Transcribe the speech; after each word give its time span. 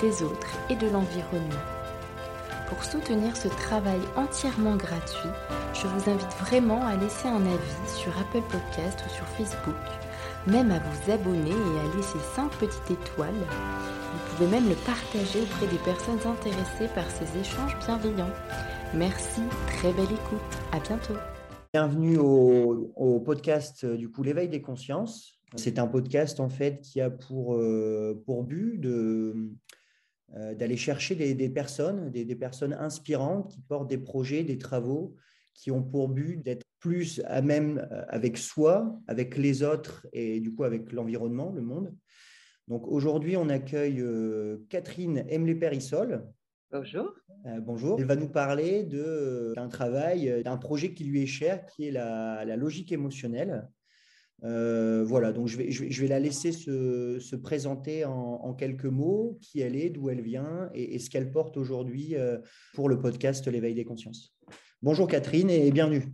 des 0.00 0.22
autres 0.22 0.56
et 0.70 0.76
de 0.76 0.88
l'environnement. 0.88 1.64
Pour 2.68 2.84
soutenir 2.84 3.36
ce 3.36 3.48
travail 3.48 4.00
entièrement 4.16 4.76
gratuit, 4.76 5.30
je 5.72 5.86
vous 5.86 6.10
invite 6.10 6.32
vraiment 6.40 6.84
à 6.84 6.96
laisser 6.96 7.28
un 7.28 7.44
avis 7.46 7.88
sur 7.96 8.12
Apple 8.18 8.42
Podcast 8.50 9.02
ou 9.06 9.14
sur 9.14 9.26
Facebook, 9.28 9.74
même 10.46 10.70
à 10.70 10.78
vous 10.78 11.12
abonner 11.12 11.50
et 11.50 11.80
à 11.80 11.96
laisser 11.96 12.18
5 12.34 12.50
petites 12.52 12.90
étoiles. 12.90 13.32
Vous 13.32 14.36
pouvez 14.36 14.50
même 14.50 14.68
le 14.68 14.74
partager 14.74 15.40
auprès 15.40 15.66
des 15.66 15.78
personnes 15.78 16.20
intéressées 16.26 16.92
par 16.94 17.10
ces 17.10 17.40
échanges 17.40 17.76
bienveillants. 17.86 18.32
Merci, 18.94 19.42
très 19.66 19.92
belle 19.92 20.04
écoute, 20.04 20.58
à 20.72 20.80
bientôt. 20.80 21.14
Bienvenue 21.72 22.16
au, 22.18 23.22
podcast 23.24 23.84
euh, 23.84 23.96
du 23.96 24.10
coup 24.10 24.22
l'éveil 24.22 24.48
des 24.48 24.62
consciences. 24.62 25.38
C'est 25.56 25.78
un 25.78 25.86
podcast 25.86 26.40
en 26.40 26.48
fait 26.48 26.80
qui 26.80 27.00
a 27.00 27.10
pour, 27.10 27.56
euh, 27.56 28.22
pour 28.26 28.44
but 28.44 28.78
de, 28.78 29.34
euh, 30.36 30.54
d'aller 30.54 30.76
chercher 30.76 31.14
des, 31.14 31.48
personnes, 31.48 32.10
des, 32.10 32.36
personnes 32.36 32.74
inspirantes 32.74 33.50
qui 33.50 33.62
portent 33.62 33.88
des 33.88 33.96
projets, 33.96 34.44
des 34.44 34.58
travaux 34.58 35.14
qui 35.54 35.70
ont 35.70 35.82
pour 35.82 36.10
but 36.10 36.42
d'être 36.44 36.66
plus 36.80 37.22
à 37.24 37.40
même 37.40 37.78
euh, 37.90 38.04
avec 38.08 38.36
soi, 38.36 39.00
avec 39.06 39.38
les 39.38 39.62
autres 39.62 40.06
et 40.12 40.40
du 40.40 40.54
coup 40.54 40.64
avec 40.64 40.92
l'environnement, 40.92 41.50
le 41.50 41.62
monde. 41.62 41.94
Donc 42.68 42.86
aujourd'hui, 42.86 43.38
on 43.38 43.48
accueille 43.48 44.02
euh, 44.02 44.58
Catherine 44.68 45.24
Emlé-Périssol. 45.32 46.26
Bonjour. 46.70 47.14
bonjour. 47.62 47.98
Elle 47.98 48.04
va 48.04 48.16
nous 48.16 48.28
parler 48.28 48.84
d'un 48.84 49.68
travail, 49.68 50.42
d'un 50.44 50.58
projet 50.58 50.92
qui 50.92 51.04
lui 51.04 51.22
est 51.22 51.26
cher, 51.26 51.64
qui 51.64 51.88
est 51.88 51.90
la, 51.90 52.44
la 52.44 52.56
logique 52.56 52.92
émotionnelle. 52.92 53.66
Euh, 54.44 55.02
voilà, 55.04 55.32
donc 55.32 55.48
je 55.48 55.56
vais, 55.56 56.06
la 56.06 56.20
laisser 56.20 56.52
se, 56.52 57.36
présenter 57.36 58.04
en, 58.04 58.54
quelques 58.54 58.84
mots, 58.84 59.38
qui 59.40 59.60
elle 59.60 59.74
est, 59.74 59.90
d'où 59.90 60.10
elle 60.10 60.20
vient 60.20 60.70
et, 60.74 60.98
ce 60.98 61.10
qu'elle 61.10 61.32
porte 61.32 61.56
aujourd'hui 61.56 62.14
euh, 62.14 62.38
pour 62.74 62.88
le 62.88 63.00
podcast 63.00 63.46
L'éveil 63.48 63.74
des 63.74 63.84
consciences. 63.84 64.32
Bonjour 64.80 65.08
Catherine 65.08 65.50
et 65.50 65.70
bienvenue. 65.72 66.04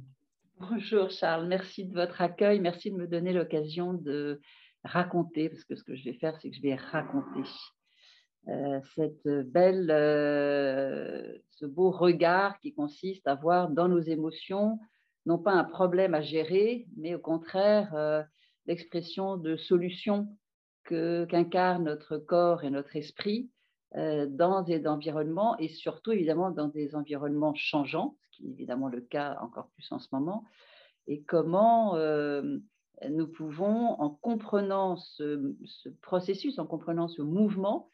Bonjour 0.59 1.11
Charles, 1.11 1.47
merci 1.49 1.85
de 1.85 1.93
votre 1.93 2.23
accueil, 2.23 2.61
merci 2.61 2.91
de 2.91 2.97
me 2.97 3.07
donner 3.07 3.35
l'occasion 3.35 3.93
de 3.93 4.41
raconter, 4.85 5.51
parce 5.51 5.65
que 5.65 5.77
ce 5.77 5.85
que 5.85 5.95
je 5.95 6.05
vais 6.05 6.15
faire, 6.15 6.39
c'est 6.41 6.49
que 6.49 6.57
je 6.57 6.63
vais 6.63 6.77
raconter 6.77 7.43
euh, 8.49 8.81
cette 8.95 9.29
belle, 9.51 9.89
ce 11.51 11.67
beau 11.67 11.91
regard 11.91 12.59
qui 12.61 12.73
consiste 12.73 13.27
à 13.27 13.35
voir 13.35 13.69
dans 13.69 13.89
nos 13.89 14.01
émotions 14.01 14.79
non 15.27 15.39
pas 15.39 15.53
un 15.53 15.65
problème 15.65 16.15
à 16.15 16.21
gérer, 16.21 16.87
mais 16.97 17.15
au 17.15 17.19
contraire 17.19 17.95
euh, 17.95 18.23
l'expression 18.67 19.37
de 19.37 19.57
solutions 19.57 20.29
qu'incarne 20.85 21.85
notre 21.85 22.19
corps 22.19 22.65
et 22.65 22.71
notre 22.71 22.97
esprit 22.97 23.51
euh, 23.97 24.27
dans 24.29 24.63
des 24.63 24.87
environnements 24.87 25.57
et 25.59 25.69
surtout 25.69 26.13
évidemment 26.13 26.51
dans 26.51 26.69
des 26.69 26.95
environnements 26.95 27.55
changeants, 27.55 28.17
ce 28.31 28.37
qui 28.37 28.47
est 28.47 28.51
évidemment 28.51 28.89
le 28.89 29.01
cas 29.01 29.39
encore 29.41 29.71
plus 29.71 29.91
en 29.93 29.99
ce 29.99 30.09
moment, 30.13 30.45
et 31.07 31.23
comment 31.23 31.97
euh, 31.97 32.59
nous 33.09 33.27
pouvons, 33.27 34.01
en 34.01 34.11
comprenant 34.11 34.97
ce, 34.97 35.55
processus, 36.03 36.59
en 36.59 36.67
comprenant 36.67 37.09
ce 37.09 37.23
mouvement, 37.23 37.89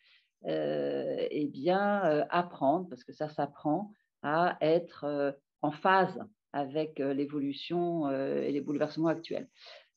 eh 0.45 1.51
bien 1.53 2.27
apprendre, 2.31 2.89
parce 2.89 3.03
que 3.05 3.13
ça 3.13 3.29
s'apprend, 3.29 3.93
à 4.23 4.57
être 4.61 5.35
en 5.63 5.71
phase 5.71 6.19
avec 6.53 7.01
euh, 7.01 7.15
l'évolution 7.15 8.07
euh, 8.07 8.43
et 8.43 8.53
les 8.53 8.61
bouleversements 8.61 9.09
actuels. 9.09 9.49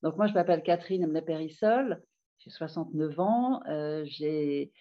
Donc 0.02 0.18
moi, 0.18 0.28
je 0.28 0.34
m'appelle 0.34 0.64
Catherine 0.64 1.08
Mlepérissol, 1.08 2.04
j'ai 2.40 2.50
69 2.50 3.20
ans, 3.20 3.62
euh, 3.68 4.04
j'ai 4.06 4.72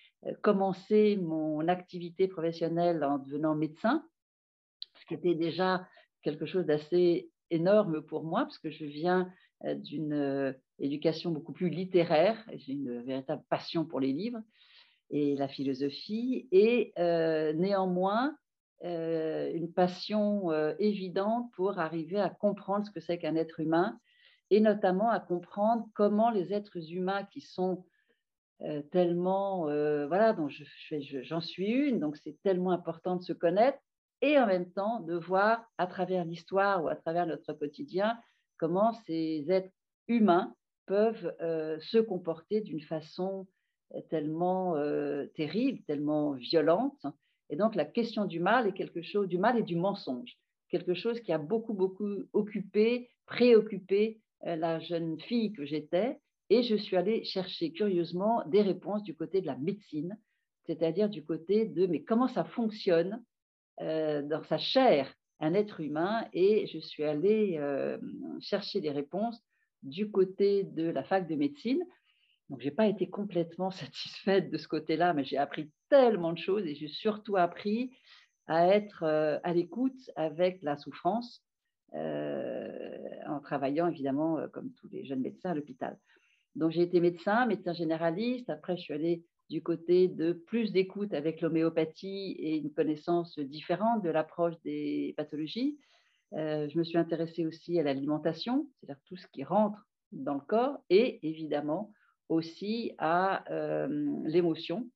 commencé 0.40 1.16
mon 1.16 1.66
activité 1.68 2.28
professionnelle 2.28 3.02
en 3.04 3.18
devenant 3.18 3.54
médecin, 3.54 4.04
ce 5.00 5.06
qui 5.06 5.14
était 5.14 5.34
déjà 5.34 5.86
quelque 6.22 6.46
chose 6.46 6.66
d'assez 6.66 7.30
énorme 7.50 8.02
pour 8.02 8.24
moi, 8.24 8.42
parce 8.42 8.58
que 8.58 8.70
je 8.70 8.84
viens 8.84 9.32
d'une 9.64 10.56
éducation 10.78 11.30
beaucoup 11.32 11.52
plus 11.52 11.70
littéraire, 11.70 12.36
j'ai 12.54 12.72
une 12.72 13.02
véritable 13.02 13.42
passion 13.48 13.84
pour 13.84 13.98
les 13.98 14.12
livres 14.12 14.40
et 15.10 15.34
la 15.34 15.48
philosophie, 15.48 16.48
et 16.52 16.92
néanmoins, 16.96 18.36
une 18.84 19.72
passion 19.72 20.50
euh, 20.50 20.74
évidente 20.78 21.50
pour 21.52 21.78
arriver 21.78 22.18
à 22.18 22.30
comprendre 22.30 22.84
ce 22.86 22.90
que 22.90 23.00
c'est 23.00 23.18
qu'un 23.18 23.36
être 23.36 23.60
humain 23.60 23.98
et 24.50 24.60
notamment 24.60 25.08
à 25.10 25.20
comprendre 25.20 25.86
comment 25.94 26.30
les 26.30 26.52
êtres 26.52 26.92
humains 26.92 27.24
qui 27.24 27.40
sont 27.40 27.84
euh, 28.62 28.82
tellement, 28.90 29.64
voilà, 29.64 30.32
dont 30.32 30.48
j'en 30.48 31.40
suis 31.40 31.70
une, 31.70 32.00
donc 32.00 32.16
c'est 32.16 32.36
tellement 32.42 32.72
important 32.72 33.16
de 33.16 33.22
se 33.22 33.32
connaître 33.32 33.78
et 34.20 34.38
en 34.38 34.46
même 34.46 34.70
temps 34.70 35.00
de 35.00 35.14
voir 35.14 35.64
à 35.78 35.86
travers 35.86 36.24
l'histoire 36.24 36.84
ou 36.84 36.88
à 36.88 36.96
travers 36.96 37.26
notre 37.26 37.52
quotidien 37.54 38.18
comment 38.58 38.92
ces 39.06 39.46
êtres 39.48 39.72
humains 40.06 40.54
peuvent 40.86 41.34
se 41.80 41.98
comporter 41.98 42.60
d'une 42.60 42.82
façon 42.82 43.46
tellement 44.10 44.74
terrible, 45.34 45.82
tellement 45.84 46.32
violente 46.32 47.06
et 47.52 47.56
donc, 47.56 47.74
la 47.74 47.84
question 47.84 48.24
du 48.24 48.40
mal 48.40 48.66
est 48.66 48.72
quelque 48.72 49.02
chose, 49.02 49.28
du 49.28 49.36
mal 49.36 49.58
et 49.58 49.62
du 49.62 49.76
mensonge, 49.76 50.38
quelque 50.70 50.94
chose 50.94 51.20
qui 51.20 51.32
a 51.32 51.38
beaucoup, 51.38 51.74
beaucoup 51.74 52.24
occupé, 52.32 53.10
préoccupé 53.26 54.22
euh, 54.46 54.56
la 54.56 54.80
jeune 54.80 55.20
fille 55.20 55.52
que 55.52 55.66
j'étais. 55.66 56.18
Et 56.48 56.62
je 56.62 56.74
suis 56.76 56.96
allée 56.96 57.24
chercher 57.24 57.70
curieusement 57.70 58.42
des 58.46 58.62
réponses 58.62 59.02
du 59.02 59.14
côté 59.14 59.42
de 59.42 59.46
la 59.46 59.56
médecine, 59.56 60.18
c'est-à-dire 60.64 61.10
du 61.10 61.26
côté 61.26 61.66
de 61.66 61.86
mais 61.86 62.02
comment 62.02 62.28
ça 62.28 62.44
fonctionne 62.44 63.22
euh, 63.82 64.22
dans 64.22 64.42
sa 64.44 64.56
chair 64.56 65.12
un 65.38 65.52
être 65.52 65.80
humain. 65.80 66.26
Et 66.32 66.66
je 66.68 66.78
suis 66.78 67.04
allée 67.04 67.58
euh, 67.58 67.98
chercher 68.40 68.80
des 68.80 68.90
réponses 68.90 69.38
du 69.82 70.10
côté 70.10 70.64
de 70.64 70.88
la 70.88 71.04
fac 71.04 71.28
de 71.28 71.34
médecine. 71.34 71.84
Donc, 72.50 72.60
je 72.60 72.66
n'ai 72.66 72.74
pas 72.74 72.86
été 72.86 73.08
complètement 73.08 73.70
satisfaite 73.72 74.50
de 74.50 74.58
ce 74.58 74.68
côté-là, 74.68 75.14
mais 75.14 75.24
j'ai 75.24 75.38
appris 75.38 75.70
tellement 75.88 76.32
de 76.32 76.38
choses 76.38 76.66
et 76.66 76.74
j'ai 76.74 76.88
surtout 76.88 77.36
appris 77.36 77.90
à 78.46 78.68
être 78.68 79.04
euh, 79.04 79.38
à 79.44 79.52
l'écoute 79.52 80.10
avec 80.16 80.62
la 80.62 80.76
souffrance 80.76 81.42
euh, 81.94 82.98
en 83.26 83.40
travaillant 83.40 83.88
évidemment 83.88 84.38
euh, 84.38 84.48
comme 84.48 84.72
tous 84.72 84.88
les 84.88 85.04
jeunes 85.04 85.20
médecins 85.20 85.50
à 85.50 85.54
l'hôpital. 85.54 85.98
Donc 86.54 86.70
j'ai 86.72 86.82
été 86.82 87.00
médecin, 87.00 87.46
médecin 87.46 87.72
généraliste. 87.72 88.50
Après, 88.50 88.76
je 88.76 88.82
suis 88.82 88.94
allée 88.94 89.24
du 89.48 89.62
côté 89.62 90.08
de 90.08 90.32
plus 90.32 90.72
d'écoute 90.72 91.14
avec 91.14 91.40
l'homéopathie 91.40 92.32
et 92.38 92.56
une 92.56 92.72
connaissance 92.72 93.38
différente 93.38 94.02
de 94.02 94.10
l'approche 94.10 94.54
des 94.62 95.14
pathologies. 95.16 95.78
je 96.32 96.78
me 96.78 96.84
suis 96.84 96.96
intéressée 96.96 97.46
aussi 97.46 97.78
à 97.78 97.82
l'alimentation, 97.82 98.66
c'est-à-dire 98.80 99.00
tout 99.06 99.16
ce 99.16 99.26
qui 99.28 99.44
rentre 99.44 99.86
dans 100.12 100.34
le 100.34 100.40
corps, 100.40 100.78
et 100.88 101.26
évidemment 101.26 101.92
aussi 102.32 102.92
à 102.98 103.44
l'émotion, 104.24 104.88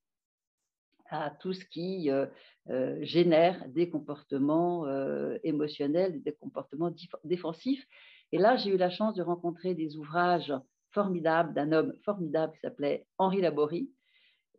à 1.09 1.31
tout 1.39 1.53
ce 1.53 1.65
qui 1.65 2.09
euh, 2.09 2.25
euh, 2.69 2.97
génère 3.01 3.67
des 3.69 3.89
comportements 3.89 4.85
euh, 4.87 5.37
émotionnels, 5.43 6.21
des 6.23 6.33
comportements 6.33 6.91
défensifs. 7.23 7.85
Et 8.31 8.37
là, 8.37 8.57
j'ai 8.57 8.71
eu 8.71 8.77
la 8.77 8.89
chance 8.89 9.15
de 9.15 9.23
rencontrer 9.23 9.73
des 9.73 9.95
ouvrages 9.95 10.53
formidables 10.91 11.53
d'un 11.53 11.71
homme 11.71 11.93
formidable 12.03 12.53
qui 12.53 12.59
s'appelait 12.59 13.05
Henri 13.17 13.41
Laborie 13.41 13.89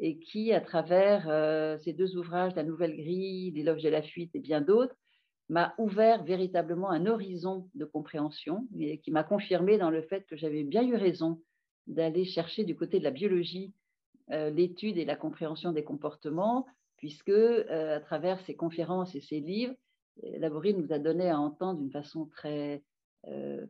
et 0.01 0.19
qui, 0.19 0.53
à 0.53 0.61
travers 0.61 1.25
ces 1.81 1.93
deux 1.93 2.17
ouvrages, 2.17 2.55
La 2.55 2.63
Nouvelle 2.63 2.97
Grille, 2.97 3.51
L'éloge 3.51 3.83
de 3.83 3.89
la 3.89 4.03
fuite 4.03 4.31
et 4.35 4.39
bien 4.39 4.61
d'autres, 4.61 4.95
m'a 5.49 5.75
ouvert 5.77 6.23
véritablement 6.23 6.91
un 6.91 7.07
horizon 7.07 7.69
de 7.75 7.85
compréhension 7.85 8.69
et 8.79 9.01
qui 9.01 9.11
m'a 9.11 9.25
confirmé 9.25 9.77
dans 9.77 9.91
le 9.91 10.03
fait 10.03 10.25
que 10.27 10.37
j'avais 10.37 10.63
bien 10.63 10.87
eu 10.87 10.95
raison 10.95 11.41
d'aller 11.89 12.25
chercher 12.25 12.65
du 12.65 12.77
côté 12.77 12.99
de 12.99 13.05
la 13.05 13.11
biologie 13.11 13.73
euh, 14.31 14.51
l'étude 14.51 14.99
et 14.99 15.07
la 15.07 15.17
compréhension 15.17 15.73
des 15.73 15.85
comportements, 15.85 16.67
puisque 16.99 17.31
euh, 17.31 17.97
à 17.97 18.01
travers 18.01 18.39
ses 18.41 18.55
conférences 18.55 19.15
et 19.15 19.23
ses 19.23 19.41
livres, 19.41 19.75
euh, 20.25 20.39
Laborie 20.39 20.75
nous 20.75 20.93
a 20.93 20.99
donné 20.99 21.31
à 21.31 21.41
entendre 21.41 21.81
d'une 21.81 21.91
façon 21.91 22.27
très 22.27 22.83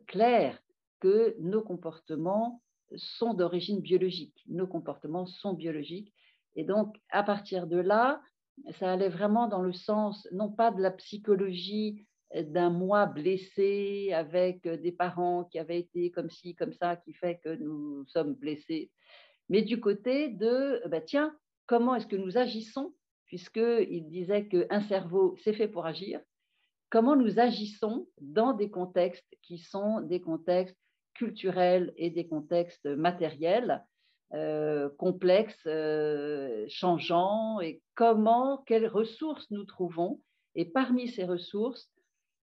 claire 0.05 0.61
que 0.99 1.35
nos 1.39 1.63
comportements 1.63 2.61
sont 2.95 3.33
d'origine 3.33 3.81
biologique. 3.81 4.45
Nos 4.47 4.67
comportements 4.67 5.25
sont 5.25 5.53
biologiques. 5.53 6.13
Et 6.55 6.63
donc, 6.63 6.95
à 7.09 7.23
partir 7.23 7.65
de 7.65 7.77
là, 7.77 8.21
ça 8.79 8.91
allait 8.91 9.09
vraiment 9.09 9.47
dans 9.47 9.63
le 9.63 9.73
sens, 9.73 10.27
non 10.31 10.49
pas 10.49 10.69
de 10.69 10.81
la 10.81 10.91
psychologie 10.91 12.05
d'un 12.35 12.69
moi 12.69 13.05
blessé 13.05 14.11
avec 14.13 14.67
des 14.67 14.91
parents 14.91 15.45
qui 15.45 15.59
avaient 15.59 15.79
été 15.79 16.11
comme 16.11 16.29
ci, 16.29 16.55
comme 16.55 16.73
ça, 16.73 16.95
qui 16.95 17.13
fait 17.13 17.39
que 17.43 17.55
nous 17.55 18.05
sommes 18.07 18.35
blessés, 18.35 18.91
mais 19.49 19.63
du 19.63 19.79
côté 19.79 20.29
de, 20.29 20.81
bah, 20.87 21.01
tiens, 21.01 21.35
comment 21.65 21.95
est-ce 21.95 22.07
que 22.07 22.15
nous 22.15 22.37
agissons, 22.37 22.93
puisqu'il 23.25 24.07
disait 24.07 24.47
qu'un 24.47 24.81
cerveau, 24.81 25.35
c'est 25.43 25.53
fait 25.53 25.67
pour 25.67 25.85
agir, 25.85 26.21
comment 26.89 27.15
nous 27.15 27.39
agissons 27.39 28.07
dans 28.21 28.53
des 28.53 28.69
contextes 28.69 29.35
qui 29.41 29.57
sont 29.57 30.01
des 30.01 30.21
contextes 30.21 30.77
culturels 31.13 31.93
et 31.97 32.09
des 32.09 32.27
contextes 32.27 32.85
matériels, 32.85 33.83
euh, 34.33 34.89
complexes, 34.97 35.65
euh, 35.65 36.65
changeants, 36.69 37.59
et 37.59 37.81
comment, 37.95 38.63
quelles 38.67 38.87
ressources 38.87 39.49
nous 39.49 39.65
trouvons? 39.65 40.21
Et 40.55 40.65
parmi 40.65 41.07
ces 41.07 41.25
ressources, 41.25 41.91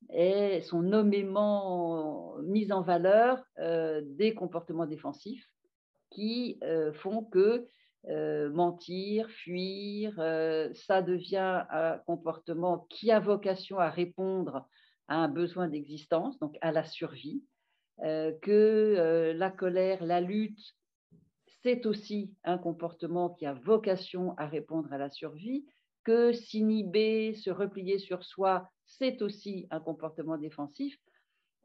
et 0.09 0.61
sont 0.61 0.81
nommément 0.81 2.37
mises 2.43 2.71
en 2.71 2.81
valeur 2.81 3.43
euh, 3.59 4.01
des 4.05 4.33
comportements 4.33 4.85
défensifs 4.85 5.45
qui 6.09 6.59
font 6.93 7.25
que 7.25 7.67
mentir, 8.49 9.29
fuir, 9.29 10.13
ça 10.73 11.01
devient 11.01 11.65
un 11.69 11.97
comportement 12.05 12.87
qui 12.89 13.11
a 13.11 13.19
vocation 13.19 13.77
à 13.77 13.89
répondre 13.89 14.65
à 15.09 15.17
un 15.17 15.27
besoin 15.27 15.67
d'existence, 15.67 16.39
donc 16.39 16.57
à 16.61 16.71
la 16.71 16.85
survie, 16.85 17.43
que 17.99 19.33
la 19.35 19.51
colère, 19.51 20.05
la 20.05 20.21
lutte 20.21 20.77
c'est 21.67 21.85
aussi 21.85 22.33
un 22.45 22.57
comportement 22.57 23.29
qui 23.29 23.45
a 23.45 23.53
vocation 23.53 24.33
à 24.37 24.47
répondre 24.47 24.91
à 24.93 24.97
la 24.97 25.09
survie, 25.09 25.65
que 26.07 26.31
s'inhiber, 26.31 27.33
se 27.33 27.49
replier 27.49 27.99
sur 27.99 28.23
soi, 28.23 28.71
c'est 28.85 29.21
aussi 29.21 29.67
un 29.71 29.81
comportement 29.81 30.37
défensif, 30.37 30.97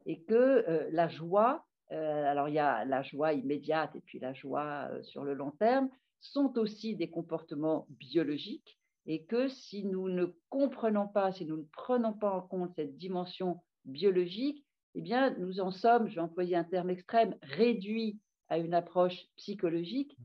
et 0.05 0.21
que 0.23 0.33
euh, 0.33 0.89
la 0.91 1.07
joie, 1.07 1.65
euh, 1.93 2.25
alors 2.25 2.49
il 2.49 2.55
y 2.55 2.59
a 2.59 2.83
la 2.83 3.03
joie 3.03 3.31
immédiate 3.31 3.95
et 3.95 4.01
puis 4.01 4.19
la 4.19 4.33
joie 4.33 4.89
euh, 4.91 5.01
sur 5.01 5.23
le 5.23 5.33
long 5.33 5.51
terme, 5.51 5.89
sont 6.19 6.57
aussi 6.57 6.97
des 6.97 7.09
comportements 7.09 7.87
biologiques, 7.91 8.77
et 9.05 9.23
que 9.23 9.47
si 9.47 9.85
nous 9.85 10.09
ne 10.09 10.25
comprenons 10.49 11.07
pas, 11.07 11.31
si 11.31 11.45
nous 11.45 11.55
ne 11.55 11.67
prenons 11.71 12.11
pas 12.11 12.31
en 12.31 12.41
compte 12.41 12.73
cette 12.75 12.97
dimension 12.97 13.61
biologique, 13.85 14.65
eh 14.95 15.01
bien, 15.01 15.33
nous 15.39 15.61
en 15.61 15.71
sommes, 15.71 16.09
je 16.09 16.15
vais 16.15 16.21
employer 16.21 16.57
un 16.57 16.65
terme 16.65 16.89
extrême, 16.89 17.33
réduits 17.43 18.19
à 18.49 18.57
une 18.57 18.73
approche 18.73 19.25
psychologique 19.37 20.17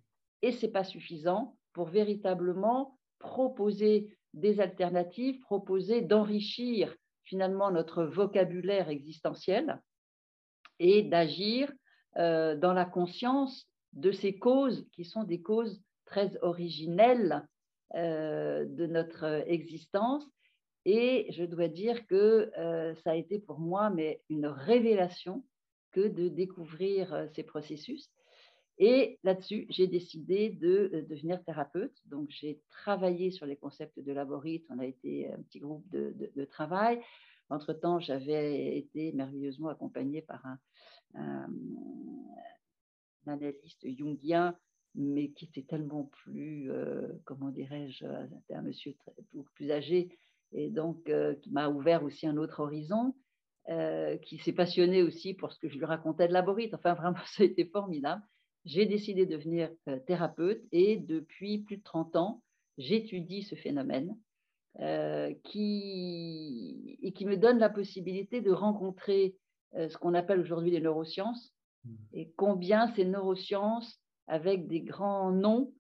et 0.43 0.51
ce 0.51 0.67
n'est 0.67 0.73
pas 0.73 0.83
suffisant 0.83 1.57
pour 1.73 1.87
véritablement 1.87 2.98
proposer 3.19 4.17
des 4.35 4.61
alternatives, 4.61 5.41
proposer 5.41 6.03
d'enrichir 6.03 6.95
finalement 7.25 7.71
notre 7.71 8.05
vocabulaire 8.05 8.89
existentiel 8.89 9.81
et 10.79 11.03
d'agir 11.03 11.73
euh, 12.17 12.57
dans 12.57 12.73
la 12.73 12.85
conscience 12.85 13.67
de 13.93 14.13
ces 14.13 14.39
causes 14.39 14.87
qui 14.93 15.05
sont 15.05 15.25
des 15.25 15.43
causes 15.43 15.81
très 16.05 16.37
originelles 16.43 17.47
euh, 17.95 18.65
de 18.65 18.87
notre 18.87 19.25
existence. 19.47 20.25
Et 20.85 21.27
je 21.33 21.45
dois 21.45 21.69
dire 21.69 22.07
que 22.07 22.51
euh, 22.59 22.95
ça 23.03 23.11
a 23.11 23.15
été 23.15 23.39
pour 23.39 23.59
moi 23.59 23.91
mais 23.91 24.23
une 24.31 24.47
révélation 24.47 25.45
que 25.93 26.07
de 26.07 26.29
découvrir 26.29 27.29
ces 27.35 27.43
processus 27.43 28.11
et 28.79 29.19
là-dessus, 29.25 29.67
j'ai 29.71 29.89
décidé 29.89 30.51
de 30.51 30.91
euh, 30.95 31.03
devenir 31.03 31.43
thérapeute. 31.43 31.97
Donc, 32.07 32.31
j'ai 32.31 32.61
travaillé 32.71 33.31
sur 33.33 33.45
les 33.45 33.57
concepts 33.57 33.99
de 33.99 34.13
laborite. 34.13 34.67
On 34.71 34.79
a 34.79 34.87
été 34.87 35.31
un 35.33 35.43
petit 35.43 35.59
groupe 35.59 35.85
de, 35.91 36.45
travail. 36.45 37.01
Entre-temps, 37.51 37.99
j'avais 37.99 38.77
été 38.77 39.13
merveilleusement 39.13 39.69
accompagnée 39.69 40.23
par 40.23 40.45
un, 40.47 40.59
analyste 43.27 43.87
jungien, 43.97 44.57
mais 44.95 45.31
qui 45.31 45.47
était 45.47 45.63
tellement 45.63 46.05
plus, 46.05 46.71
euh, 46.71 47.09
comment 47.25 47.51
dirais-je, 47.51 48.05
un 48.07 48.63
monsieur 48.63 48.95
très, 48.95 49.13
plus 49.55 49.71
âgé, 49.71 50.17
et 50.53 50.71
donc 50.71 51.11
euh, 51.11 51.35
qui 51.35 51.51
m'a 51.51 51.69
ouvert 51.69 52.05
aussi 52.05 52.27
un 52.27 52.37
autre 52.37 52.61
horizon. 52.61 53.15
qui 54.23 54.39
s'est 54.39 54.55
passionné 54.55 55.03
aussi 55.03 55.35
pour 55.35 55.53
ce 55.53 55.59
que 55.59 55.69
je 55.69 55.77
lui 55.77 55.85
racontais 55.85 56.29
de 56.29 56.33
laborite. 56.33 56.73
Enfin, 56.75 56.95
vraiment, 56.95 57.19
ça 57.37 57.43
a 57.43 57.47
été 57.47 57.65
formidable 57.67 58.23
j'ai 58.65 58.87
décidé 58.87 59.27
de 59.27 59.37
devenir 59.37 59.71
euh, 59.89 59.99
thérapeute 60.01 60.63
et 60.73 60.97
depuis 60.97 61.59
plus 61.59 61.79
de 61.79 61.83
30 61.83 62.17
ans, 62.17 62.43
j'étudie 62.77 63.43
ce 63.43 63.55
phénomène 63.55 64.17
euh, 64.81 65.33
qui, 65.45 66.99
et 67.03 67.13
qui 67.13 67.25
me 67.27 67.37
donne 67.37 67.59
la 67.59 67.71
possibilité 67.71 68.41
de 68.41 68.51
rencontrer 68.53 69.37
euh, 69.75 69.89
ce 69.89 69.97
qu'on 69.99 70.15
appelle 70.15 70.41
aujourd'hui 70.41 70.71
les 70.71 70.81
neurosciences 70.81 71.53
mmh. 71.85 71.95
et 72.15 72.33
combien 72.37 72.95
ces 72.95 73.05
neurosciences, 73.05 74.01
avec 74.27 74.69
des 74.69 74.81
grands 74.81 75.33
noms, 75.33 75.73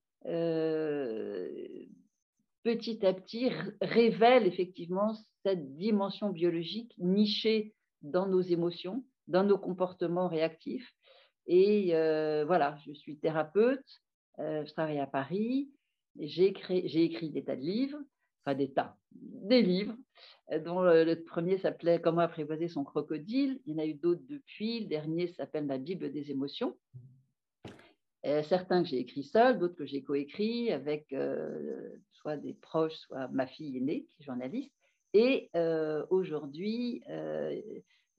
petit 2.64 3.06
à 3.06 3.12
petit 3.12 3.50
révèlent 3.80 4.46
effectivement 4.46 5.14
cette 5.42 5.74
dimension 5.76 6.30
biologique 6.30 6.92
nichée 6.98 7.74
dans 8.02 8.26
nos 8.26 8.40
émotions, 8.40 9.04
dans 9.28 9.44
nos 9.44 9.58
comportements 9.58 10.28
réactifs 10.28 10.92
et 11.48 11.94
euh, 11.94 12.44
voilà, 12.46 12.76
je 12.86 12.92
suis 12.92 13.16
thérapeute, 13.16 14.02
euh, 14.38 14.64
je 14.66 14.72
travaille 14.74 15.00
à 15.00 15.06
Paris, 15.06 15.70
j'ai 16.20 16.44
écrit, 16.44 17.30
des 17.30 17.42
tas 17.42 17.56
de 17.56 17.62
livres, 17.62 17.98
enfin 18.44 18.54
des 18.54 18.70
tas, 18.70 18.98
des 19.12 19.62
livres, 19.62 19.96
euh, 20.52 20.58
dont 20.58 20.82
le, 20.82 21.14
premier 21.14 21.56
s'appelait 21.56 22.02
Comment 22.02 22.20
apprivoiser 22.20 22.68
son 22.68 22.84
crocodile. 22.84 23.60
Il 23.64 23.72
y 23.72 23.76
en 23.76 23.82
a 23.82 23.86
eu 23.86 23.94
d'autres 23.94 24.22
depuis. 24.28 24.80
Le 24.80 24.86
dernier 24.88 25.28
s'appelle 25.28 25.64
Ma 25.64 25.78
Bible 25.78 26.12
des 26.12 26.30
émotions. 26.30 26.76
certains 28.22 28.82
que 28.82 28.90
j'ai 28.90 28.98
écrits 28.98 29.24
seul, 29.24 29.58
d'autres 29.58 29.76
que 29.76 29.86
j'ai 29.86 30.02
coécrits 30.02 30.70
avec 30.70 31.14
soit 32.12 32.36
des 32.36 32.52
proches, 32.52 32.96
soit 32.96 33.28
ma 33.28 33.46
fille 33.46 33.78
aînée, 33.78 34.04
qui 34.10 34.22
est 34.22 34.26
journaliste. 34.26 34.72
Et 35.14 35.50
aujourd'hui, 36.10 37.02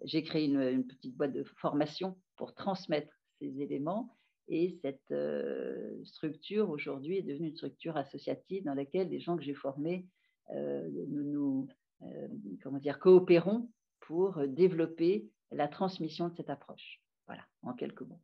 j'ai 0.04 0.24
créé 0.24 0.46
une, 0.46 0.88
petite 0.88 1.16
boîte 1.16 1.34
de 1.34 1.44
formation 1.44 2.18
pour 2.36 2.56
transmettre 2.56 3.19
ces 3.40 3.62
éléments. 3.62 4.16
Et 4.50 4.80
cette 4.82 5.12
euh, 5.12 6.04
structure, 6.04 6.70
aujourd'hui, 6.70 7.18
est 7.18 7.22
devenue 7.22 7.50
une 7.50 7.56
structure 7.56 7.98
associative 7.98 8.64
dans 8.64 8.74
laquelle 8.74 9.10
les 9.10 9.20
gens 9.20 9.38
que 9.38 9.44
j'ai 9.44 9.54
formés, 9.54 10.08
euh, 10.52 10.90
nous, 11.10 11.24
nous 11.24 11.68
euh, 12.02 12.28
comment 12.64 12.80
dire, 12.80 13.00
coopérons 13.00 13.70
pour 14.00 14.42
développer 14.48 15.30
la 15.52 15.68
transmission 15.68 16.30
de 16.30 16.36
cette 16.36 16.50
approche. 16.50 17.00
Voilà, 17.28 17.44
en 17.62 17.74
quelques 17.74 18.02
mots. 18.02 18.22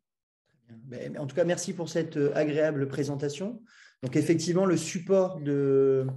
Ben, 0.70 1.16
en 1.20 1.28
tout 1.28 1.36
cas, 1.36 1.44
merci 1.44 1.74
pour 1.74 1.90
cette 1.90 2.18
agréable 2.18 2.88
présentation. 2.88 3.62
Donc, 4.02 4.16
effectivement, 4.16 4.66
le 4.66 4.78
support 4.78 5.40
de, 5.42 6.08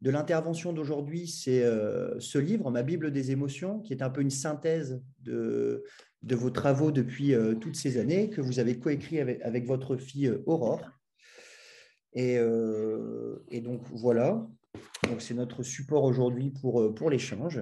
de 0.00 0.10
l'intervention 0.10 0.72
d'aujourd'hui, 0.72 1.28
c'est 1.28 1.62
ce 2.18 2.38
livre, 2.38 2.72
Ma 2.72 2.82
Bible 2.82 3.12
des 3.12 3.30
émotions, 3.30 3.78
qui 3.78 3.92
est 3.92 4.02
un 4.02 4.10
peu 4.10 4.20
une 4.20 4.30
synthèse 4.30 5.00
de, 5.20 5.84
de 6.24 6.34
vos 6.34 6.50
travaux 6.50 6.90
depuis 6.90 7.34
euh, 7.34 7.54
toutes 7.54 7.76
ces 7.76 7.98
années, 7.98 8.30
que 8.30 8.40
vous 8.40 8.58
avez 8.58 8.78
coécrit 8.78 9.20
avec, 9.20 9.42
avec 9.42 9.66
votre 9.66 9.96
fille 9.96 10.28
euh, 10.28 10.42
Aurore. 10.46 10.90
Et, 12.14 12.38
euh, 12.38 13.44
et, 13.50 13.60
donc 13.60 13.82
voilà, 13.90 14.46
c'est 15.18 15.34
notre 15.34 15.62
support 15.62 16.04
aujourd'hui 16.04 16.50
pour, 16.50 17.10
l'échange. 17.10 17.60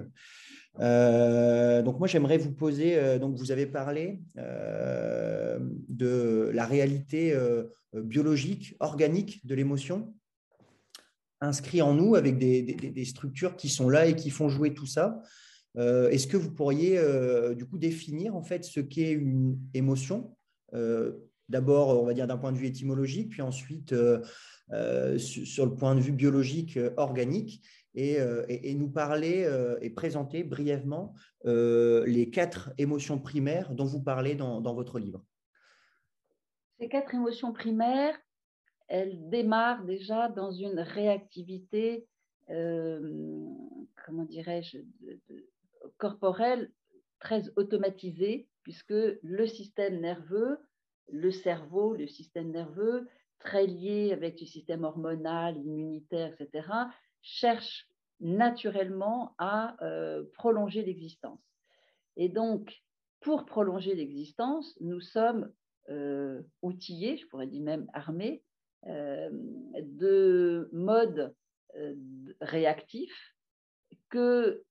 donc 0.77 1.99
moi 1.99 2.07
j'aimerais 2.07 2.37
vous 2.37 2.51
poser, 2.51 3.17
donc 3.17 3.35
vous 3.35 3.51
avez 3.51 3.65
parlé 3.65 4.21
de 4.35 6.51
la 6.53 6.67
réalité 6.67 7.35
biologique, 7.95 8.75
organique 8.79 9.43
de 9.47 9.55
l'émotion, 9.55 10.13
inscrit 11.41 11.81
en 11.81 11.95
nous 11.95 12.13
avec 12.13 12.37
des, 12.37 13.05
structures 13.05 13.55
qui 13.55 13.69
sont 13.69 13.89
là 13.89 14.05
et 14.05 14.15
qui 14.15 14.29
font 14.29 14.49
jouer 14.49 14.75
tout 14.75 14.85
ça. 14.85 15.19
Euh, 15.77 16.09
est-ce 16.09 16.27
que 16.27 16.37
vous 16.37 16.51
pourriez 16.51 16.97
euh, 16.97 17.55
du 17.55 17.65
coup 17.65 17.77
définir 17.77 18.35
en 18.35 18.43
fait 18.43 18.63
ce 18.63 18.79
qu'est 18.79 19.11
une 19.11 19.59
émotion 19.73 20.35
euh, 20.73 21.13
D'abord, 21.49 22.01
on 22.01 22.05
va 22.05 22.13
dire 22.13 22.25
d'un 22.25 22.37
point 22.37 22.51
de 22.51 22.57
vue 22.57 22.67
étymologique, 22.67 23.29
puis 23.29 23.41
ensuite 23.41 23.89
sur 23.89 25.65
le 25.65 25.75
point 25.75 25.93
de 25.93 25.99
vue 25.99 26.13
biologique 26.13 26.79
organique, 26.95 27.61
et, 27.95 28.17
nous 28.73 28.89
parler 28.89 29.45
et 29.81 29.89
présenter 29.89 30.45
brièvement 30.45 31.13
les 31.43 32.29
quatre 32.31 32.71
émotions 32.77 33.19
primaires 33.19 33.71
dont 33.75 33.83
vous 33.83 34.01
parlez 34.01 34.35
dans, 34.35 34.61
dans 34.61 34.73
votre 34.73 34.99
livre? 34.99 35.23
Ces 36.79 36.87
quatre 36.87 37.13
émotions 37.13 37.51
primaires, 37.51 38.17
elles 38.87 39.29
démarrent 39.29 39.83
déjà 39.83 40.29
dans 40.29 40.53
une 40.53 40.79
réactivité, 40.79 42.07
comment 42.47 44.25
dirais-je, 44.27 44.77
corporelle 45.97 46.71
très 47.19 47.43
automatisée, 47.57 48.47
puisque 48.63 48.93
le 48.93 49.45
système 49.47 49.99
nerveux, 49.99 50.57
le 51.09 51.31
cerveau, 51.31 51.95
le 51.95 52.07
système 52.07 52.51
nerveux, 52.51 53.07
très 53.39 53.67
lié 53.67 54.13
avec 54.13 54.39
le 54.39 54.45
système 54.45 54.83
hormonal, 54.83 55.57
immunitaire, 55.57 56.33
etc., 56.39 56.67
cherche 57.21 57.87
naturellement 58.19 59.35
à 59.37 59.75
prolonger 60.33 60.83
l'existence. 60.83 61.41
Et 62.15 62.29
donc, 62.29 62.73
pour 63.19 63.45
prolonger 63.45 63.95
l'existence, 63.95 64.77
nous 64.79 65.01
sommes 65.01 65.51
outillés, 66.61 67.17
je 67.17 67.27
pourrais 67.27 67.47
dire 67.47 67.63
même 67.63 67.87
armés, 67.93 68.43
de 68.85 70.69
modes 70.71 71.33
réactifs 72.39 73.35
que 74.09 74.63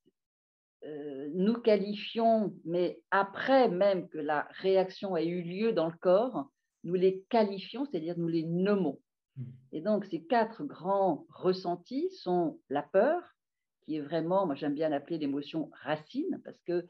nous 1.34 1.54
qualifions, 1.54 2.54
mais 2.64 3.00
après 3.10 3.68
même 3.68 4.08
que 4.08 4.18
la 4.18 4.48
réaction 4.50 5.16
ait 5.16 5.26
eu 5.26 5.42
lieu 5.42 5.72
dans 5.72 5.86
le 5.86 5.96
corps, 6.00 6.50
nous 6.84 6.94
les 6.94 7.24
qualifions, 7.28 7.84
c'est-à-dire 7.84 8.18
nous 8.18 8.28
les 8.28 8.42
nommons. 8.42 9.00
Mmh. 9.36 9.44
Et 9.72 9.80
donc, 9.80 10.04
ces 10.06 10.24
quatre 10.24 10.64
grands 10.64 11.24
ressentis 11.28 12.10
sont 12.10 12.58
la 12.68 12.82
peur, 12.82 13.22
qui 13.82 13.96
est 13.96 14.00
vraiment, 14.00 14.46
moi 14.46 14.54
j'aime 14.54 14.74
bien 14.74 14.88
l'appeler 14.88 15.18
l'émotion 15.18 15.70
racine, 15.82 16.40
parce 16.44 16.60
que 16.62 16.86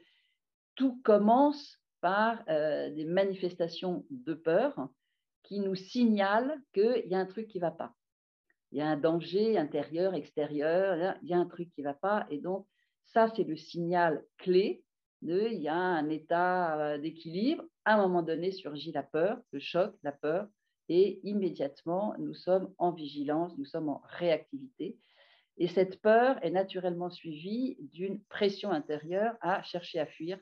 tout 0.74 1.00
commence 1.04 1.78
par 2.00 2.42
euh, 2.48 2.90
des 2.90 3.04
manifestations 3.04 4.04
de 4.10 4.34
peur 4.34 4.88
qui 5.42 5.60
nous 5.60 5.74
signalent 5.74 6.56
qu'il 6.72 7.04
y 7.06 7.14
a 7.14 7.18
un 7.18 7.26
truc 7.26 7.48
qui 7.48 7.58
ne 7.58 7.62
va 7.62 7.70
pas. 7.70 7.94
Il 8.70 8.78
y 8.78 8.80
a 8.80 8.88
un 8.88 8.96
danger 8.96 9.58
intérieur, 9.58 10.14
extérieur, 10.14 11.16
il 11.22 11.28
y 11.28 11.34
a 11.34 11.38
un 11.38 11.46
truc 11.46 11.70
qui 11.74 11.82
ne 11.82 11.88
va 11.88 11.94
pas. 11.94 12.26
Et 12.30 12.38
donc, 12.38 12.66
ça, 13.06 13.30
c'est 13.34 13.44
le 13.44 13.56
signal 13.56 14.24
clé 14.38 14.82
de 15.22 15.48
il 15.50 15.60
y 15.60 15.68
a 15.68 15.76
un 15.76 16.08
état 16.08 16.78
euh, 16.78 16.98
d'équilibre. 16.98 17.64
À 17.84 17.94
un 17.94 18.02
moment 18.06 18.22
donné 18.22 18.50
surgit 18.50 18.92
la 18.92 19.02
peur, 19.02 19.40
le 19.52 19.60
choc, 19.60 19.94
la 20.02 20.12
peur, 20.12 20.48
et 20.88 21.20
immédiatement, 21.22 22.14
nous 22.18 22.34
sommes 22.34 22.74
en 22.78 22.92
vigilance, 22.92 23.56
nous 23.56 23.64
sommes 23.64 23.88
en 23.88 24.02
réactivité. 24.04 24.98
Et 25.58 25.68
cette 25.68 26.00
peur 26.00 26.38
est 26.42 26.50
naturellement 26.50 27.10
suivie 27.10 27.76
d'une 27.80 28.20
pression 28.24 28.70
intérieure 28.70 29.36
à 29.40 29.62
chercher 29.62 30.00
à 30.00 30.06
fuir, 30.06 30.38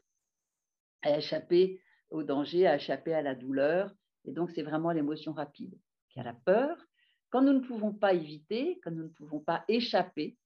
à 1.02 1.18
échapper 1.18 1.82
au 2.10 2.22
danger, 2.22 2.66
à 2.66 2.76
échapper 2.76 3.12
à 3.12 3.22
la 3.22 3.34
douleur. 3.34 3.92
Et 4.24 4.32
donc, 4.32 4.50
c'est 4.50 4.62
vraiment 4.62 4.92
l'émotion 4.92 5.32
rapide. 5.32 5.74
Y 6.16 6.20
a 6.20 6.24
la 6.24 6.34
peur. 6.34 6.76
Quand 7.30 7.42
nous 7.42 7.52
ne 7.52 7.60
pouvons 7.60 7.92
pas 7.92 8.14
éviter, 8.14 8.80
quand 8.82 8.90
nous 8.90 9.04
ne 9.04 9.08
pouvons 9.08 9.40
pas 9.40 9.64
échapper, 9.68 10.36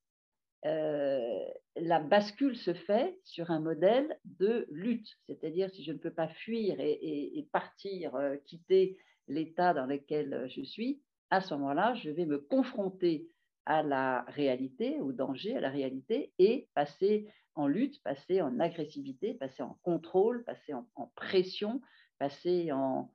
euh, 0.67 1.45
la 1.77 2.01
bascule 2.01 2.57
se 2.57 2.73
fait 2.73 3.19
sur 3.25 3.51
un 3.51 3.61
modèle 3.61 4.19
de 4.25 4.67
lutte. 4.71 5.09
C'est-à-dire, 5.27 5.71
si 5.71 5.85
je 5.85 5.93
ne 5.93 5.99
peux 5.99 6.13
pas 6.13 6.29
fuir 6.29 6.77
et, 6.79 7.47
partir, 7.53 8.15
euh, 8.15 8.37
quitter 8.45 8.97
l'état 9.29 9.75
dans 9.75 9.87
lequel 9.87 10.47
je 10.49 10.63
suis, 10.63 11.03
à 11.31 11.41
ce 11.41 11.55
moment-là, 11.55 11.95
je 11.95 12.11
vais 12.11 12.27
me 12.27 12.39
confronter 12.39 13.29
à 13.67 13.83
la 13.83 14.23
réalité, 14.29 15.01
au 15.01 15.13
danger, 15.13 15.57
à 15.57 15.61
la 15.61 15.71
réalité, 15.71 16.33
et 16.39 16.69
passer 16.75 17.27
en 17.55 17.67
lutte, 17.67 18.03
passer 18.03 18.43
en 18.43 18.61
agressivité, 18.61 19.35
passer 19.35 19.63
en 19.63 19.79
contrôle, 19.83 20.45
passer 20.45 20.75
en, 20.75 20.87
pression, 21.15 21.81
passer 22.19 22.73
en, 22.73 23.11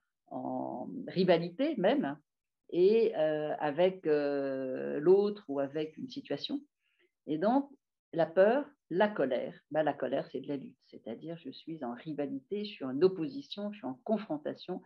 rivalité 1.07 1.75
même, 1.77 2.17
et 2.71 3.15
euh, 3.15 3.55
avec 3.59 4.05
euh, 4.05 4.99
l'autre 4.99 5.43
ou 5.47 5.59
avec 5.59 5.97
une 5.97 6.07
situation. 6.07 6.61
Et 7.27 7.37
donc, 7.37 7.69
la 8.13 8.25
peur, 8.25 8.65
la 8.89 9.07
colère, 9.07 9.53
bah, 9.71 9.83
la 9.83 9.93
colère, 9.93 10.27
c'est 10.31 10.41
de 10.41 10.47
la 10.47 10.57
lutte, 10.57 10.77
c'est-à-dire 10.87 11.37
je 11.37 11.51
suis 11.51 11.83
en 11.83 11.93
rivalité, 11.93 12.65
je 12.65 12.71
suis 12.71 12.85
en 12.85 13.01
opposition, 13.01 13.71
je 13.71 13.77
suis 13.77 13.87
en 13.87 13.99
confrontation, 14.03 14.81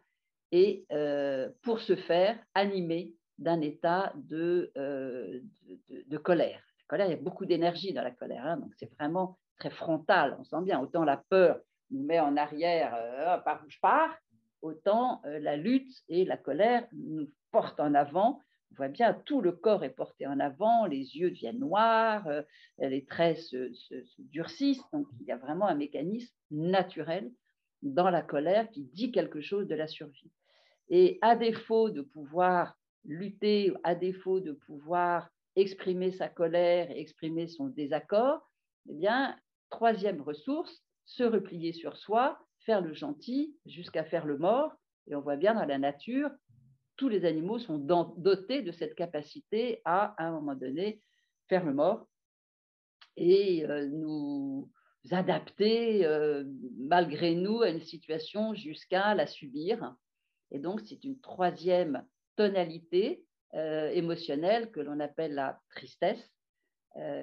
et 0.52 0.86
euh, 0.92 1.50
pour 1.62 1.80
ce 1.80 1.96
faire, 1.96 2.38
animé 2.54 3.14
d'un 3.40 3.62
état 3.62 4.14
de, 4.16 4.72
de, 4.76 6.18
colère. 6.18 6.62
La 6.80 6.86
colère, 6.88 7.08
il 7.08 7.12
y 7.12 7.20
a 7.20 7.22
beaucoup 7.22 7.46
d'énergie 7.46 7.94
dans 7.94 8.04
la 8.04 8.12
colère, 8.12 8.46
hein, 8.46 8.58
donc 8.58 8.72
c'est 8.78 8.94
vraiment 9.00 9.40
très 9.58 9.72
frontal, 9.72 10.36
on 10.40 10.44
sent 10.44 10.62
bien. 10.64 10.80
Autant 10.80 11.04
la 11.04 11.18
peur 11.18 11.60
nous 11.92 12.04
met 12.04 12.20
en 12.20 12.38
arrière, 12.38 12.94
euh, 12.96 13.38
par 13.40 13.64
où 13.66 13.70
je 13.70 13.80
pars, 13.80 14.16
autant 14.62 15.22
euh, 15.26 15.40
la 15.40 15.58
lutte 15.58 15.92
et 16.08 16.26
la 16.26 16.38
colère 16.38 16.88
nous 16.94 17.30
portent 17.52 17.80
en 17.80 17.94
avant. 17.94 18.40
On 18.74 18.78
voit 18.78 18.88
bien, 18.88 19.14
tout 19.14 19.40
le 19.40 19.52
corps 19.52 19.84
est 19.84 19.92
porté 19.92 20.26
en 20.26 20.40
avant, 20.40 20.88
les 20.88 21.16
yeux 21.16 21.30
deviennent 21.30 21.60
noirs, 21.60 22.26
euh, 22.28 22.42
les 22.80 23.06
traits 23.06 23.38
se, 23.38 23.72
durcissent. 24.18 24.82
Donc, 24.92 25.06
il 25.20 25.28
y 25.28 25.32
a 25.32 25.38
vraiment 25.38 25.68
un 25.68 25.76
mécanisme 25.76 26.34
naturel 26.50 27.32
dans 27.84 28.10
la 28.10 28.24
colère 28.24 28.68
qui 28.72 28.86
dit 28.86 29.12
quelque 29.12 29.42
chose 29.42 29.68
de 29.68 29.76
la 29.76 29.86
survie. 29.86 30.32
Et 30.90 31.20
à 31.22 31.36
défaut 31.36 31.92
de 31.92 32.02
pouvoir 32.02 32.76
lutter, 33.06 33.72
à 33.84 33.94
défaut 33.94 34.40
de 34.40 34.54
pouvoir 34.54 35.30
exprimer 35.56 36.12
sa 36.12 36.28
colère, 36.28 36.90
exprimer 36.90 37.48
son 37.48 37.68
désaccord, 37.68 38.42
eh 38.90 38.94
bien, 38.96 39.38
troisième 39.70 40.20
ressource, 40.20 40.84
se 41.06 41.24
replier 41.24 41.74
sur 41.74 41.96
soi, 41.96 42.40
faire 42.62 42.82
le 42.82 42.96
gentil 42.96 43.56
jusqu'à 43.68 44.04
faire 44.04 44.26
le 44.26 44.40
mort. 44.40 44.74
Et 45.06 45.14
on 45.14 45.22
voit 45.22 45.36
bien 45.36 45.54
dans 45.54 45.66
la 45.66 45.78
nature, 45.78 46.32
tous 46.96 47.10
les 47.10 47.26
animaux 47.26 47.60
sont 47.60 47.78
dotés 47.78 48.62
de 48.62 48.72
cette 48.72 48.96
capacité 48.96 49.82
à, 49.86 50.14
à 50.22 50.28
un 50.28 50.32
moment 50.32 50.56
donné, 50.56 51.02
faire 51.48 51.66
le 51.66 51.74
mort 51.74 52.08
et 53.18 53.66
euh, 53.66 53.88
nous 53.88 54.72
adapter 55.12 56.06
euh, 56.06 56.44
malgré 56.78 57.36
nous 57.36 57.62
à 57.62 57.70
une 57.70 57.82
situation 57.82 58.54
jusqu'à 58.54 59.14
la 59.16 59.28
subir. 59.28 59.96
Et 60.52 60.60
donc, 60.60 60.82
c'est 60.86 61.04
une 61.04 61.20
troisième 61.20 62.06
tonalité 62.36 63.26
euh, 63.54 63.90
émotionnelle 63.90 64.72
que 64.72 64.80
l'on 64.80 65.00
appelle 65.00 65.34
la 65.34 65.60
tristesse 65.70 66.30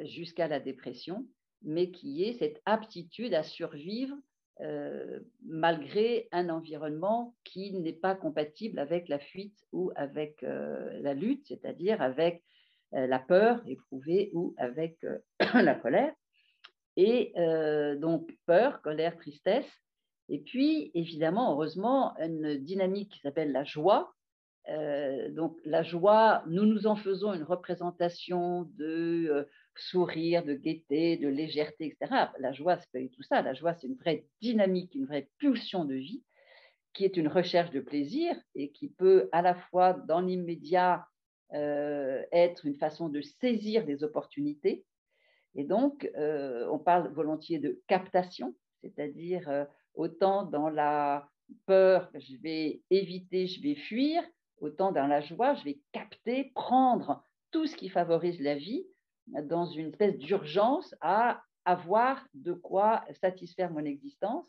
jusqu'à 0.05 0.49
la 0.49 0.59
dépression 0.59 1.29
mais 1.63 1.91
qui 1.91 2.25
est 2.25 2.35
cette 2.35 2.61
aptitude 2.65 3.35
à 3.35 3.43
survivre 3.43 4.17
euh, 4.63 5.21
malgré 5.47 6.29
un 6.33 6.51
environnement 6.51 7.35
qui 7.45 7.73
n'est 7.73 7.95
pas 7.95 8.15
compatible 8.15 8.79
avec 8.79 9.09
la 9.09 9.19
fuite 9.19 9.57
ou 9.73 9.91
avec 9.97 10.43
euh, 10.43 11.01
la 11.01 11.15
lutte, 11.15 11.47
c'est-à-dire 11.47 12.03
avec 12.03 12.43
euh, 12.93 13.07
la 13.07 13.19
peur 13.19 13.63
éprouvée 13.67 14.31
ou 14.35 14.55
avec 14.59 14.99
la 15.55 15.75
colère. 15.75 16.13
Et 16.97 17.33
donc 17.99 18.31
peur, 18.45 18.83
colère, 18.83 19.17
tristesse. 19.17 19.71
Et 20.29 20.41
puis, 20.41 20.91
évidemment, 20.93 21.53
heureusement, 21.53 22.15
une 22.19 22.57
dynamique 22.57 23.13
qui 23.13 23.21
s'appelle 23.21 23.53
la 23.53 23.65
joie. 23.65 24.13
donc 25.31 25.57
la 25.65 25.83
joie, 25.83 26.43
nous 26.47 26.67
nous 26.67 26.87
en 26.87 26.97
faisons 26.97 27.33
une 27.33 27.45
représentation 27.45 28.69
de 28.77 29.49
sourire, 29.81 30.45
de 30.45 30.55
gaieté, 30.55 31.17
de 31.17 31.29
légèreté, 31.29 31.87
etc. 31.87 32.31
La 32.39 32.53
joie, 32.53 32.79
c'est 32.79 32.91
pas 32.93 33.15
tout 33.15 33.23
ça. 33.23 33.43
La 33.43 33.55
joie, 33.55 33.75
c'est 33.75 33.87
une 33.87 33.97
vraie 33.97 34.27
dynamique, 34.41 34.95
une 34.95 35.07
vraie 35.07 35.29
pulsion 35.39 35.85
de 35.85 35.95
vie 35.95 36.23
qui 36.93 37.05
est 37.05 37.17
une 37.17 37.29
recherche 37.29 37.71
de 37.71 37.81
plaisir 37.81 38.35
et 38.55 38.73
qui 38.73 38.89
peut 38.89 39.29
à 39.33 39.43
la 39.43 39.55
fois 39.55 39.93
dans 39.93 40.21
l'immédiat 40.21 41.07
euh, 41.53 42.23
être 42.33 42.67
une 42.67 42.77
façon 42.77 43.09
de 43.09 43.21
saisir 43.21 43.85
des 43.85 44.05
opportunités. 44.05 44.85
Et 45.55 45.65
donc, 45.65 46.11
euh, 46.17 46.67
on 46.71 46.79
parle 46.79 47.13
volontiers 47.13 47.59
de 47.59 47.81
captation, 47.87 48.55
c'est-à-dire 48.83 49.49
euh, 49.49 49.65
autant 49.95 50.45
dans 50.45 50.69
la 50.69 51.29
peur, 51.67 52.09
je 52.15 52.37
vais 52.37 52.83
éviter, 52.91 53.47
je 53.47 53.61
vais 53.61 53.75
fuir, 53.75 54.23
autant 54.61 54.93
dans 54.93 55.07
la 55.07 55.21
joie, 55.21 55.55
je 55.55 55.65
vais 55.65 55.81
capter, 55.93 56.53
prendre 56.55 57.25
tout 57.51 57.67
ce 57.67 57.77
qui 57.77 57.89
favorise 57.89 58.41
la 58.41 58.55
vie 58.55 58.87
dans 59.45 59.67
une 59.67 59.89
espèce 59.89 60.19
d'urgence 60.19 60.95
à 61.01 61.43
avoir 61.65 62.27
de 62.35 62.53
quoi 62.53 63.05
satisfaire 63.21 63.71
mon 63.71 63.85
existence. 63.85 64.47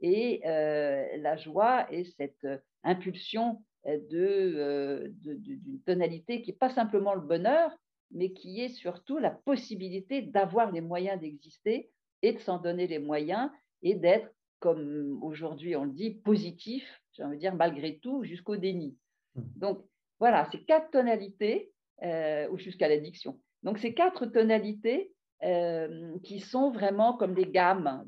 Et 0.00 0.42
euh, 0.46 1.06
la 1.18 1.36
joie 1.36 1.90
est 1.92 2.04
cette 2.16 2.46
impulsion 2.82 3.62
euh, 3.86 5.08
d'une 5.10 5.80
tonalité 5.86 6.42
qui 6.42 6.50
n'est 6.50 6.56
pas 6.56 6.70
simplement 6.70 7.14
le 7.14 7.20
bonheur, 7.20 7.70
mais 8.10 8.32
qui 8.32 8.60
est 8.60 8.68
surtout 8.68 9.18
la 9.18 9.30
possibilité 9.30 10.22
d'avoir 10.22 10.72
les 10.72 10.80
moyens 10.80 11.20
d'exister 11.20 11.90
et 12.22 12.32
de 12.32 12.38
s'en 12.38 12.58
donner 12.58 12.86
les 12.86 12.98
moyens 12.98 13.50
et 13.82 13.94
d'être, 13.94 14.28
comme 14.58 15.22
aujourd'hui 15.22 15.76
on 15.76 15.84
le 15.84 15.92
dit, 15.92 16.10
positif, 16.10 16.84
j'ai 17.12 17.22
envie 17.22 17.36
de 17.36 17.40
dire 17.40 17.54
malgré 17.54 17.98
tout, 17.98 18.24
jusqu'au 18.24 18.56
déni. 18.56 18.96
Mmh. 19.34 19.42
Donc 19.56 19.84
voilà, 20.18 20.48
ces 20.50 20.62
quatre 20.64 20.90
tonalités, 20.90 21.72
euh, 22.02 22.48
ou 22.50 22.58
jusqu'à 22.58 22.88
l'addiction. 22.88 23.40
Donc, 23.66 23.78
ces 23.78 23.94
quatre 23.94 24.26
tonalités 24.26 25.12
euh, 25.42 26.16
qui 26.22 26.38
sont 26.38 26.70
vraiment 26.70 27.14
comme 27.16 27.34
des 27.34 27.46
gammes 27.46 28.04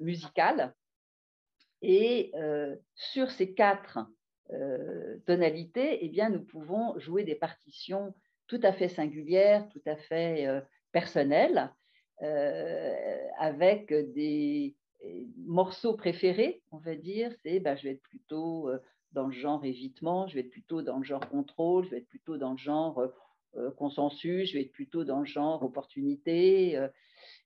musicales. 0.00 0.74
Et 1.82 2.32
euh, 2.34 2.76
sur 2.94 3.30
ces 3.30 3.52
quatre 3.52 3.98
euh, 4.54 5.18
tonalités, 5.26 6.02
eh 6.02 6.08
bien, 6.08 6.30
nous 6.30 6.42
pouvons 6.42 6.98
jouer 6.98 7.24
des 7.24 7.34
partitions 7.34 8.14
tout 8.46 8.58
à 8.62 8.72
fait 8.72 8.88
singulières, 8.88 9.68
tout 9.68 9.82
à 9.84 9.96
fait 9.96 10.48
personnelles, 10.92 11.70
avec 13.38 13.92
des 13.92 14.76
morceaux 15.46 15.94
préférés, 15.94 16.62
on 16.72 16.78
va 16.78 16.94
dire. 16.94 17.32
C'est, 17.42 17.60
ben, 17.60 17.76
je 17.76 17.84
vais 17.84 17.90
être 17.92 18.02
plutôt 18.02 18.70
dans 19.12 19.26
le 19.26 19.32
genre 19.32 19.62
évitement, 19.62 20.26
je 20.26 20.36
vais 20.36 20.40
être 20.40 20.50
plutôt 20.50 20.80
dans 20.80 20.96
le 20.96 21.04
genre 21.04 21.28
contrôle, 21.28 21.84
je 21.84 21.90
vais 21.90 21.98
être 21.98 22.08
plutôt 22.08 22.38
dans 22.38 22.52
le 22.52 22.58
genre 22.58 23.12
consensus, 23.76 24.50
je 24.50 24.54
vais 24.54 24.62
être 24.62 24.72
plutôt 24.72 25.04
dans 25.04 25.20
le 25.20 25.26
genre 25.26 25.62
opportunité. 25.62 26.88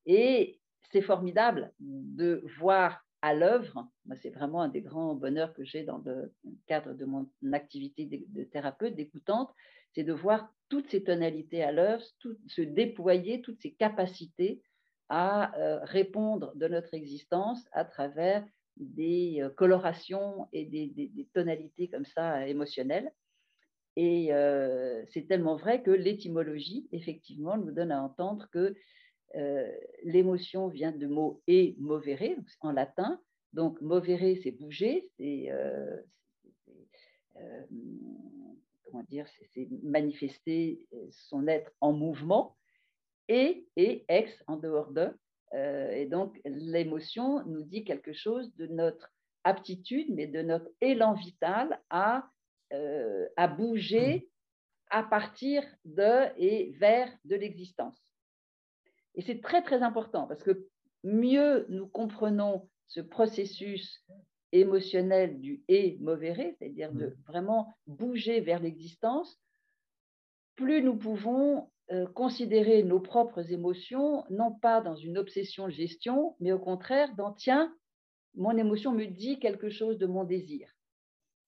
et 0.07 0.61
c'est 0.93 1.03
formidable 1.03 1.73
de 1.81 2.45
voir 2.59 3.05
à 3.25 3.33
l'œuvre, 3.33 3.89
c'est 4.21 4.29
vraiment 4.29 4.61
un 4.61 4.69
des 4.69 4.83
grands 4.83 5.15
bonheurs 5.15 5.55
que 5.55 5.65
j'ai 5.65 5.83
dans 5.83 5.97
le 6.05 6.31
cadre 6.67 6.93
de 6.93 7.07
mon 7.07 7.27
activité 7.55 8.05
de, 8.05 8.45
thérapeute, 8.45 8.95
d'écoutante, 8.95 9.51
c'est 9.95 10.03
de 10.03 10.13
voir 10.13 10.53
toutes 10.69 10.91
ces 10.91 11.03
tonalités 11.03 11.63
à 11.63 11.73
l'œuvre, 11.73 12.05
se 12.49 12.61
déployer, 12.61 13.41
toutes 13.41 13.63
ces 13.63 13.73
capacités 13.73 14.63
à 15.09 15.59
euh, 15.59 15.81
répondre 15.85 16.55
de 16.55 16.69
notre 16.69 16.93
existence 16.93 17.65
à 17.73 17.87
travers 17.87 18.45
des 18.77 19.39
euh, 19.41 19.49
colorations 19.49 20.47
et 20.53 20.67
des, 20.67 21.29
tonalités 21.33 21.89
comme 21.89 22.05
ça 22.05 22.47
émotionnelles. 22.47 23.11
Et 23.97 24.33
euh, 24.33 25.05
c'est 25.13 25.29
tellement 25.29 25.57
vrai 25.57 25.83
que 25.83 25.91
l'étymologie, 25.91 26.89
effectivement, 26.93 27.57
nous 27.57 27.71
donne 27.71 27.93
à 27.93 28.03
entendre 28.03 28.49
que 28.53 28.75
euh, 29.37 29.73
l'émotion 30.03 30.69
vient 30.69 30.93
du 30.93 31.07
mot 31.07 31.43
et 31.47 31.77
movere, 31.79 32.37
en 32.61 32.73
latin. 32.73 33.21
Donc, 33.53 33.81
movere, 33.81 34.37
c'est 34.43 34.51
bouger, 34.51 35.09
c'est 35.17 35.51
euh, 35.51 35.97
comment 38.85 39.05
dire, 39.05 39.27
c'est 39.55 39.69
manifester 39.83 40.87
son 41.11 41.47
être 41.47 41.71
en 41.81 41.93
mouvement, 41.93 42.57
et, 43.29 43.67
et 43.77 44.05
ex, 44.09 44.33
en 44.47 44.57
dehors 44.57 44.93
de. 44.93 45.09
et 45.53 46.07
donc, 46.07 46.41
l'émotion 46.45 47.45
nous 47.47 47.63
dit 47.63 47.85
quelque 47.85 48.13
chose 48.13 48.55
de 48.57 48.67
notre 48.67 49.09
aptitude, 49.45 50.09
mais 50.11 50.27
de 50.27 50.43
notre 50.43 50.69
élan 50.81 51.15
vital 51.15 51.81
à, 51.91 52.29
à 53.37 53.49
bouger 53.49 54.29
à 54.91 55.03
partir 55.03 55.65
de 55.85 56.33
et 56.39 56.73
vers 56.79 57.11
de 57.25 57.37
l'existence. 57.37 57.99
Et 59.15 59.23
c'est 59.23 59.41
très, 59.41 59.63
très 59.63 59.83
important 59.83 60.27
parce 60.27 60.43
que 60.43 60.69
mieux 61.03 61.67
nous 61.69 61.87
comprenons 61.87 62.69
ce 62.89 63.01
processus 63.01 64.05
émotionnel 64.53 65.41
du 65.41 65.63
et 65.69 65.99
mauvais 66.01 66.57
c'est-à-dire 66.59 66.93
de 66.93 67.07
mmh. 67.07 67.17
vraiment 67.27 67.75
bouger 67.87 68.41
vers 68.41 68.61
l'existence, 68.61 69.37
plus 70.55 70.83
nous 70.83 70.97
pouvons 70.97 71.71
euh, 71.91 72.07
considérer 72.07 72.83
nos 72.83 73.01
propres 73.01 73.51
émotions, 73.53 74.25
non 74.31 74.53
pas 74.53 74.81
dans 74.81 74.97
une 74.97 75.19
obsession 75.19 75.67
de 75.67 75.73
gestion, 75.73 76.37
mais 76.41 76.53
au 76.53 76.59
contraire 76.59 77.15
dans 77.17 77.33
tiens, 77.33 77.75
mon 78.37 78.57
émotion 78.57 78.93
me 78.93 79.07
dit 79.07 79.39
quelque 79.39 79.71
chose 79.71 79.99
de 79.99 80.07
mon 80.07 80.25
désir 80.25 80.71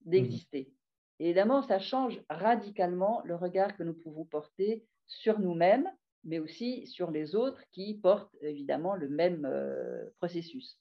d'exister. 0.04 0.72
Évidemment, 1.18 1.62
ça 1.62 1.78
change 1.78 2.20
radicalement 2.28 3.22
le 3.24 3.34
regard 3.34 3.76
que 3.76 3.82
nous 3.82 3.94
pouvons 3.94 4.24
porter 4.24 4.84
sur 5.06 5.38
nous-mêmes 5.38 5.90
mais 6.26 6.38
aussi 6.38 6.86
sur 6.86 7.10
les 7.10 7.34
autres 7.34 7.62
qui 7.72 7.94
portent 7.94 8.34
évidemment 8.42 8.94
le 8.94 9.08
même 9.08 9.46
euh, 9.46 10.04
processus. 10.18 10.78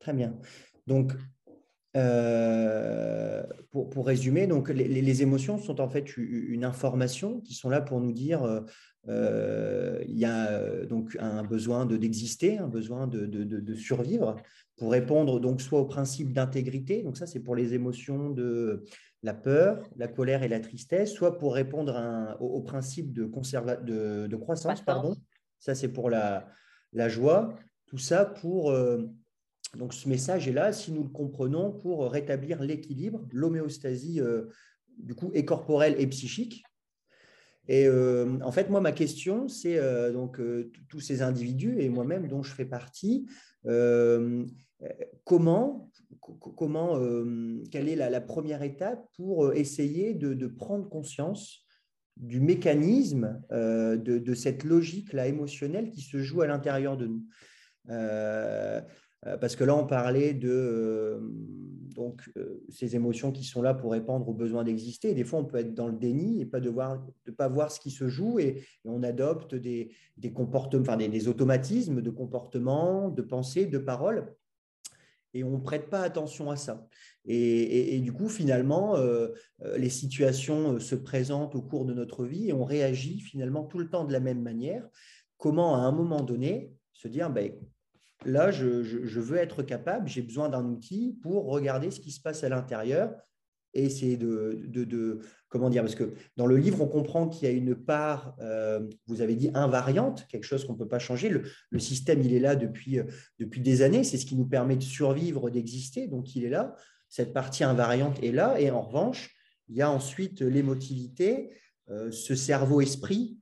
Très 0.00 0.12
bien. 0.12 0.38
Donc, 0.86 1.12
euh, 1.98 3.42
pour, 3.70 3.90
pour, 3.90 4.06
résumer, 4.06 4.46
donc 4.46 4.68
les, 4.68 4.88
les, 4.88 5.22
émotions 5.22 5.58
sont 5.58 5.80
en 5.80 5.88
fait 5.88 6.16
une 6.16 6.64
information 6.64 7.40
qui 7.40 7.54
sont 7.54 7.68
là 7.68 7.80
pour 7.80 8.00
nous 8.00 8.12
dire 8.12 8.64
euh, 9.08 10.02
il 10.06 10.18
y 10.18 10.24
a 10.24 10.84
donc 10.86 11.16
un 11.20 11.42
besoin 11.42 11.84
d'exister, 11.86 12.58
un 12.58 12.68
besoin 12.68 13.06
de, 13.06 13.26
de, 13.26 13.44
de, 13.44 13.74
survivre, 13.74 14.36
pour 14.76 14.92
répondre 14.92 15.40
donc 15.40 15.60
soit 15.60 15.80
au 15.80 15.86
principe 15.86 16.32
d'intégrité, 16.32 17.02
donc 17.02 17.16
ça 17.16 17.26
c'est 17.26 17.40
pour 17.40 17.56
les 17.56 17.74
émotions 17.74 18.30
de 18.30 18.84
la 19.22 19.34
peur, 19.34 19.82
la 19.96 20.08
colère 20.08 20.42
et 20.42 20.48
la 20.48 20.60
tristesse, 20.60 21.12
soit 21.12 21.38
pour 21.38 21.54
répondre 21.54 22.36
au, 22.40 22.60
principe 22.62 23.12
de, 23.12 23.24
de, 23.24 24.36
croissance, 24.36 24.82
pardon. 24.82 25.16
Ça, 25.58 25.74
c'est 25.74 25.88
pour 25.88 26.08
la, 26.10 26.46
joie. 27.08 27.54
Tout 27.86 27.98
ça 27.98 28.24
pour. 28.24 28.70
Euh, 28.70 29.06
donc, 29.76 29.92
ce 29.94 30.08
message 30.08 30.48
est 30.48 30.52
là, 30.52 30.72
si 30.72 30.92
nous 30.92 31.02
le 31.02 31.10
comprenons, 31.10 31.72
pour 31.72 32.10
rétablir 32.10 32.62
l'équilibre, 32.62 33.26
l'homéostasie, 33.32 34.20
euh, 34.20 34.46
du 34.98 35.14
coup, 35.14 35.30
et 35.34 35.44
corporelle 35.44 35.94
et 35.98 36.06
psychique. 36.06 36.64
Et 37.68 37.86
euh, 37.86 38.38
en 38.42 38.50
fait, 38.50 38.70
moi, 38.70 38.80
ma 38.80 38.92
question, 38.92 39.46
c'est 39.48 39.78
donc 40.12 40.40
tous 40.88 41.00
ces 41.00 41.20
individus 41.20 41.80
et 41.80 41.90
moi-même 41.90 42.26
dont 42.26 42.42
je 42.42 42.54
fais 42.54 42.64
partie, 42.64 43.26
comment 45.24 45.90
comment, 46.28 46.98
euh, 46.98 47.62
quelle 47.70 47.88
est 47.88 47.96
la, 47.96 48.20
première 48.20 48.62
étape 48.62 49.04
pour 49.16 49.46
euh, 49.46 49.52
essayer 49.54 50.14
de, 50.14 50.46
prendre 50.46 50.88
conscience 50.88 51.64
du 52.16 52.40
mécanisme 52.40 53.42
euh, 53.52 53.96
de, 53.96 54.34
cette 54.34 54.64
logique-là 54.64 55.26
émotionnelle 55.26 55.90
qui 55.90 56.02
se 56.02 56.18
joue 56.18 56.42
à 56.42 56.46
l'intérieur 56.46 56.96
de 56.96 57.06
nous? 57.06 57.24
Parce 59.40 59.56
que 59.56 59.64
là, 59.64 59.74
on 59.74 59.86
parlait 59.86 60.32
de 60.32 61.20
donc, 61.94 62.30
ces 62.68 62.94
émotions 62.94 63.32
qui 63.32 63.42
sont 63.42 63.60
là 63.60 63.74
pour 63.74 63.90
répondre 63.90 64.28
aux 64.28 64.34
besoins 64.34 64.62
d'exister. 64.62 65.14
Des 65.14 65.24
fois, 65.24 65.40
on 65.40 65.44
peut 65.44 65.58
être 65.58 65.74
dans 65.74 65.88
le 65.88 65.96
déni 65.96 66.40
et 66.40 66.46
pas 66.46 66.60
de 66.60 66.70
ne 66.70 67.32
pas 67.32 67.48
voir 67.48 67.72
ce 67.72 67.80
qui 67.80 67.90
se 67.90 68.06
joue 68.08 68.38
et, 68.38 68.62
on 68.84 69.02
adopte 69.02 69.56
des, 69.56 69.90
comportements, 70.32 70.96
des, 70.96 71.28
automatismes 71.28 72.00
de 72.00 72.10
comportement, 72.10 73.08
de 73.08 73.22
pensée, 73.22 73.66
de 73.66 73.78
parole 73.78 74.32
et 75.34 75.44
on 75.44 75.58
ne 75.58 75.62
prête 75.62 75.90
pas 75.90 76.02
attention 76.02 76.50
à 76.50 76.56
ça. 76.56 76.86
Et, 77.24 78.00
du 78.00 78.12
coup, 78.12 78.28
finalement, 78.28 78.96
euh, 78.96 79.28
euh, 79.62 79.76
les 79.76 79.90
situations 79.90 80.74
euh, 80.74 80.78
se 80.78 80.94
présentent 80.94 81.54
au 81.54 81.62
cours 81.62 81.84
de 81.84 81.92
notre 81.92 82.24
vie 82.24 82.48
et 82.48 82.52
on 82.52 82.64
réagit 82.64 83.20
finalement 83.20 83.64
tout 83.64 83.78
le 83.78 83.90
temps 83.90 84.04
de 84.04 84.12
la 84.12 84.20
même 84.20 84.40
manière. 84.40 84.88
Comment, 85.36 85.76
à 85.76 85.80
un 85.80 85.92
moment 85.92 86.22
donné, 86.22 86.72
se 86.92 87.06
dire, 87.06 87.28
ben, 87.30 87.52
là, 88.24 88.50
je, 88.50 89.20
veux 89.20 89.36
être 89.36 89.62
capable, 89.62 90.08
j'ai 90.08 90.22
besoin 90.22 90.48
d'un 90.48 90.64
outil 90.64 91.18
pour 91.22 91.46
regarder 91.46 91.90
ce 91.90 92.00
qui 92.00 92.10
se 92.10 92.20
passe 92.20 92.44
à 92.44 92.48
l'intérieur 92.48 93.14
et 93.74 93.84
essayer 93.84 94.16
de, 94.16 94.64
de, 94.66 95.20
comment 95.48 95.70
dire, 95.70 95.82
parce 95.82 95.94
que 95.94 96.14
dans 96.36 96.46
le 96.46 96.56
livre, 96.56 96.80
on 96.80 96.88
comprend 96.88 97.28
qu'il 97.28 97.48
y 97.48 97.50
a 97.50 97.54
une 97.54 97.74
part, 97.74 98.34
euh, 98.40 98.88
vous 99.06 99.20
avez 99.20 99.34
dit 99.34 99.50
invariante, 99.54 100.26
quelque 100.28 100.44
chose 100.44 100.64
qu'on 100.64 100.72
ne 100.72 100.78
peut 100.78 100.88
pas 100.88 100.98
changer. 100.98 101.28
Le, 101.28 101.78
système, 101.78 102.22
il 102.22 102.32
est 102.32 102.40
là 102.40 102.56
depuis, 102.56 102.98
euh, 102.98 103.04
depuis 103.38 103.60
des 103.60 103.82
années, 103.82 104.04
c'est 104.04 104.16
ce 104.16 104.26
qui 104.26 104.36
nous 104.36 104.46
permet 104.46 104.76
de 104.76 104.82
survivre, 104.82 105.50
d'exister, 105.50 106.08
donc 106.08 106.34
il 106.34 106.44
est 106.44 106.50
là. 106.50 106.74
Cette 107.08 107.32
partie 107.32 107.62
invariante 107.62 108.22
est 108.22 108.32
là, 108.32 108.60
et 108.60 108.70
en 108.70 108.82
revanche, 108.82 109.34
il 109.68 109.76
y 109.76 109.82
a 109.82 109.90
ensuite 109.90 110.40
l'émotivité, 110.40 111.50
euh, 111.90 112.10
ce 112.10 112.34
cerveau-esprit 112.34 113.38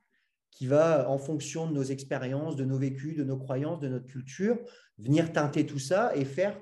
qui 0.57 0.67
va, 0.67 1.11
en 1.11 1.19
fonction 1.19 1.67
de 1.69 1.75
nos 1.75 1.83
expériences, 1.83 2.57
de 2.57 2.65
nos 2.65 2.79
vécus, 2.79 3.15
de 3.15 3.25
nos 3.25 3.37
croyances, 3.37 3.79
de 3.79 3.89
notre 3.89 4.07
culture, 4.07 4.59
venir 4.97 5.31
teinter 5.31 5.67
tout 5.67 5.79
ça 5.79 6.17
et 6.17 6.25
faire 6.25 6.59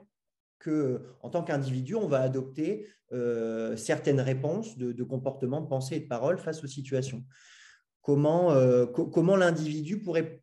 que, 0.58 1.00
en 1.20 1.30
tant 1.30 1.44
qu'individu, 1.44 1.94
on 1.94 2.08
va 2.08 2.20
adopter 2.20 2.88
euh, 3.12 3.76
certaines 3.76 4.20
réponses 4.20 4.76
de, 4.76 5.04
comportement, 5.04 5.60
de 5.60 5.68
pensée 5.68 5.94
et 5.94 6.00
de 6.00 6.08
parole 6.08 6.38
face 6.38 6.64
aux 6.64 6.66
situations. 6.66 7.24
Comment, 8.02 8.50
euh, 8.50 8.86
l'individu 9.38 10.00
pourrait 10.00 10.42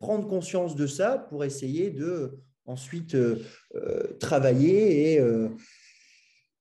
prendre 0.00 0.26
conscience 0.26 0.74
de 0.74 0.88
ça 0.88 1.18
pour 1.18 1.44
essayer 1.44 1.90
de 1.90 2.40
ensuite 2.66 3.14
euh, 3.14 3.38
travailler 4.18 5.12
et, 5.12 5.22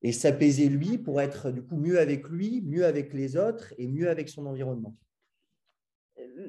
et 0.04 0.12
s'apaiser 0.12 0.70
lui 0.70 1.00
pour 1.00 1.22
être 1.22 1.50
du 1.50 1.64
coup 1.64 1.78
mieux 1.78 2.00
avec 2.00 2.30
lui, 2.30 2.62
mieux 2.62 2.86
avec 2.86 3.16
les 3.16 3.36
autres 3.36 3.74
et 3.80 3.88
mieux 3.88 4.12
avec 4.12 4.30
son 4.30 4.46
environnement. 4.46 4.96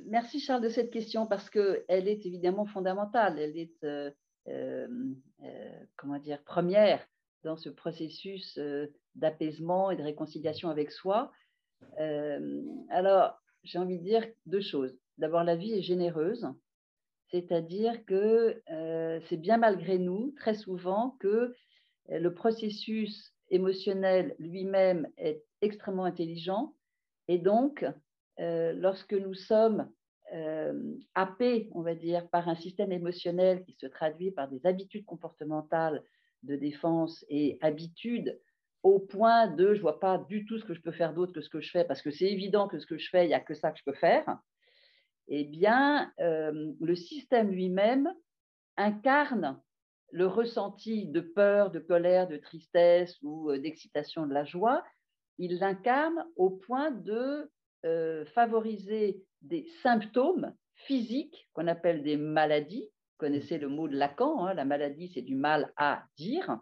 Merci 0.07 0.41
Charles 0.41 0.63
de 0.63 0.69
cette 0.69 0.91
question 0.91 1.27
parce 1.27 1.51
qu'elle 1.51 2.09
est 2.09 2.27
évidemment 2.27 2.67
fondamentale. 2.67 3.39
Elle 3.39 3.57
est 3.57 3.85
euh, 4.49 4.87
euh, 5.43 5.85
comment 5.97 6.19
dire, 6.19 6.43
première 6.45 7.07
dans 7.45 7.57
ce 7.57 7.71
processus 7.71 8.59
euh, 8.59 8.87
d'apaisement 9.15 9.91
et 9.91 9.97
de 9.97 10.03
réconciliation 10.03 10.69
avec 10.69 10.91
soi. 10.91 11.33
alors, 12.89 13.41
j'ai 13.63 13.79
envie 13.79 13.99
de 13.99 14.05
dire 14.05 14.27
deux 14.47 14.61
choses. 14.61 14.97
D'abord, 15.19 15.45
la 15.45 15.57
vie 15.57 15.73
est 15.73 15.83
généreuse, 15.83 16.47
c'est-à-dire 17.31 18.05
que 18.05 18.63
c'est 19.29 19.37
bien 19.37 19.59
malgré 19.59 19.99
nous, 19.99 20.33
très 20.33 20.55
souvent, 20.55 21.17
que 21.21 21.55
le 22.09 22.35
processus 22.35 23.33
émotionnel 23.51 24.35
lui-même 24.39 25.09
est 25.19 25.45
extrêmement 25.61 26.05
intelligent. 26.05 26.75
Et 27.29 27.39
donc, 27.39 27.85
lorsque 28.39 29.15
nous 29.15 29.35
sommes 29.35 29.89
euh, 30.33 30.97
happé, 31.15 31.69
on 31.73 31.83
va 31.83 31.95
dire, 31.95 32.29
par 32.31 32.49
un 32.49 32.55
système 32.57 32.93
émotionnel 32.93 33.63
qui 33.63 33.75
se 33.75 33.87
traduit 33.87 34.31
par 34.31 34.49
des 34.49 34.67
habitudes 34.67 35.05
comportementales 35.05 36.03
de 36.43 36.57
défense 36.57 37.25
et 37.29 37.59
habitudes 37.61 38.41
au 38.83 38.99
point 38.99 39.47
de 39.49 39.75
je 39.75 39.81
vois 39.81 40.01
pas 40.01 40.19
du 40.19 40.45
tout 40.45 40.59
ce 40.59 40.65
que 40.65 40.75
je 40.75 40.81
peux 40.81 40.93
faire 40.93 41.15
d'autre 41.15 41.33
que 41.33 41.41
ce 41.41 41.49
que 41.49 41.61
je 41.61 41.71
fais 41.71 41.85
parce 41.85 42.03
que 42.03 42.11
c'est 42.11 42.31
évident 42.31 42.69
que 42.69 42.79
ce 42.79 42.87
que 42.87 42.99
je 42.99 43.09
fais, 43.11 43.25
il 43.25 43.29
n'y 43.29 43.35
a 43.35 43.41
que 43.41 43.55
ça 43.55 43.71
que 43.71 43.79
je 43.79 43.85
peux 43.85 43.97
faire, 43.97 44.39
eh 45.29 45.45
bien, 45.45 46.13
euh, 46.21 46.73
le 46.81 46.95
système 46.95 47.51
lui-même 47.51 48.13
incarne 48.77 49.61
le 50.11 50.27
ressenti 50.27 51.07
de 51.07 51.21
peur, 51.21 51.71
de 51.71 51.81
colère, 51.81 52.29
de 52.29 52.37
tristesse 52.37 53.17
ou 53.23 53.51
euh, 53.51 53.59
d'excitation, 53.59 54.27
de 54.27 54.35
la 54.35 54.45
joie. 54.45 54.83
Il 55.39 55.59
l'incarne 55.59 56.27
au 56.37 56.51
point 56.51 56.91
de 56.91 57.51
euh, 57.85 58.25
favoriser 58.27 59.23
des 59.43 59.67
symptômes 59.83 60.55
physiques 60.75 61.49
qu'on 61.53 61.67
appelle 61.67 62.03
des 62.03 62.17
maladies. 62.17 62.91
Vous 63.13 63.27
connaissez 63.27 63.59
le 63.59 63.69
mot 63.69 63.89
de 63.89 63.97
Lacan, 63.97 64.47
hein, 64.47 64.55
la 64.55 64.65
maladie, 64.65 65.11
c'est 65.13 65.23
du 65.23 65.35
mal 65.35 65.73
à 65.77 66.05
dire. 66.17 66.59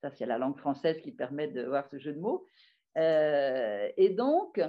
Ça, 0.00 0.10
c'est 0.10 0.26
la 0.26 0.38
langue 0.38 0.58
française 0.58 1.00
qui 1.02 1.12
permet 1.12 1.48
de 1.48 1.64
voir 1.64 1.88
ce 1.90 1.98
jeu 1.98 2.12
de 2.12 2.20
mots. 2.20 2.46
Euh, 2.96 3.88
et 3.96 4.10
donc, 4.10 4.60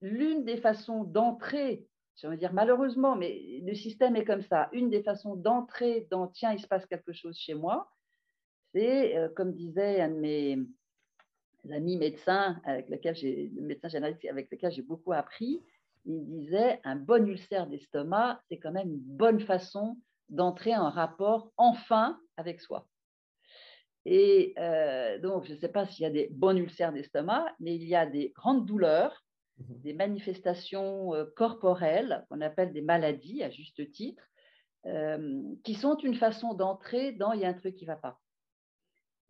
l'une 0.00 0.44
des 0.44 0.56
façons 0.56 1.04
d'entrer, 1.04 1.86
je 2.16 2.26
veux 2.26 2.36
dire 2.36 2.52
malheureusement, 2.52 3.16
mais 3.16 3.60
le 3.64 3.74
système 3.74 4.16
est 4.16 4.24
comme 4.24 4.42
ça, 4.42 4.68
une 4.72 4.90
des 4.90 5.02
façons 5.02 5.34
d'entrer 5.34 6.06
dans 6.10 6.28
tiens, 6.28 6.52
il 6.52 6.60
se 6.60 6.66
passe 6.66 6.86
quelque 6.86 7.12
chose 7.12 7.36
chez 7.38 7.54
moi, 7.54 7.90
c'est, 8.72 9.16
euh, 9.16 9.28
comme 9.28 9.52
disait 9.52 10.00
un 10.00 10.10
de 10.10 10.18
mes 10.18 10.58
amis 11.72 11.96
médecins, 11.96 12.60
avec 12.64 12.88
lequel 12.88 13.14
j'ai, 13.14 13.50
le 13.54 13.62
médecin 13.62 13.88
généraliste 13.88 14.24
avec 14.30 14.50
lequel 14.50 14.72
j'ai 14.72 14.82
beaucoup 14.82 15.12
appris, 15.12 15.62
il 16.06 16.24
disait 16.26 16.80
un 16.84 16.96
bon 16.96 17.26
ulcère 17.26 17.66
d'estomac, 17.66 18.40
c'est 18.48 18.58
quand 18.58 18.72
même 18.72 18.90
une 18.90 19.00
bonne 19.00 19.40
façon 19.40 19.96
d'entrer 20.28 20.76
en 20.76 20.90
rapport 20.90 21.52
enfin 21.56 22.18
avec 22.36 22.60
soi. 22.60 22.86
Et 24.06 24.54
euh, 24.58 25.18
donc, 25.18 25.44
je 25.44 25.54
ne 25.54 25.58
sais 25.58 25.68
pas 25.68 25.86
s'il 25.86 26.02
y 26.02 26.06
a 26.06 26.10
des 26.10 26.28
bons 26.30 26.56
ulcères 26.56 26.92
d'estomac, 26.92 27.54
mais 27.58 27.74
il 27.74 27.84
y 27.84 27.94
a 27.94 28.04
des 28.04 28.32
grandes 28.36 28.66
douleurs, 28.66 29.24
mhm. 29.58 29.80
des 29.80 29.94
manifestations 29.94 31.14
euh, 31.14 31.24
corporelles 31.36 32.24
qu'on 32.28 32.40
appelle 32.42 32.72
des 32.72 32.82
maladies 32.82 33.42
à 33.42 33.50
juste 33.50 33.90
titre, 33.92 34.22
euh, 34.86 35.42
qui 35.62 35.74
sont 35.74 35.96
une 35.96 36.16
façon 36.16 36.52
d'entrer 36.52 37.12
dans 37.12 37.32
il 37.32 37.40
y 37.40 37.44
a 37.46 37.48
un 37.48 37.54
truc 37.54 37.76
qui 37.76 37.84
ne 37.84 37.90
va 37.92 37.96
pas. 37.96 38.20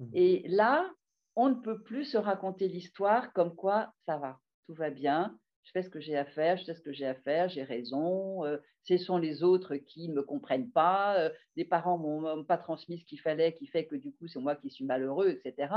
Mhm. 0.00 0.10
Et 0.12 0.48
là, 0.48 0.90
on 1.36 1.48
ne 1.50 1.54
peut 1.54 1.82
plus 1.82 2.04
se 2.04 2.16
raconter 2.16 2.68
l'histoire 2.68 3.32
comme 3.32 3.54
quoi 3.54 3.92
ça 4.06 4.18
va, 4.18 4.38
tout 4.66 4.74
va 4.74 4.90
bien, 4.90 5.38
je 5.64 5.70
fais 5.72 5.82
ce 5.82 5.90
que 5.90 6.00
j'ai 6.00 6.16
à 6.16 6.24
faire, 6.24 6.56
je 6.56 6.64
sais 6.64 6.74
ce 6.74 6.82
que 6.82 6.92
j'ai 6.92 7.06
à 7.06 7.14
faire, 7.14 7.48
j'ai 7.48 7.64
raison, 7.64 8.44
euh, 8.44 8.58
ce 8.84 8.98
sont 8.98 9.18
les 9.18 9.42
autres 9.42 9.76
qui 9.76 10.08
ne 10.08 10.14
me 10.14 10.22
comprennent 10.22 10.70
pas, 10.70 11.18
euh, 11.18 11.30
les 11.56 11.64
parents 11.64 11.98
ne 11.98 12.02
m'ont 12.04 12.44
pas 12.44 12.58
transmis 12.58 12.98
ce 12.98 13.04
qu'il 13.04 13.20
fallait, 13.20 13.54
qui 13.54 13.66
fait 13.66 13.86
que 13.86 13.96
du 13.96 14.12
coup 14.12 14.28
c'est 14.28 14.38
moi 14.38 14.56
qui 14.56 14.70
suis 14.70 14.84
malheureux, 14.84 15.28
etc. 15.30 15.72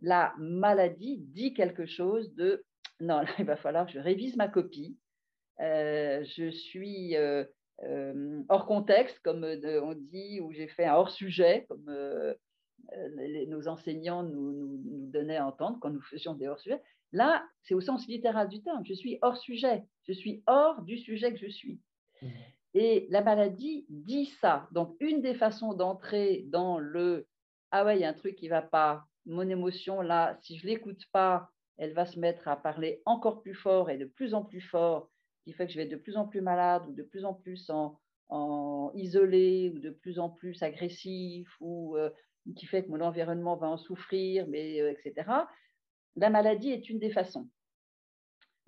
La 0.00 0.34
maladie 0.38 1.18
dit 1.18 1.54
quelque 1.54 1.86
chose 1.86 2.34
de 2.34 2.64
non, 3.00 3.22
il 3.38 3.44
va 3.46 3.56
falloir 3.56 3.86
que 3.86 3.92
je 3.92 3.98
révise 3.98 4.36
ma 4.36 4.48
copie, 4.48 4.98
euh, 5.60 6.22
je 6.24 6.50
suis 6.50 7.16
hors 8.48 8.66
contexte, 8.66 9.18
comme 9.20 9.44
on 9.44 9.94
dit, 9.94 10.40
ou 10.40 10.52
j'ai 10.52 10.68
fait 10.68 10.84
un 10.84 10.94
hors 10.94 11.10
sujet, 11.10 11.66
comme 11.68 11.90
nos 13.48 13.68
enseignants 13.68 14.22
nous, 14.22 14.52
nous, 14.52 15.10
donnaient 15.10 15.36
à 15.36 15.46
entendre 15.46 15.78
quand 15.80 15.90
nous 15.90 16.02
faisions 16.02 16.34
des 16.34 16.48
hors 16.48 16.60
sujets. 16.60 16.82
Là, 17.12 17.44
c'est 17.62 17.74
au 17.74 17.80
sens 17.80 18.06
littéral 18.06 18.48
du 18.48 18.62
terme. 18.62 18.84
Je 18.84 18.94
suis 18.94 19.18
hors 19.22 19.36
sujet. 19.36 19.84
Je 20.04 20.12
suis 20.12 20.42
hors 20.46 20.82
du 20.82 20.98
sujet 20.98 21.32
que 21.32 21.38
je 21.38 21.50
suis. 21.50 21.80
Mmh. 22.22 22.28
Et 22.74 23.06
la 23.10 23.22
maladie 23.22 23.84
dit 23.88 24.26
ça. 24.40 24.68
Donc, 24.72 24.96
une 25.00 25.20
des 25.20 25.34
façons 25.34 25.74
d'entrer 25.74 26.44
dans 26.48 26.78
le 26.78 27.26
Ah 27.70 27.84
ouais, 27.84 27.98
il 27.98 28.00
y 28.00 28.04
a 28.04 28.08
un 28.08 28.14
truc 28.14 28.36
qui 28.36 28.46
ne 28.46 28.50
va 28.50 28.62
pas, 28.62 29.04
mon 29.26 29.48
émotion, 29.48 30.00
là, 30.00 30.38
si 30.40 30.56
je 30.56 30.66
ne 30.66 30.72
l'écoute 30.72 31.04
pas, 31.12 31.50
elle 31.76 31.92
va 31.92 32.06
se 32.06 32.18
mettre 32.18 32.48
à 32.48 32.56
parler 32.56 33.02
encore 33.04 33.42
plus 33.42 33.54
fort 33.54 33.90
et 33.90 33.98
de 33.98 34.04
plus 34.04 34.34
en 34.34 34.44
plus 34.44 34.60
fort, 34.60 35.10
qui 35.44 35.52
fait 35.52 35.66
que 35.66 35.72
je 35.72 35.78
vais 35.78 35.84
être 35.84 35.90
de 35.90 35.96
plus 35.96 36.16
en 36.16 36.26
plus 36.26 36.40
malade 36.40 36.84
ou 36.88 36.92
de 36.92 37.02
plus 37.02 37.24
en 37.24 37.34
plus 37.34 37.70
en, 37.70 37.98
isolé 38.94 39.70
ou 39.74 39.78
de 39.78 39.90
plus 39.90 40.18
en 40.18 40.30
plus 40.30 40.62
agressif 40.62 41.48
ou 41.60 41.98
euh, 41.98 42.08
qui 42.56 42.66
fait 42.66 42.84
que 42.84 42.90
mon 42.90 43.00
environnement 43.00 43.56
va 43.56 43.68
en 43.68 43.76
souffrir, 43.76 44.46
mais, 44.48 44.80
euh, 44.80 44.92
etc 44.92 45.24
la 46.16 46.30
maladie 46.30 46.70
est 46.70 46.88
une 46.88 46.98
des 46.98 47.10
façons. 47.10 47.48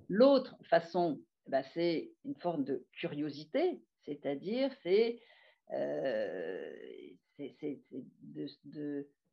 L'autre 0.08 0.56
façon, 0.64 1.20
bah, 1.46 1.62
c'est 1.74 2.12
une 2.24 2.37
forme 2.37 2.64
de 2.64 2.87
curiosité, 2.92 3.80
c'est-à-dire 4.04 4.70
c'est 4.82 5.20
euh, 5.72 6.70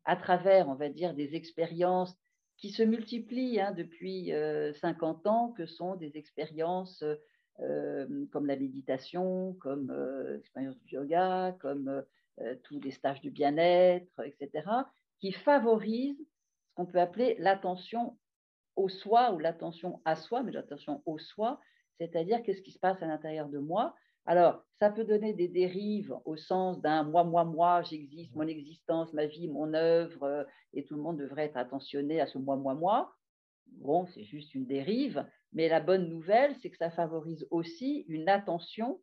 à 0.06 0.15
travers, 0.15 0.69
on 0.69 0.75
va 0.75 0.89
dire, 0.89 1.13
des 1.13 1.36
expériences 1.36 2.17
qui 2.58 2.69
se 2.69 2.84
multiplient 2.84 3.60
hein, 3.60 3.71
depuis 3.71 4.32
50 4.82 5.25
euh, 5.25 5.30
ans, 5.30 5.51
que 5.51 5.65
sont 5.65 5.95
des 5.95 6.17
expériences 6.17 7.04
comme 8.32 8.47
la 8.47 8.56
méditation, 8.56 9.54
comme 9.60 9.93
l'expérience 10.34 10.80
du 10.80 10.95
yoga, 10.95 11.56
comme 11.60 12.04
tous 12.63 12.80
les 12.80 12.91
stages 12.91 13.21
de 13.21 13.30
bien-être, 13.30 14.21
etc., 14.25 14.67
qui 15.19 15.32
favorisent 15.32 16.19
ce 16.19 16.73
qu'on 16.75 16.86
peut 16.86 16.99
appeler 16.99 17.36
l'attention 17.39 18.17
au 18.75 18.89
soi 18.89 19.34
ou 19.34 19.39
l'attention 19.39 20.01
à 20.06 20.15
soi, 20.15 20.43
mais 20.43 20.51
l'attention 20.51 21.04
au 21.06 21.17
soi, 21.19 21.60
c'est-à-dire 21.99 22.41
qu'est-ce 22.43 22.62
qui 22.62 22.71
se 22.71 22.80
passe 22.80 23.01
à 23.04 23.08
l'intérieur 23.08 23.49
de 23.49 23.60
moi. 23.60 23.95
Alors, 24.25 24.63
ça 24.80 24.89
peut 24.91 25.04
donner 25.04 25.34
des 25.34 25.47
dérives 25.47 26.15
au 26.25 26.38
sens 26.38 26.80
d'un 26.82 27.04
moi, 27.04 27.23
moi, 27.23 27.43
moi, 27.43 27.82
j'existe, 27.82 28.36
mon 28.36 28.47
existence, 28.47 29.13
ma 29.13 29.25
vie, 29.25 29.47
mon 29.47 29.73
œuvre, 29.73 30.23
euh, 30.23 30.43
et 30.73 30.84
tout 30.86 30.95
le 30.95 31.01
monde 31.01 31.17
devrait 31.17 31.45
être 31.45 31.58
attentionné 31.58 32.21
à 32.21 32.27
ce 32.27 32.38
moi, 32.38 32.56
moi, 32.56 32.75
moi. 32.75 33.13
Bon, 33.67 34.06
c'est 34.08 34.23
juste 34.23 34.54
une 34.54 34.65
dérive, 34.65 35.25
mais 35.54 35.69
la 35.69 35.80
bonne 35.80 36.08
nouvelle, 36.08 36.56
c'est 36.62 36.69
que 36.69 36.77
ça 36.77 36.91
favorise 36.91 37.47
aussi 37.49 38.06
une 38.08 38.30
attention 38.30 39.01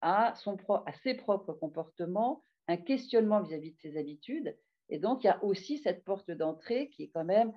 à, 0.00 0.34
son, 0.36 0.56
à 0.86 0.92
ses 1.02 1.14
propres 1.14 1.52
comportements, 1.52 2.42
un 2.68 2.76
questionnement 2.76 3.42
vis 3.42 3.54
à 3.54 3.58
-vis 3.58 3.74
de 3.74 3.80
ses 3.80 3.96
habitudes, 3.96 4.56
et 4.90 4.98
donc, 4.98 5.24
il 5.24 5.26
y 5.26 5.30
a 5.30 5.42
aussi 5.44 5.78
cette 5.78 6.04
porte 6.04 6.30
d'entrée 6.30 6.88
qui 6.90 7.04
est 7.04 7.08
quand 7.08 7.24
même 7.24 7.52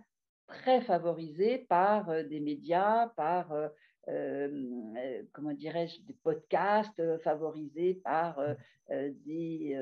très 0.48 0.82
favorisée 0.82 1.60
par 1.60 2.10
euh, 2.10 2.24
des 2.24 2.40
médias, 2.40 3.08
par, 3.16 3.54
euh, 3.54 3.70
euh, 4.10 5.24
comment 5.32 5.54
dirais-je, 5.54 6.02
des 6.02 6.18
podcasts, 6.24 7.02
favorisés 7.20 7.96
par 8.04 8.40
des 8.90 9.78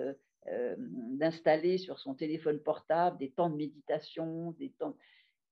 d'installer 1.18 1.78
sur 1.78 2.00
son 2.00 2.16
téléphone 2.16 2.60
portable 2.60 3.18
des 3.18 3.30
temps 3.30 3.50
de 3.50 3.56
méditation, 3.56 4.52
des 4.52 4.72
temps. 4.72 4.96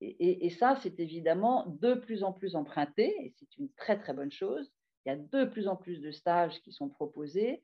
Et, 0.01 0.45
et 0.45 0.49
ça, 0.49 0.77
c'est 0.81 0.99
évidemment 0.99 1.65
de 1.67 1.93
plus 1.93 2.23
en 2.23 2.31
plus 2.33 2.55
emprunté, 2.55 3.13
et 3.23 3.33
c'est 3.37 3.57
une 3.57 3.69
très 3.73 3.99
très 3.99 4.13
bonne 4.13 4.31
chose. 4.31 4.71
Il 5.05 5.09
y 5.09 5.11
a 5.11 5.17
de 5.17 5.45
plus 5.45 5.67
en 5.67 5.75
plus 5.75 6.01
de 6.01 6.11
stages 6.11 6.61
qui 6.61 6.71
sont 6.71 6.89
proposés. 6.89 7.63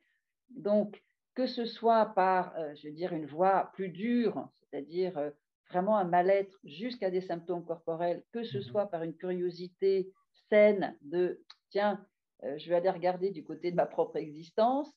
Donc, 0.49 1.01
que 1.35 1.47
ce 1.47 1.65
soit 1.65 2.13
par, 2.13 2.55
euh, 2.57 2.73
je 2.75 2.87
veux 2.87 2.93
dire, 2.93 3.13
une 3.13 3.25
voix 3.25 3.71
plus 3.73 3.89
dure, 3.89 4.47
c'est-à-dire 4.61 5.17
euh, 5.17 5.31
vraiment 5.69 5.97
un 5.97 6.03
mal-être 6.03 6.57
jusqu'à 6.63 7.09
des 7.09 7.21
symptômes 7.21 7.65
corporels, 7.65 8.23
que 8.31 8.43
ce 8.43 8.59
mmh 8.59 8.63
soit 8.63 8.87
par 8.87 9.03
une 9.03 9.15
curiosité 9.15 10.11
saine 10.49 10.97
de, 11.01 11.41
tiens, 11.69 12.05
euh, 12.43 12.57
je 12.57 12.69
vais 12.69 12.75
aller 12.75 12.89
regarder 12.89 13.31
du 13.31 13.43
côté 13.43 13.71
de 13.71 13.75
ma 13.75 13.85
propre 13.85 14.17
existence. 14.17 14.91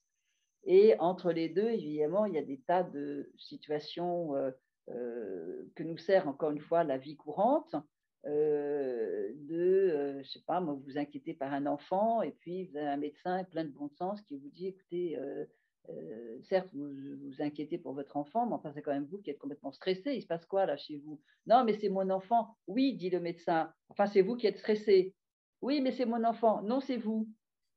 Et 0.65 0.99
entre 0.99 1.33
les 1.33 1.49
deux, 1.49 1.71
évidemment, 1.71 2.27
il 2.27 2.35
y 2.35 2.39
a 2.39 2.43
des 2.43 2.61
tas 2.67 2.83
de 2.83 3.31
situations 3.39 4.33
que 4.89 5.83
nous 5.85 5.97
sert 5.97 6.27
encore 6.27 6.51
une 6.51 6.61
fois 6.61 6.83
la 6.83 6.99
vie 6.99 7.17
courante. 7.17 7.77
de, 8.25 10.21
je 10.25 10.29
sais 10.29 10.43
pas, 10.45 10.61
moi, 10.61 10.75
vous 10.75 10.83
vous 10.83 10.99
inquiétez 10.99 11.35
par 11.35 11.53
un 11.53 11.67
enfant 11.67 12.21
et 12.23 12.33
puis 12.33 12.65
vous 12.65 12.77
avez 12.79 12.89
un 12.89 12.97
médecin 12.97 13.45
plein 13.45 13.65
de 13.65 13.71
bon 13.71 13.89
sens 13.91 14.21
qui 14.23 14.37
vous 14.37 14.51
dit, 14.51 14.67
écoutez, 14.67 15.17
euh, 15.17 15.45
certes, 16.43 16.69
vous 16.75 16.89
vous 17.25 17.43
inquiétez 17.43 17.79
pour 17.79 17.95
votre 17.95 18.17
enfant, 18.17 18.47
mais 18.47 18.55
enfin, 18.55 18.73
c'est 18.73 18.83
quand 18.83 18.93
même 18.93 19.07
vous 19.07 19.19
qui 19.19 19.31
êtes 19.31 19.39
complètement 19.39 19.73
stressé. 19.73 20.15
Il 20.15 20.23
se 20.23 20.27
passe 20.27 20.47
quoi 20.47 20.67
là 20.67 20.77
chez 20.77 20.99
vous? 20.99 21.21
Non, 21.47 21.65
mais 21.65 21.79
c'est 21.79 21.89
mon 21.89 22.11
enfant. 22.11 22.57
Oui, 22.67 22.95
dit 22.95 23.11
le 23.11 23.21
médecin. 23.21 23.73
Enfin, 23.89 24.07
c'est 24.07 24.23
vous 24.23 24.37
qui 24.37 24.47
êtes 24.47 24.59
stressé. 24.59 25.15
Oui, 25.63 25.81
mais 25.81 25.93
c'est 25.93 26.07
mon 26.07 26.25
enfant. 26.25 26.63
Non, 26.63 26.81
c'est 26.81 26.97
vous. 26.97 27.29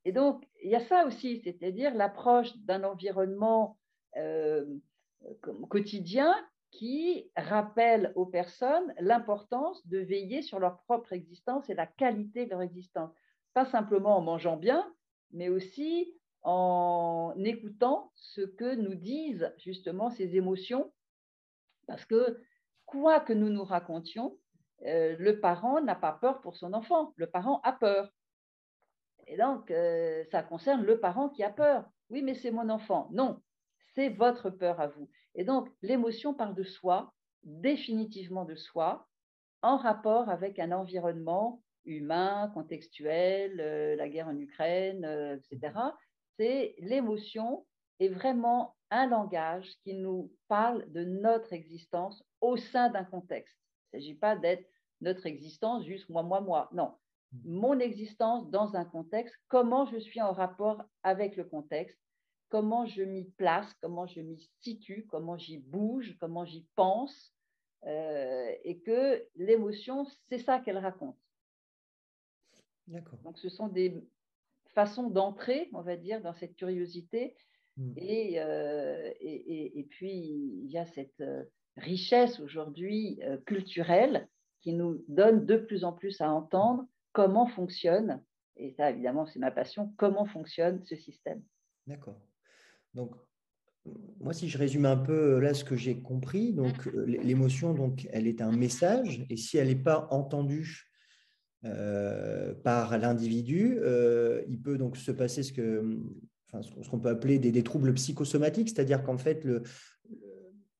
Et 0.05 0.11
donc, 0.11 0.45
il 0.63 0.71
y 0.71 0.75
a 0.75 0.79
ça 0.87 1.05
aussi, 1.05 1.41
c'est-à-dire 1.43 1.93
l'approche 1.93 2.55
d'un 2.57 2.83
environnement 2.83 3.77
euh, 4.17 4.65
quotidien 5.69 6.35
qui 6.71 7.31
rappelle 7.35 8.11
aux 8.15 8.25
personnes 8.25 8.93
l'importance 8.99 9.85
de 9.87 9.99
veiller 9.99 10.41
sur 10.41 10.59
leur 10.59 10.77
propre 10.83 11.13
existence 11.13 11.69
et 11.69 11.73
la 11.73 11.87
qualité 11.87 12.45
de 12.45 12.51
leur 12.51 12.61
existence. 12.61 13.11
Pas 13.53 13.65
simplement 13.65 14.17
en 14.17 14.21
mangeant 14.21 14.57
bien, 14.57 14.93
mais 15.31 15.49
aussi 15.49 16.18
en 16.51 17.35
écoutant 17.43 18.11
ce 18.15 18.41
que 18.41 18.73
nous 18.73 18.95
disent 18.95 19.53
justement 19.57 20.09
ces 20.09 20.35
émotions, 20.35 20.91
parce 21.85 22.05
que 22.05 22.41
quoi 22.87 23.19
que 23.19 23.33
nous 23.33 23.49
nous 23.49 23.63
racontions, 23.63 24.35
euh, 24.87 25.15
le 25.19 25.39
parent 25.39 25.79
n'a 25.79 25.93
pas 25.93 26.13
peur 26.13 26.41
pour 26.41 26.57
son 26.57 26.73
enfant, 26.73 27.13
le 27.17 27.27
parent 27.27 27.61
a 27.63 27.71
peur. 27.71 28.11
Et 29.27 29.37
donc, 29.37 29.69
euh, 29.69 30.23
ça 30.31 30.41
concerne 30.41 30.83
le 30.83 30.99
parent 30.99 31.29
qui 31.29 31.43
a 31.43 31.51
peur. 31.51 31.87
Oui, 32.09 32.23
mais 32.23 32.33
c'est 32.33 32.49
mon 32.49 32.69
enfant. 32.69 33.09
Non, 33.11 33.43
c'est 33.93 34.09
votre 34.09 34.49
peur 34.49 34.79
à 34.81 34.87
vous. 34.87 35.07
Et 35.35 35.43
donc, 35.43 35.69
l'émotion 35.83 36.33
parle 36.33 36.55
de 36.55 36.63
soi, 36.63 37.13
définitivement 37.43 38.45
de 38.45 38.55
soi, 38.55 39.07
en 39.61 39.77
rapport 39.77 40.29
avec 40.29 40.57
un 40.57 40.71
environnement 40.71 41.61
humain, 41.85 42.49
contextuel, 42.55 43.59
euh, 43.59 43.95
la 43.95 44.09
guerre 44.09 44.29
en 44.29 44.37
Ukraine, 44.37 45.05
etc 45.51 45.91
c'est 46.39 46.75
l'émotion 46.79 47.65
est 47.99 48.07
vraiment 48.07 48.77
un 48.91 49.07
langage 49.07 49.69
qui 49.83 49.93
nous 49.93 50.31
parle 50.47 50.89
de 50.91 51.03
notre 51.03 51.51
existence 51.51 52.23
au 52.39 52.55
sein 52.55 52.89
d'un 52.89 53.03
contexte. 53.03 53.57
Il 53.91 53.97
ne 53.97 54.01
s'agit 54.01 54.15
pas 54.15 54.37
d'être 54.37 54.65
notre 55.01 55.25
existence 55.25 55.83
juste 55.83 56.07
moi, 56.09 56.23
moi, 56.23 56.39
moi. 56.39 56.69
Non, 56.71 56.95
mon 57.43 57.77
existence 57.79 58.49
dans 58.49 58.75
un 58.75 58.85
contexte, 58.85 59.35
comment 59.49 59.85
je 59.85 59.97
suis 59.97 60.21
en 60.21 60.31
rapport 60.31 60.81
avec 61.03 61.35
le 61.35 61.43
contexte, 61.43 61.99
comment 62.47 62.85
je 62.85 63.03
m'y 63.03 63.25
place, 63.31 63.73
comment 63.81 64.07
je 64.07 64.21
m'y 64.21 64.49
situe, 64.61 65.05
comment 65.09 65.37
j'y 65.37 65.57
bouge, 65.57 66.15
comment 66.21 66.45
j'y 66.45 66.65
pense, 66.75 67.33
euh, 67.85 68.51
et 68.63 68.79
que 68.79 69.27
l'émotion, 69.35 70.05
c'est 70.29 70.39
ça 70.39 70.59
qu'elle 70.59 70.77
raconte. 70.77 71.17
Donc 72.87 73.37
ce 73.37 73.49
sont 73.49 73.67
des 73.67 74.01
façons 74.79 75.09
d'entrer, 75.09 75.69
on 75.73 75.81
va 75.81 75.97
dire, 75.97 76.21
dans 76.21 76.33
cette 76.33 76.55
curiosité. 76.55 77.35
Hmm. 77.77 77.93
Euh, 77.97 79.11
et, 79.19 79.79
et, 79.79 79.83
puis, 79.83 80.13
il 80.63 80.69
y 80.71 80.77
a 80.77 80.85
cette 80.85 81.21
euh, 81.21 81.43
richesse 81.77 82.39
aujourd'hui 82.39 83.19
culturelle 83.45 84.27
qui 84.61 84.73
nous 84.73 85.03
donne 85.07 85.45
de 85.45 85.57
plus 85.57 85.83
en 85.83 85.93
plus 85.93 86.19
à 86.21 86.29
entendre 86.31 86.85
comment 87.13 87.47
fonctionne, 87.47 88.21
et 88.57 88.71
ça 88.71 88.91
évidemment 88.91 89.25
c'est 89.25 89.39
ma 89.39 89.51
passion, 89.51 89.93
comment 89.97 90.25
fonctionne 90.25 90.83
ce 90.83 90.95
système. 90.95 91.41
D'accord. 91.87 92.19
Donc, 92.93 93.15
moi, 94.19 94.33
si 94.33 94.49
je 94.49 94.57
résume 94.57 94.85
un 94.85 94.97
peu 94.97 95.35
euh, 95.35 95.39
là 95.39 95.53
ce 95.53 95.63
que 95.63 95.75
j'ai 95.75 96.01
compris, 96.01 96.53
donc 96.53 96.87
euh, 96.87 97.05
l'émotion, 97.05 97.73
donc, 97.73 98.07
elle 98.11 98.27
est 98.27 98.41
un 98.41 98.51
message, 98.51 99.25
et 99.29 99.37
si 99.37 99.57
elle 99.57 99.69
n'est 99.69 99.75
pas 99.75 100.07
entendue 100.11 100.88
euh, 101.65 102.53
par 102.53 102.97
l'individu, 102.97 103.79
il 104.47 104.61
peut 104.61 104.77
donc 104.77 104.97
se 104.97 105.11
passer 105.11 105.43
ce 105.43 105.53
que, 105.53 105.97
enfin, 106.51 106.61
ce 106.61 106.89
qu'on 106.89 106.99
peut 106.99 107.09
appeler 107.09 107.39
des, 107.39 107.63
troubles 107.63 107.93
psychosomatiques, 107.93 108.69
c'est-à-dire 108.69 109.03
qu'en 109.03 109.17
fait 109.17 109.43
le, 109.43 109.63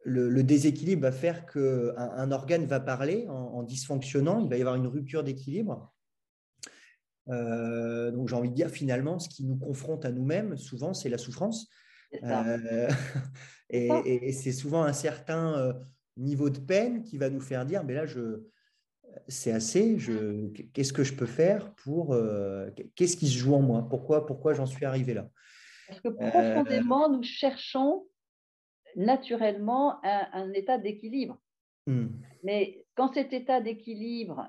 le, 0.03 0.43
déséquilibre 0.43 1.01
va 1.01 1.11
faire 1.11 1.45
qu'un 1.45 1.93
un 1.97 2.31
organe 2.31 2.65
va 2.65 2.79
parler 2.79 3.25
en, 3.27 3.63
dysfonctionnant, 3.63 4.39
il 4.39 4.49
va 4.49 4.57
y 4.57 4.61
avoir 4.61 4.75
une 4.75 4.87
rupture 4.87 5.23
d'équilibre. 5.23 5.93
donc 7.27 8.29
j'ai 8.29 8.35
envie 8.35 8.49
de 8.49 8.55
dire 8.55 8.69
finalement, 8.69 9.19
ce 9.19 9.29
qui 9.29 9.45
nous 9.45 9.57
confronte 9.57 10.05
à 10.05 10.11
nous-mêmes, 10.11 10.57
souvent, 10.57 10.93
c'est 10.93 11.09
la 11.09 11.17
souffrance. 11.17 11.69
Euh, 12.23 12.89
et, 13.69 14.31
c'est 14.31 14.51
souvent 14.51 14.83
un 14.83 14.93
certain 14.93 15.57
euh, 15.57 15.73
niveau 16.17 16.49
de 16.49 16.59
peine 16.59 17.03
qui 17.03 17.17
va 17.17 17.29
nous 17.29 17.41
faire 17.41 17.65
dire, 17.65 17.83
mais 17.83 17.93
là, 17.93 18.05
je, 18.05 18.43
c'est 19.27 19.51
assez, 19.51 19.97
je, 19.97 20.47
qu'est-ce 20.73 20.93
que 20.93 21.03
je 21.03 21.13
peux 21.13 21.25
faire 21.25 21.73
pour, 21.75 22.13
euh, 22.13 22.69
qu'est-ce 22.95 23.17
qui 23.17 23.27
se 23.27 23.38
joue 23.38 23.53
en 23.53 23.62
moi, 23.62 23.88
pourquoi, 23.89 24.25
pourquoi 24.25 24.53
j'en 24.53 24.65
suis 24.65 24.86
arrivé 24.86 25.13
là? 25.13 25.29
Parce 25.88 26.01
que 26.01 26.10
profondément, 26.10 27.10
nous 27.10 27.23
cherchons 27.23 28.05
naturellement 28.95 29.99
un, 30.03 30.51
état 30.53 30.77
d'équilibre. 30.77 31.39
Hmm. 31.88 32.08
Mais 32.43 32.86
quand 32.95 33.13
cet 33.13 33.34
état 33.34 33.62
d'équilibre 33.62 34.47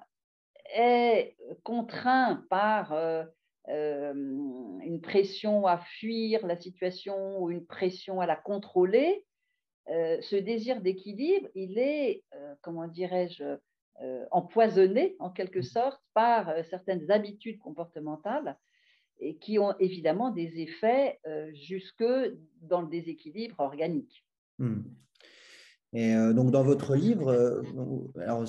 est 0.75 1.37
contraint 1.63 2.45
par 2.51 2.93
euh, 3.69 4.13
une 4.15 5.01
pression 5.01 5.67
à 5.67 5.79
fuir 5.79 6.47
la 6.47 6.57
situation 6.57 7.41
ou 7.41 7.51
une 7.51 7.65
pression 7.67 8.21
à 8.21 8.27
la 8.27 8.37
contrôler, 8.37 9.25
euh, 9.89 10.21
ce 10.23 10.37
désir 10.37 10.81
d'équilibre, 10.81 11.49
il 11.55 11.79
est, 11.79 12.23
euh, 12.35 12.55
comment 12.63 12.87
dirais-je, 12.87 13.57
empoisonné 14.31 15.17
en 15.19 15.31
quelque 15.31 15.59
mmh. 15.59 15.65
sorte 15.65 16.03
par 16.15 16.53
certaines 16.65 17.11
habitudes 17.11 17.59
comportementales 17.59 18.57
et 19.19 19.37
qui 19.37 19.59
ont 19.59 19.75
évidemment 19.79 20.31
des 20.31 20.61
effets 20.61 21.21
jusque 21.53 22.05
dans 22.63 22.81
le 22.81 22.89
déséquilibre 22.89 23.57
organique. 23.59 24.27
Mmh. 24.59 24.83
Et 25.93 26.15
donc 26.35 26.51
dans 26.51 26.63
votre 26.63 26.95
livre, 26.95 27.63
alors 28.17 28.47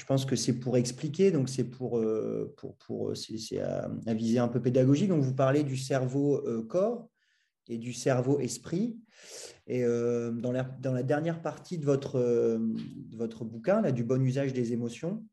je 0.00 0.06
pense 0.06 0.24
que 0.24 0.34
c'est 0.34 0.58
pour 0.58 0.78
expliquer, 0.78 1.30
donc 1.30 1.50
c'est 1.50 1.68
pour, 1.68 1.98
euh, 1.98 2.54
pour, 2.56 2.74
pour 2.76 3.14
c'est 3.14 3.60
à, 3.60 3.90
viser 4.06 4.38
un 4.38 4.48
peu 4.48 4.60
pédagogique. 4.60 5.08
Donc 5.08 5.22
vous 5.22 5.34
parlez 5.34 5.62
du 5.62 5.76
cerveau 5.76 6.38
euh, 6.46 6.62
corps 6.62 7.09
et 7.70 7.78
du 7.78 7.92
cerveau 7.92 8.40
esprit. 8.40 8.98
Et 9.66 9.84
euh, 9.84 10.30
dans, 10.32 10.52
la, 10.52 11.02
dernière 11.02 11.40
partie 11.40 11.78
de 11.78 11.84
votre, 11.84 12.18
de 12.18 13.16
votre 13.16 13.44
bouquin, 13.44 13.80
là, 13.80 13.92
du 13.92 14.04
bon 14.04 14.22
usage 14.22 14.52
des 14.52 14.72
émotions, 14.72 15.24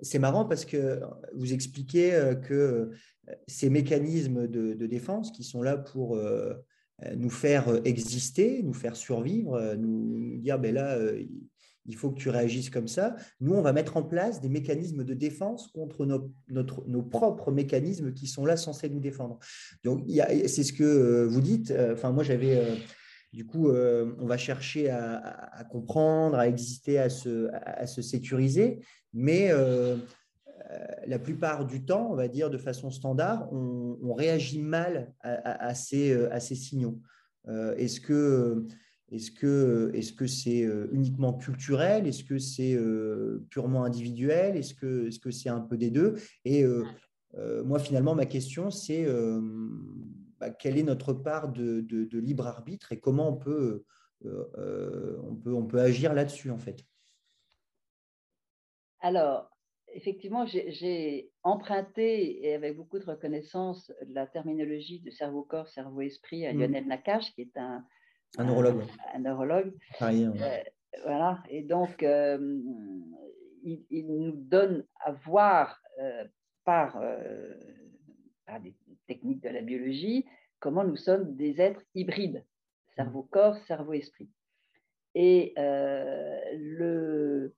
c'est 0.00 0.18
marrant 0.18 0.46
parce 0.46 0.64
que 0.64 1.00
vous 1.34 1.52
expliquez 1.52 2.32
que 2.42 2.90
ces 3.46 3.68
mécanismes 3.68 4.46
de, 4.48 4.72
de, 4.72 4.86
défense 4.86 5.30
qui 5.30 5.44
sont 5.44 5.62
là 5.62 5.76
pour 5.76 6.18
nous 7.14 7.28
faire 7.28 7.68
exister, 7.84 8.62
nous 8.62 8.72
faire 8.72 8.96
survivre, 8.96 9.74
nous 9.74 10.38
dire 10.38 10.58
ben 10.58 10.74
là, 10.74 10.98
il 11.88 11.96
faut 11.96 12.10
que 12.10 12.18
tu 12.18 12.28
réagisses 12.28 12.70
comme 12.70 12.86
ça. 12.86 13.16
Nous, 13.40 13.54
on 13.54 13.62
va 13.62 13.72
mettre 13.72 13.96
en 13.96 14.02
place 14.02 14.40
des 14.40 14.50
mécanismes 14.50 15.04
de 15.04 15.14
défense 15.14 15.68
contre 15.68 16.06
nos, 16.06 17.02
propres 17.02 17.50
mécanismes 17.50 18.12
qui 18.12 18.26
sont 18.26 18.44
là 18.44 18.56
censés 18.56 18.90
nous 18.90 19.00
défendre. 19.00 19.38
Donc, 19.82 20.04
c'est 20.46 20.62
ce 20.62 20.72
que 20.72 20.84
euh, 20.84 21.26
vous 21.26 21.40
dites. 21.40 21.70
Euh, 21.70 21.94
enfin, 21.94 22.12
moi, 22.12 22.22
j'avais. 22.22 22.58
Euh, 22.58 22.76
du 23.32 23.44
coup, 23.44 23.68
on 23.68 24.26
va 24.26 24.38
chercher 24.38 24.88
à, 24.88 25.62
comprendre, 25.70 26.38
à 26.38 26.48
exister, 26.48 26.98
à 26.98 27.10
se, 27.10 27.50
sécuriser, 28.00 28.80
mais 29.12 29.52
la 31.06 31.18
plupart 31.18 31.66
du 31.66 31.84
temps, 31.84 32.08
on 32.10 32.14
va 32.14 32.26
dire 32.26 32.48
de 32.48 32.56
façon 32.56 32.90
standard, 32.90 33.52
on, 33.52 34.14
réagit 34.14 34.62
mal 34.62 35.12
à 35.20 35.74
ces 35.74 36.54
signaux. 36.54 37.02
Est-ce 37.46 38.00
que 38.00 38.64
est-ce 39.10 39.30
que 39.30 39.90
est-ce 39.94 40.12
que 40.12 40.26
c'est 40.26 40.64
euh, 40.64 40.88
uniquement 40.92 41.32
culturel? 41.32 42.06
Est-ce 42.06 42.24
que 42.24 42.38
c'est 42.38 42.74
euh, 42.74 43.46
purement 43.50 43.84
individuel? 43.84 44.56
Est-ce 44.56 44.74
que 44.74 45.08
est-ce 45.08 45.18
que 45.18 45.30
c'est 45.30 45.48
un 45.48 45.60
peu 45.60 45.78
des 45.78 45.90
deux? 45.90 46.16
Et 46.44 46.62
euh, 46.64 46.84
moi, 47.64 47.78
finalement, 47.78 48.14
ma 48.14 48.26
question, 48.26 48.70
c'est 48.70 49.06
bah, 50.38 50.50
quelle 50.50 50.78
est 50.78 50.82
notre 50.82 51.12
part 51.12 51.50
de, 51.50 51.80
de, 51.80 52.18
libre 52.18 52.46
arbitre 52.46 52.92
et 52.92 53.00
comment 53.00 53.28
on 53.28 53.36
peut 53.36 53.84
on 54.24 55.34
peut 55.36 55.54
on 55.54 55.66
peut 55.66 55.80
agir 55.80 56.12
là-dessus 56.12 56.50
en 56.50 56.58
fait? 56.58 56.84
Alors, 59.00 59.48
effectivement, 59.94 60.44
j'ai 60.46 61.30
emprunté, 61.44 62.44
et 62.44 62.54
avec 62.54 62.76
beaucoup 62.76 62.98
de 62.98 63.04
reconnaissance, 63.04 63.92
la 64.08 64.26
terminologie 64.26 65.00
de 65.00 65.10
cerveau-corps, 65.10 65.68
cerveau-esprit 65.68 66.46
à 66.46 66.52
mmh. 66.52 66.58
Lionel 66.58 66.86
Nakache, 66.88 67.32
qui 67.34 67.42
est 67.42 67.56
un, 67.56 67.86
un 68.36 68.44
neurologue. 68.44 68.84
Un, 69.14 69.20
neurologue. 69.20 69.72
Euh, 70.02 70.62
voilà. 71.04 71.42
Et 71.48 71.62
donc, 71.62 72.02
euh, 72.02 72.60
il, 73.62 74.06
nous 74.06 74.32
donne 74.32 74.84
à 75.00 75.12
voir 75.12 75.80
euh, 75.98 76.24
par, 76.64 77.00
par, 78.46 78.60
des 78.60 78.74
techniques 79.06 79.42
de 79.42 79.48
la 79.48 79.62
biologie 79.62 80.26
comment 80.60 80.84
nous 80.84 80.96
sommes 80.96 81.34
des 81.36 81.60
êtres 81.60 81.82
hybrides, 81.94 82.44
cerveau-corps, 82.96 83.56
cerveau-esprit. 83.66 84.28
Et 85.14 85.54
le, 85.56 87.54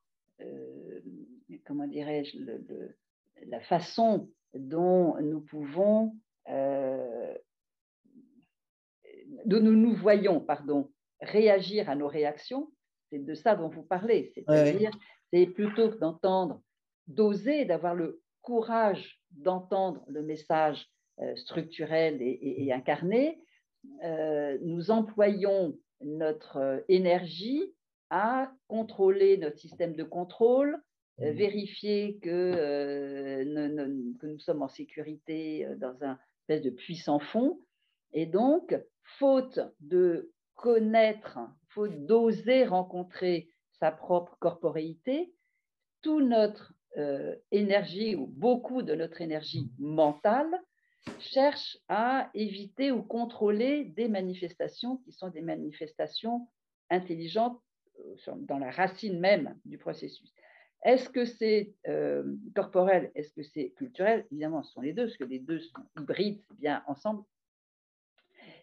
comment 1.65 1.87
dirais-je, 1.87 2.39
la 3.47 3.61
façon 3.61 4.31
dont 4.55 5.21
nous 5.21 5.41
pouvons 5.41 6.15
dont 9.45 9.61
nous 9.61 9.77
nous 9.77 9.95
voyons 9.95 10.41
pardon, 10.41 10.91
réagir 11.21 11.89
à 11.91 11.97
nos 11.97 12.09
réactions, 12.09 12.71
c'est 13.11 13.25
de 13.25 13.35
ça 13.35 13.57
dont 13.57 13.69
vous 13.69 13.83
parlez. 13.83 14.33
C'est-à-dire, 14.35 14.93
c'est 15.33 15.47
plutôt 15.47 15.91
que 15.91 15.99
d'entendre, 15.99 16.63
d'oser, 17.07 17.65
d'avoir 17.65 17.95
le 17.95 18.21
courage 18.43 19.21
d'entendre 19.33 20.05
le 20.09 20.23
message 20.23 20.89
euh, 21.21 21.37
structurel 21.37 22.19
et, 22.21 22.73
incarné, 22.73 23.41
euh, 24.05 24.59
nous 24.63 24.91
employons 24.91 25.77
notre 26.01 26.57
euh, 26.57 26.81
énergie 26.89 27.75
à 28.11 28.53
contrôler 28.67 29.37
notre 29.37 29.59
système 29.59 29.95
de 29.95 30.03
contrôle, 30.03 30.77
mmh. 31.19 31.31
vérifier 31.31 32.19
que, 32.23 33.45
que, 34.19 34.27
nous 34.27 34.39
sommes 34.41 34.63
en 34.63 34.69
sécurité 34.69 35.67
dans 35.77 36.03
un 36.03 36.19
espèce 36.41 36.63
de 36.63 36.71
puissant 36.71 37.21
fond. 37.21 37.61
Et 38.13 38.27
donc, 38.27 38.77
faute 39.19 39.61
de 39.81 40.33
connaître, 40.55 41.39
faute 41.69 42.07
d'oser 42.07 42.65
rencontrer 42.65 43.49
sa 43.73 43.91
propre 43.91 44.37
corporéité, 44.41 45.33
toute 46.03 46.25
notre 46.25 46.75
euh, 46.99 47.37
énergie 47.51 48.17
ou 48.17 48.27
beaucoup 48.27 48.83
de 48.83 48.95
notre 48.95 49.21
énergie 49.21 49.71
mentale 49.79 50.51
cherche 51.19 51.79
à 51.89 52.31
éviter 52.35 52.91
ou 52.91 53.03
contrôler 53.03 53.85
des 53.85 54.09
manifestations 54.09 54.99
qui 54.99 55.13
sont 55.13 55.29
des 55.29 55.41
manifestations 55.41 56.49
intelligentes 56.91 57.61
euh, 58.01 58.35
dans 58.39 58.59
la 58.59 58.71
racine 58.71 59.19
même 59.19 59.59
du 59.65 59.79
processus. 59.79 60.33
Est-ce 60.83 61.09
que 61.11 61.25
c'est 61.25 61.75
euh, 61.89 62.25
corporel 62.55 63.13
Est-ce 63.15 63.33
que 63.33 63.43
c'est 63.43 63.71
culturel? 63.71 64.27
Évidemment, 64.31 64.63
ce 64.63 64.73
sont 64.73 64.81
les 64.81 64.93
deux, 64.93 65.05
parce 65.05 65.17
que 65.17 65.25
les 65.25 65.39
deux 65.39 65.61
sont 65.61 65.83
hybrides, 65.99 66.43
bien 66.59 66.83
ensemble, 66.87 67.23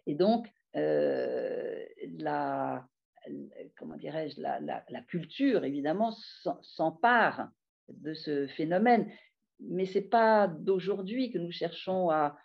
et 0.07 0.15
donc, 0.15 0.47
euh, 0.75 1.85
la, 2.17 2.87
comment 3.77 3.97
dirais-je, 3.97 4.41
la, 4.41 5.01
culture, 5.07 5.65
évidemment, 5.65 6.11
s'empare 6.61 7.51
de 7.89 8.13
ce 8.13 8.47
phénomène. 8.47 9.11
Mais 9.59 9.85
ce 9.85 9.99
n'est 9.99 10.05
pas 10.05 10.47
d'aujourd'hui 10.47 11.31
que 11.31 11.37
nous 11.37 11.51
cherchons 11.51 12.09
à, 12.09 12.35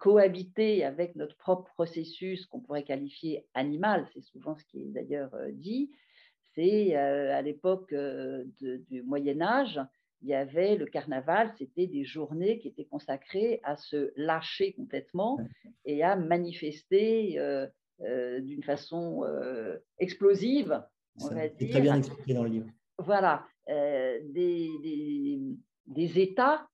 cohabiter 0.00 0.84
avec 0.84 1.14
notre 1.14 1.36
propre 1.36 1.70
processus 1.74 2.44
qu'on 2.46 2.58
pourrait 2.58 2.82
qualifier 2.82 3.46
animal, 3.54 4.08
c'est 4.12 4.22
souvent 4.22 4.56
ce 4.56 4.64
qui 4.64 4.82
est 4.82 4.88
d'ailleurs 4.88 5.32
euh, 5.34 5.50
dit, 5.52 5.92
c'est 6.56 6.96
euh, 6.96 7.32
à 7.36 7.40
l'époque 7.40 7.94
du 8.60 9.02
Moyen 9.04 9.40
Âge, 9.40 9.78
il 10.22 10.28
y 10.28 10.34
avait 10.34 10.76
le 10.76 10.86
carnaval, 10.86 11.52
c'était 11.58 11.86
des 11.86 12.04
journées 12.04 12.58
qui 12.58 12.68
étaient 12.68 12.84
consacrées 12.84 13.60
à 13.62 13.76
se 13.76 14.12
lâcher 14.16 14.72
complètement 14.72 15.38
et 15.84 16.02
à 16.02 16.16
manifester 16.16 17.40
d'une 17.98 18.62
façon 18.62 19.24
explosive, 19.98 20.82
on 21.20 21.28
va 21.28 21.48
dire. 21.48 21.70
très 21.70 21.80
bien 21.80 21.96
expliqué 21.96 22.34
dans 22.34 22.44
le 22.44 22.50
livre. 22.50 22.66
Voilà, 22.98 23.46
des, 23.66 24.70
des, 24.82 25.40
des, 25.86 26.20
états 26.20 26.66
euh, 26.66 26.69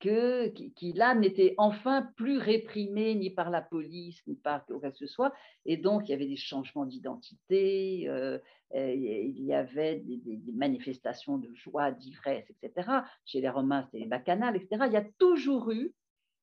que, 0.00 0.48
qui, 0.48 0.92
là 0.92 1.14
n'était 1.14 1.54
enfin 1.58 2.08
plus 2.16 2.38
réprimé 2.38 3.14
ni 3.14 3.30
par 3.30 3.50
la 3.50 3.60
police 3.60 4.20
ni 4.26 4.34
par 4.36 4.64
quoi 4.66 4.90
que 4.90 4.96
ce 4.96 5.06
soit. 5.06 5.32
Et 5.64 5.76
donc, 5.76 6.08
il 6.08 6.12
y 6.12 6.14
avait 6.14 6.26
des 6.26 6.36
changements 6.36 6.86
d'identité, 6.86 8.08
euh, 8.08 8.38
il 8.74 9.44
y 9.44 9.54
avait 9.54 9.96
des, 9.96 10.52
manifestations 10.52 11.38
de 11.38 11.52
joie, 11.54 11.92
d'ivresse, 11.92 12.44
etc. 12.50 12.90
Chez 13.24 13.40
les 13.40 13.48
Romains, 13.48 13.84
c'était 13.84 14.00
les 14.00 14.06
bacchanales, 14.06 14.56
etc. 14.56 14.84
Il 14.86 14.92
y 14.92 14.96
a 14.96 15.06
toujours 15.18 15.70
eu 15.70 15.92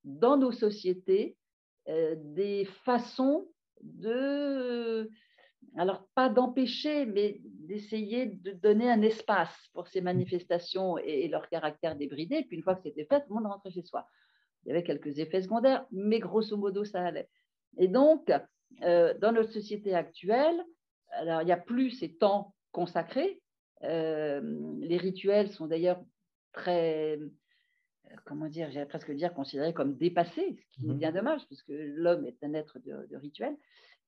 dans 0.03 0.37
nos 0.37 0.51
sociétés 0.51 1.37
euh, 1.89 2.15
des 2.17 2.65
façons 2.85 3.47
de 3.81 5.09
alors 5.77 6.07
pas 6.13 6.29
d'empêcher, 6.29 7.05
mais 7.05 7.39
d'essayer 7.43 8.27
de 8.27 8.51
donner 8.51 8.89
un 8.89 9.01
espace 9.01 9.55
pour 9.73 9.87
ces 9.87 10.01
manifestations 10.01 10.97
et, 10.97 11.27
leur 11.27 11.49
caractère 11.49 11.95
débridé. 11.95 12.43
puis 12.43 12.57
une 12.57 12.63
fois 12.63 12.75
que 12.75 12.83
c'était 12.83 13.05
fait, 13.05 13.21
tout 13.21 13.29
le 13.29 13.41
monde 13.41 13.51
rentrait 13.51 13.71
chez 13.71 13.81
soi. 13.81 14.07
Il 14.65 14.69
y 14.69 14.71
avait 14.71 14.83
quelques 14.83 15.19
effets 15.19 15.41
secondaires, 15.41 15.85
mais 15.91 16.19
grosso 16.19 16.55
modo, 16.55 16.85
ça 16.85 17.05
allait. 17.05 17.29
Et 17.77 17.87
donc, 17.87 18.31
euh, 18.83 19.13
dans 19.19 19.31
notre 19.31 19.51
société 19.51 19.93
actuelle, 19.95 20.63
alors 21.11 21.41
il 21.41 21.45
n'y 21.45 21.51
a 21.51 21.57
plus 21.57 21.91
ces 21.91 22.13
temps 22.13 22.53
consacrés. 22.71 23.41
Euh, 23.83 24.41
les 24.79 24.97
rituels 24.97 25.49
sont 25.49 25.67
d'ailleurs 25.67 26.01
très, 26.53 27.17
euh, 27.17 28.15
comment 28.25 28.47
dire, 28.47 28.71
j'allais 28.71 28.85
presque 28.85 29.11
dire 29.11 29.33
considérés 29.33 29.73
comme 29.73 29.97
dépassés, 29.97 30.55
ce 30.55 30.79
qui 30.79 30.85
est 30.85 30.93
mmh 30.93 30.97
bien 30.97 31.11
dommage, 31.11 31.45
puisque 31.47 31.71
l'homme 31.71 32.25
est 32.25 32.41
un 32.43 32.53
être 32.53 32.79
de, 32.79 33.07
de 33.09 33.17
rituel. 33.17 33.57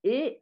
Et 0.08 0.40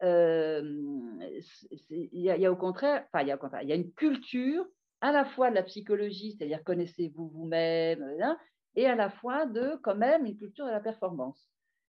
il 1.89 2.21
y, 2.21 2.45
a 2.45 2.51
au 2.51 2.55
contraire, 2.57 3.05
enfin, 3.07 3.21
il 3.23 3.29
y 3.29 3.31
a 3.31 3.35
au 3.35 3.39
contraire, 3.39 3.61
il 3.61 3.69
y 3.69 3.71
a 3.71 3.75
une 3.75 3.93
culture 3.93 4.65
à 4.99 5.13
la 5.13 5.23
fois 5.23 5.49
de 5.49 5.55
la 5.55 5.63
psychologie, 5.63 6.33
c'est-à-dire 6.33 6.61
connaissez-vous 6.65 7.29
vous-même, 7.29 8.03
hein, 8.21 8.37
et 8.75 8.87
à 8.87 8.95
la 8.95 9.09
fois 9.09 9.45
de 9.45 9.79
quand 9.81 9.95
même 9.95 10.25
une 10.25 10.35
culture 10.35 10.65
de 10.65 10.71
la 10.71 10.81
performance. 10.81 11.47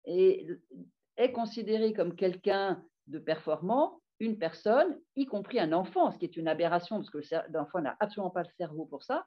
Et 0.06 0.46
est 1.18 1.32
considéré 1.32 1.92
comme 1.94 2.16
quelqu'un 2.16 2.84
de 3.08 3.18
performant 3.18 4.00
une 4.20 4.38
personne, 4.38 5.00
y 5.16 5.26
compris 5.26 5.60
un 5.60 5.74
enfant, 5.74 6.12
ce 6.12 6.20
qui 6.20 6.26
est 6.26 6.38
une 6.38 6.48
aberration 6.48 6.98
parce 6.98 7.10
que 7.10 7.20
l'enfant 7.52 7.82
n'a 7.82 7.98
absolument 8.00 8.30
pas 8.30 8.44
le 8.44 8.50
cerveau 8.58 8.86
pour 8.86 9.02
ça, 9.02 9.26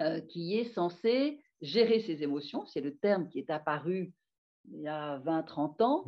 euh, 0.00 0.20
qui 0.22 0.58
est 0.58 0.74
censé 0.74 1.40
gérer 1.60 2.00
ses 2.00 2.24
émotions. 2.24 2.66
C'est 2.66 2.80
le 2.80 2.96
terme 2.96 3.28
qui 3.28 3.38
est 3.38 3.50
apparu 3.50 4.12
il 4.72 4.80
y 4.80 4.88
a 4.88 5.18
20-30 5.20 5.82
ans 5.82 6.04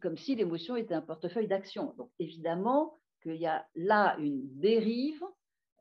comme 0.00 0.16
si 0.16 0.34
l'émotion 0.34 0.76
était 0.76 0.94
un 0.94 1.02
portefeuille 1.02 1.48
d'action. 1.48 1.94
Donc 1.96 2.10
évidemment 2.18 2.98
qu'il 3.22 3.36
y 3.36 3.46
a 3.46 3.66
là 3.74 4.16
une 4.18 4.42
dérive 4.58 5.22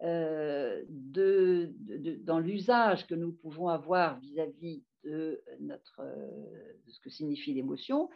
euh, 0.03 0.83
dans 0.87 2.39
l'usage 2.39 3.05
que 3.07 3.15
nous 3.15 3.33
pouvons 3.33 3.67
avoir 3.67 4.19
vis-à-vis 4.19 4.83
de, 5.03 5.43
notre, 5.59 6.01
euh, 6.01 6.73
ce 6.87 6.99
que 6.99 7.09
signifie 7.09 7.53
l'émotion. 7.53 8.09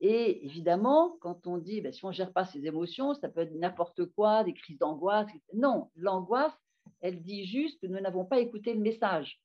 Et 0.00 0.44
évidemment, 0.44 1.16
quand 1.20 1.46
on 1.46 1.58
dit 1.58 1.80
ben, 1.80 1.92
si 1.92 2.04
on 2.04 2.08
ne 2.08 2.14
gère 2.14 2.32
pas 2.32 2.44
ses 2.44 2.64
émotions, 2.66 3.14
ça 3.14 3.28
peut 3.28 3.40
être 3.40 3.54
n'importe 3.54 4.06
quoi, 4.06 4.44
des 4.44 4.54
crises 4.54 4.78
d'angoisse. 4.78 5.28
Non, 5.54 5.90
l'angoisse, 5.96 6.56
elle 7.00 7.22
dit 7.22 7.44
juste 7.44 7.80
que 7.80 7.86
nous 7.86 8.00
n'avons 8.00 8.24
pas 8.24 8.40
écouté 8.40 8.72
le 8.72 8.80
message. 8.80 9.40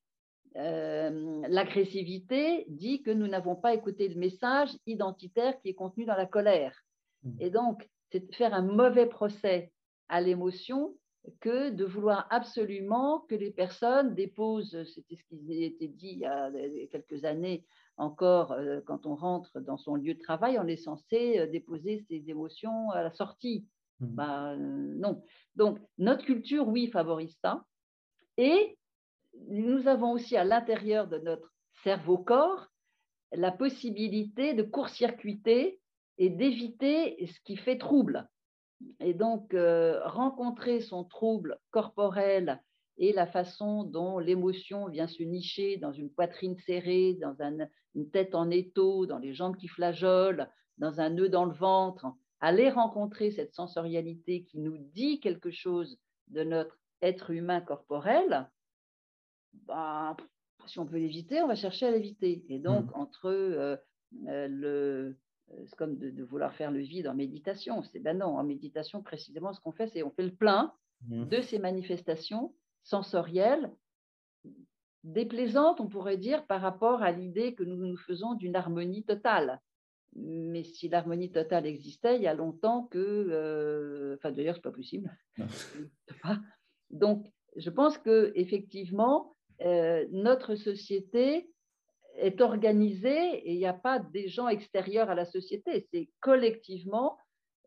Euh, 0.55 1.41
l'agressivité 1.47 2.65
dit 2.67 3.01
que 3.01 3.09
nous 3.09 3.27
n'avons 3.27 3.55
pas 3.55 3.73
écouté 3.73 4.07
le 4.07 4.19
message 4.19 4.69
identitaire 4.85 5.59
qui 5.61 5.69
est 5.69 5.73
contenu 5.73 6.05
dans 6.05 6.15
la 6.15 6.27
colère. 6.27 6.75
Mmh. 7.23 7.31
Et 7.39 7.49
donc, 7.49 7.89
c'est 8.11 8.33
faire 8.35 8.53
un 8.53 8.61
mauvais 8.61 9.07
procès 9.07 9.71
à 10.09 10.21
l'émotion 10.21 10.95
que 11.39 11.69
de 11.69 11.85
vouloir 11.85 12.27
absolument 12.29 13.21
que 13.29 13.35
les 13.35 13.49
personnes 13.49 14.13
déposent, 14.13 14.83
c'était 14.93 15.15
ce 15.15 15.23
qui 15.23 15.63
était 15.63 15.87
dit 15.87 16.09
il 16.09 16.19
y 16.19 16.25
a 16.25 16.51
quelques 16.91 17.23
années 17.25 17.65
encore, 17.97 18.51
euh, 18.53 18.81
quand 18.85 19.05
on 19.05 19.15
rentre 19.15 19.59
dans 19.59 19.77
son 19.77 19.95
lieu 19.95 20.13
de 20.15 20.19
travail, 20.19 20.57
on 20.59 20.67
est 20.67 20.77
censé 20.77 21.39
euh, 21.39 21.47
déposer 21.47 22.05
ses 22.09 22.29
émotions 22.29 22.89
à 22.91 23.03
la 23.03 23.11
sortie. 23.11 23.65
Mmh. 23.99 24.07
Ben, 24.07 24.57
non. 24.57 25.23
Donc, 25.55 25.79
notre 25.97 26.25
culture, 26.25 26.67
oui, 26.67 26.87
favorise 26.87 27.37
ça. 27.41 27.63
Et 28.37 28.77
nous 29.49 29.87
avons 29.87 30.11
aussi 30.11 30.37
à 30.37 30.43
l'intérieur 30.43 31.07
de 31.07 31.17
notre 31.19 31.53
cerveau-corps 31.83 32.67
la 33.31 33.51
possibilité 33.51 34.53
de 34.53 34.63
court-circuiter 34.63 35.79
et 36.17 36.29
d'éviter 36.29 37.25
ce 37.25 37.39
qui 37.43 37.57
fait 37.57 37.77
trouble. 37.77 38.27
Et 38.99 39.13
donc, 39.13 39.53
euh, 39.53 40.01
rencontrer 40.05 40.81
son 40.81 41.03
trouble 41.03 41.57
corporel 41.71 42.61
et 42.97 43.11
la 43.11 43.25
façon 43.25 43.83
dont 43.83 44.19
l'émotion 44.19 44.87
vient 44.87 45.07
se 45.07 45.23
nicher 45.23 45.77
dans 45.77 45.91
une 45.91 46.11
poitrine 46.11 46.57
serrée, 46.59 47.15
dans 47.15 47.35
une 47.95 48.09
tête 48.11 48.35
en 48.35 48.51
étau, 48.51 49.05
dans 49.07 49.17
les 49.17 49.33
jambes 49.33 49.57
qui 49.57 49.67
flageolent, 49.67 50.47
dans 50.77 50.99
un 50.99 51.09
nœud 51.09 51.29
dans 51.29 51.45
le 51.45 51.53
ventre, 51.53 52.05
aller 52.39 52.69
rencontrer 52.69 53.31
cette 53.31 53.53
sensorialité 53.53 54.43
qui 54.43 54.59
nous 54.59 54.77
dit 54.77 55.19
quelque 55.19 55.49
chose 55.49 55.97
de 56.27 56.43
notre 56.43 56.77
être 57.01 57.31
humain 57.31 57.61
corporel, 57.61 58.49
bah, 59.67 60.15
si 60.67 60.79
on 60.79 60.85
peut 60.85 60.97
l'éviter, 60.97 61.41
on 61.41 61.47
va 61.47 61.55
chercher 61.55 61.87
à 61.87 61.91
l'éviter. 61.91 62.45
Et 62.49 62.59
donc, 62.59 62.85
mmh. 62.85 62.99
entre 62.99 63.25
euh, 63.27 63.75
euh, 64.27 64.47
le. 64.47 65.17
Euh, 65.51 65.63
c'est 65.65 65.75
comme 65.75 65.97
de, 65.97 66.23
vouloir 66.23 66.53
faire 66.53 66.71
le 66.71 66.79
vide 66.79 67.07
en 67.07 67.13
méditation. 67.13 67.83
C'est 67.83 67.99
ben 67.99 68.17
non, 68.17 68.37
en 68.37 68.43
méditation, 68.43 69.03
précisément, 69.03 69.53
ce 69.53 69.59
qu'on 69.59 69.73
fait, 69.73 69.87
c'est 69.87 70.03
on 70.03 70.11
fait 70.11 70.23
le 70.23 70.33
plein 70.33 70.73
mmh. 71.07 71.25
de 71.25 71.41
ces 71.41 71.59
manifestations 71.59 72.55
sensorielles, 72.83 73.71
déplaisantes, 75.03 75.81
on 75.81 75.87
pourrait 75.87 76.17
dire, 76.17 76.45
par 76.47 76.61
rapport 76.61 77.03
à 77.03 77.11
l'idée 77.11 77.55
que 77.55 77.63
nous 77.63 77.75
nous 77.75 77.97
faisons 77.97 78.35
d'une 78.35 78.55
harmonie 78.55 79.03
totale. 79.03 79.61
Mais 80.15 80.63
si 80.63 80.87
l'harmonie 80.89 81.31
totale 81.31 81.65
existait, 81.65 82.15
il 82.15 82.21
y 82.21 82.27
a 82.27 82.33
longtemps 82.33 82.83
que. 82.83 84.15
enfin, 84.17 84.31
d'ailleurs, 84.31 84.55
ce 84.55 84.59
n'est 84.59 84.63
pas 84.63 84.71
possible. 84.71 85.17
Donc, 86.89 87.27
je 87.57 87.69
pense 87.69 87.97
que 87.97 88.31
effectivement, 88.35 89.35
euh, 89.61 90.05
notre 90.11 90.55
société 90.55 91.49
est 92.17 92.41
organisée 92.41 93.37
et 93.37 93.53
il 93.53 93.57
n'y 93.57 93.65
a 93.65 93.73
pas 93.73 93.99
des 93.99 94.27
gens 94.27 94.47
extérieurs 94.47 95.09
à 95.09 95.15
la 95.15 95.25
société. 95.25 95.87
C'est 95.91 96.09
collectivement, 96.19 97.17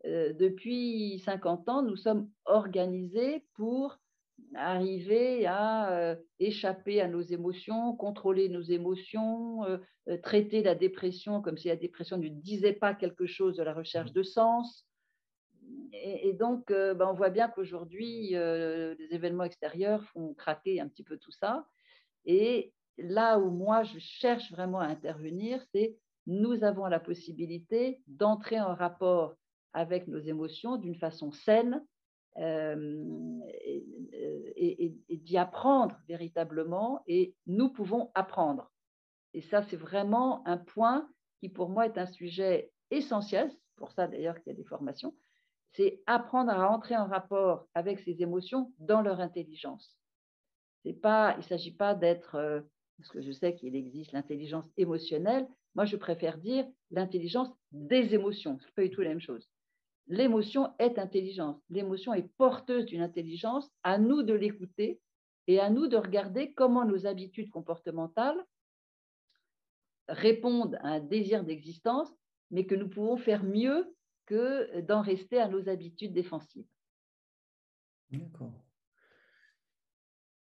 euh, 0.05 0.33
depuis 0.33 1.19
50 1.25 1.67
ans, 1.69 1.81
nous 1.81 1.95
sommes 1.95 2.29
organisés 2.45 3.45
pour 3.55 3.97
arriver 4.55 5.47
à 5.47 5.91
euh, 5.91 6.15
échapper 6.39 7.01
à 7.01 7.07
nos 7.07 7.21
émotions, 7.21 7.95
contrôler 7.95 8.49
nos 8.49 8.61
émotions, 8.61 9.61
traiter 10.23 10.61
la 10.61 10.75
dépression 10.75 11.41
comme 11.41 11.57
si 11.57 11.67
la 11.67 11.75
dépression 11.75 12.17
ne 12.17 12.29
disait 12.29 12.73
pas 12.73 12.93
quelque 12.93 13.25
chose 13.25 13.57
de 13.57 13.63
la 13.63 13.73
recherche 13.73 14.13
de 14.13 14.23
sens. 14.23 14.85
Et, 15.91 16.33
donc, 16.33 16.67
ben, 16.69 17.07
on 17.09 17.13
voit 17.13 17.31
bien 17.31 17.49
qu'aujourd'hui, 17.49 18.29
les 18.29 19.07
événements 19.11 19.43
extérieurs 19.43 20.03
font 20.05 20.33
craquer 20.35 20.79
un 20.79 20.87
petit 20.87 21.03
peu 21.03 21.17
tout 21.17 21.31
ça. 21.31 21.65
Et 22.27 22.73
là 22.97 23.39
où 23.39 23.49
moi, 23.49 23.83
je 23.83 23.97
cherche 23.97 24.51
vraiment 24.51 24.79
à 24.79 24.85
intervenir, 24.85 25.63
c'est 25.73 25.97
nous 26.27 26.63
avons 26.63 26.85
la 26.85 26.99
possibilité 26.99 28.01
d'entrer 28.05 28.59
en 28.59 28.75
rapport 28.75 29.35
avec 29.73 30.07
nos 30.07 30.19
émotions 30.19 30.75
d'une 30.75 30.97
façon 30.97 31.31
saine 31.31 31.83
euh, 32.37 33.39
et, 34.55 34.93
d'y 35.09 35.37
apprendre 35.37 35.97
véritablement. 36.07 37.01
Et 37.07 37.33
nous 37.47 37.69
pouvons 37.69 38.11
apprendre. 38.13 38.71
Et 39.33 39.41
ça, 39.41 39.63
c'est 39.63 39.77
vraiment 39.77 40.45
un 40.45 40.57
point 40.57 41.09
qui 41.39 41.49
pour 41.49 41.69
moi 41.69 41.85
est 41.85 41.97
un 41.97 42.07
sujet 42.07 42.71
essentiel. 42.91 43.49
C'est 43.49 43.75
pour 43.77 43.91
ça 43.91 44.07
d'ailleurs 44.07 44.35
qu'il 44.41 44.51
y 44.51 44.55
a 44.55 44.57
des 44.57 44.67
formations. 44.67 45.15
C'est 45.73 46.01
apprendre 46.07 46.51
à 46.51 46.69
entrer 46.71 46.97
en 46.97 47.07
rapport 47.07 47.67
avec 47.73 47.99
ces 47.99 48.21
émotions 48.21 48.73
dans 48.79 49.01
leur 49.01 49.21
intelligence 49.21 49.96
pas, 50.93 51.33
il 51.33 51.37
ne 51.37 51.43
s'agit 51.43 51.73
pas 51.73 51.95
d'être, 51.95 52.35
euh, 52.35 52.61
parce 52.97 53.09
que 53.09 53.21
je 53.21 53.31
sais 53.31 53.55
qu'il 53.55 53.75
existe 53.75 54.11
l'intelligence 54.11 54.69
émotionnelle, 54.77 55.47
moi 55.75 55.85
je 55.85 55.97
préfère 55.97 56.37
dire 56.37 56.65
l'intelligence 56.91 57.49
des 57.71 58.15
émotions, 58.15 58.57
ce 58.59 58.65
n'est 58.65 58.71
pas 58.73 58.83
du 58.83 58.89
tout 58.89 59.01
la 59.01 59.09
même 59.09 59.19
chose. 59.19 59.47
L'émotion 60.07 60.73
est 60.79 60.97
intelligence, 60.99 61.61
l'émotion 61.69 62.13
est 62.13 62.29
porteuse 62.37 62.85
d'une 62.85 63.01
intelligence, 63.01 63.69
à 63.83 63.97
nous 63.97 64.23
de 64.23 64.33
l'écouter 64.33 65.01
et 65.47 65.59
à 65.59 65.69
nous 65.69 65.87
de 65.87 65.97
regarder 65.97 66.53
comment 66.53 66.85
nos 66.85 67.05
habitudes 67.05 67.49
comportementales 67.49 68.45
répondent 70.07 70.77
à 70.81 70.93
un 70.93 70.99
désir 70.99 71.43
d'existence, 71.43 72.09
mais 72.51 72.65
que 72.65 72.75
nous 72.75 72.87
pouvons 72.89 73.17
faire 73.17 73.43
mieux 73.43 73.93
que 74.25 74.81
d'en 74.81 75.01
rester 75.01 75.39
à 75.39 75.47
nos 75.47 75.67
habitudes 75.69 76.13
défensives. 76.13 76.67
D'accord. 78.11 78.66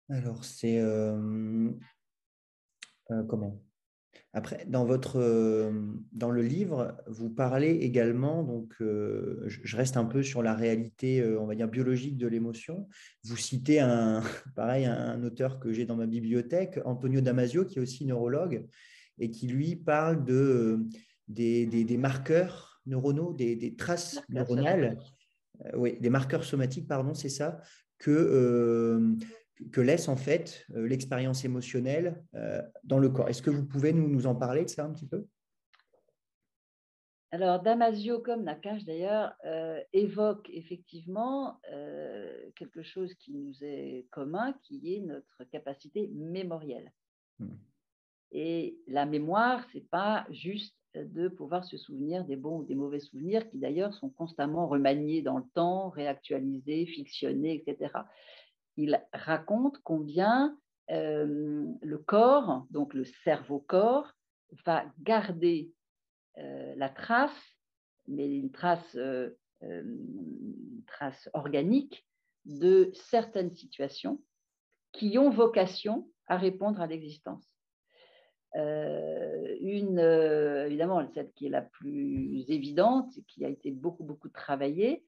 Alors, 0.08 0.44
c'est 0.44 0.78
euh, 0.78 1.70
euh, 3.10 3.22
comment? 3.24 3.60
Après, 4.32 4.64
dans, 4.66 4.84
votre, 4.84 5.18
euh, 5.18 5.72
dans 6.12 6.30
le 6.30 6.42
livre, 6.42 6.96
vous 7.06 7.28
parlez 7.28 7.70
également, 7.70 8.42
donc 8.44 8.74
je 8.78 9.76
reste 9.76 9.96
un 9.96 10.04
peu 10.04 10.22
sur 10.22 10.42
la 10.42 10.54
réalité, 10.54 11.24
on 11.38 11.46
va 11.46 11.54
dire, 11.54 11.68
biologique 11.68 12.16
de 12.16 12.26
l'émotion. 12.26 12.88
Vous 13.24 13.36
citez 13.36 13.80
un, 13.80 14.22
pareil, 14.54 14.84
un 14.84 15.22
auteur 15.22 15.58
que 15.58 15.72
j'ai 15.72 15.86
dans 15.86 15.96
ma 15.96 16.06
bibliothèque, 16.06 16.78
Antonio 16.84 17.20
Damasio, 17.20 17.64
qui 17.64 17.78
est 17.78 17.82
aussi 17.82 18.06
neurologue, 18.06 18.66
et 19.18 19.30
qui 19.30 19.48
lui 19.48 19.74
parle 19.74 20.24
de, 20.24 20.86
des, 21.28 21.66
des, 21.66 21.96
marqueurs 21.96 22.80
neuronaux, 22.86 23.32
des, 23.32 23.56
des 23.56 23.74
traces 23.74 24.20
neuronales, 24.28 24.98
oui, 25.74 25.98
des 25.98 26.10
marqueurs 26.10 26.44
somatiques, 26.44 26.86
pardon, 26.86 27.14
c'est 27.14 27.30
ça, 27.30 27.60
que 27.98 29.16
que 29.72 29.80
laisse 29.80 30.08
en 30.08 30.16
fait 30.16 30.66
euh, 30.74 30.86
l'expérience 30.86 31.44
émotionnelle 31.44 32.22
euh, 32.34 32.62
dans 32.84 32.98
le 32.98 33.08
corps. 33.08 33.28
Est-ce 33.28 33.42
que 33.42 33.50
vous 33.50 33.64
pouvez 33.64 33.92
nous, 33.92 34.08
nous 34.08 34.26
en 34.26 34.34
parler 34.34 34.64
de 34.64 34.70
ça 34.70 34.84
un 34.84 34.92
petit 34.92 35.06
peu? 35.06 35.26
Alors, 37.32 37.60
Damasio, 37.60 38.20
comme 38.20 38.44
Nakash 38.44 38.84
d'ailleurs, 38.84 39.34
euh, 39.44 39.80
évoque 39.92 40.48
effectivement 40.52 41.60
quelque 42.54 42.82
chose 42.82 43.12
qui 43.14 43.32
nous 43.32 43.52
est 43.62 44.06
commun, 44.10 44.54
qui 44.62 44.94
est 44.94 45.00
notre 45.00 45.44
capacité 45.44 46.08
mémorielle. 46.14 46.92
Hmm. 47.38 47.56
Et 48.32 48.78
la 48.86 49.04
mémoire, 49.06 49.66
c'est 49.72 49.88
pas 49.90 50.26
juste 50.30 50.76
de 50.94 51.28
pouvoir 51.28 51.64
se 51.64 51.76
souvenir 51.76 52.24
des 52.24 52.36
bons 52.36 52.60
ou 52.60 52.64
des 52.64 52.74
mauvais 52.74 53.00
souvenirs, 53.00 53.46
qui 53.50 53.58
d'ailleurs 53.58 53.92
sont 53.92 54.08
constamment 54.08 54.66
remaniés 54.66 55.20
dans 55.20 55.38
le 55.38 55.44
temps, 55.52 55.90
réactualisés, 55.90 56.86
fictionnés, 56.86 57.62
etc 57.66 57.90
il 58.76 59.00
raconte 59.12 59.78
combien 59.82 60.56
euh, 60.90 61.66
le 61.80 61.98
corps, 61.98 62.66
donc 62.70 62.94
le 62.94 63.04
cerveau-corps, 63.24 64.12
va 64.64 64.84
garder 65.00 65.72
euh, 66.38 66.74
la 66.76 66.88
trace, 66.88 67.56
mais 68.06 68.30
une 68.30 68.52
trace, 68.52 68.94
euh, 68.96 69.30
trace 70.86 71.28
organique 71.32 72.06
de 72.44 72.92
certaines 72.94 73.50
situations 73.50 74.22
qui 74.92 75.18
ont 75.18 75.30
vocation 75.30 76.08
à 76.28 76.36
répondre 76.36 76.80
à 76.80 76.86
l'existence. 76.86 77.44
une, 78.54 79.98
évidemment, 79.98 81.06
celle 81.12 81.32
qui 81.32 81.46
est 81.46 81.50
la 81.50 81.62
plus 81.62 82.44
évidente, 82.48 83.12
qui 83.28 83.44
a 83.44 83.48
été 83.48 83.70
beaucoup, 83.70 84.04
beaucoup 84.04 84.28
travaillée, 84.28 85.04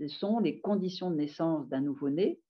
ce 0.00 0.08
sont 0.08 0.40
les 0.40 0.60
conditions 0.60 1.10
de 1.10 1.16
naissance 1.16 1.68
d'un 1.68 1.82
nouveau-né 1.82 2.40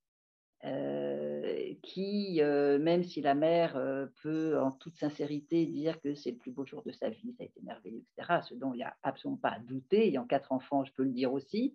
euh, 0.64 1.72
qui, 1.82 2.42
euh, 2.42 2.78
même 2.78 3.02
si 3.02 3.22
la 3.22 3.34
mère 3.34 3.76
euh, 3.76 4.06
peut 4.22 4.61
en 4.61 4.70
toute 4.72 4.94
sincérité 4.94 5.64
dire 5.64 5.98
que 6.02 6.14
c'est 6.14 6.32
le 6.32 6.36
plus 6.36 6.50
beau 6.50 6.66
jour 6.66 6.82
de 6.82 6.92
sa 6.92 7.08
vie, 7.08 7.32
ça 7.32 7.44
a 7.44 7.46
été 7.46 7.62
merveilleux, 7.62 8.04
etc., 8.18 8.40
ce 8.46 8.54
dont 8.54 8.74
il 8.74 8.78
n'y 8.78 8.82
a 8.82 8.94
absolument 9.02 9.38
pas 9.38 9.52
à 9.52 9.58
douter, 9.58 10.08
ayant 10.08 10.26
quatre 10.26 10.52
enfants, 10.52 10.84
je 10.84 10.92
peux 10.92 11.04
le 11.04 11.12
dire 11.12 11.32
aussi, 11.32 11.74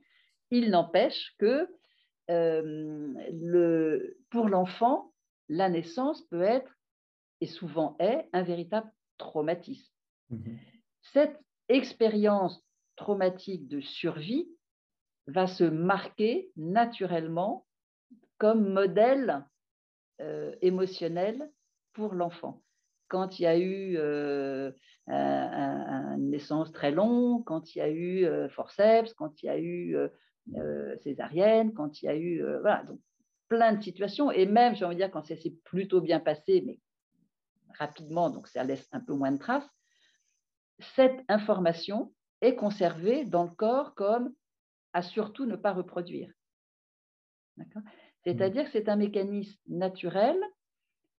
il 0.51 0.69
n'empêche 0.69 1.35
que 1.39 1.67
le, 2.27 4.17
pour 4.29 4.49
l'enfant, 4.49 5.11
la 5.49 5.67
naissance 5.69 6.21
peut 6.23 6.43
être, 6.43 6.71
et 7.41 7.47
souvent 7.47 7.95
est, 7.99 8.29
un 8.33 8.43
véritable 8.43 8.91
traumatisme. 9.17 9.91
Mmh 10.29 10.57
Cette 11.13 11.39
expérience 11.69 12.63
traumatique 12.95 13.67
de 13.67 13.81
survie 13.81 14.47
va 15.27 15.47
se 15.47 15.63
marquer 15.63 16.51
naturellement 16.55 17.64
comme 18.37 18.73
modèle 18.73 19.45
euh, 20.21 20.55
émotionnel 20.61 21.51
pour 21.93 22.13
l'enfant. 22.13 22.61
Quand 23.07 23.39
il 23.39 23.43
y 23.43 23.47
a 23.47 23.57
eu 23.57 23.97
euh, 23.97 24.71
une 25.07 26.29
naissance 26.29 26.71
très 26.71 26.91
longue, 26.91 27.43
quand 27.43 27.75
il 27.75 27.79
y 27.79 27.81
a 27.81 27.89
eu 27.89 28.25
euh, 28.25 28.49
forceps, 28.49 29.13
quand 29.13 29.43
il 29.43 29.45
y 29.47 29.49
a 29.49 29.59
eu 29.59 29.97
césarienne, 30.99 31.73
quand 31.73 32.01
il 32.01 32.05
y 32.05 32.09
a 32.09 32.15
eu 32.15 32.41
voilà, 32.61 32.83
donc 32.83 32.99
plein 33.47 33.73
de 33.73 33.81
situations, 33.81 34.31
et 34.31 34.45
même, 34.45 34.75
j'ai 34.75 34.85
envie 34.85 34.95
de 34.95 35.01
dire, 35.01 35.11
quand 35.11 35.25
ça 35.25 35.35
s'est 35.35 35.55
plutôt 35.63 36.01
bien 36.01 36.19
passé, 36.19 36.63
mais 36.65 36.79
rapidement, 37.77 38.29
donc 38.29 38.47
ça 38.47 38.63
laisse 38.63 38.87
un 38.91 38.99
peu 38.99 39.13
moins 39.13 39.31
de 39.31 39.37
traces, 39.37 39.69
cette 40.95 41.19
information 41.27 42.13
est 42.41 42.55
conservée 42.55 43.25
dans 43.25 43.43
le 43.43 43.49
corps 43.49 43.95
comme 43.95 44.33
à 44.93 45.01
surtout 45.01 45.45
ne 45.45 45.55
pas 45.55 45.73
reproduire. 45.73 46.31
D'accord? 47.57 47.83
C'est-à-dire 48.25 48.65
que 48.65 48.71
c'est 48.71 48.89
un 48.89 48.95
mécanisme 48.95 49.59
naturel 49.67 50.37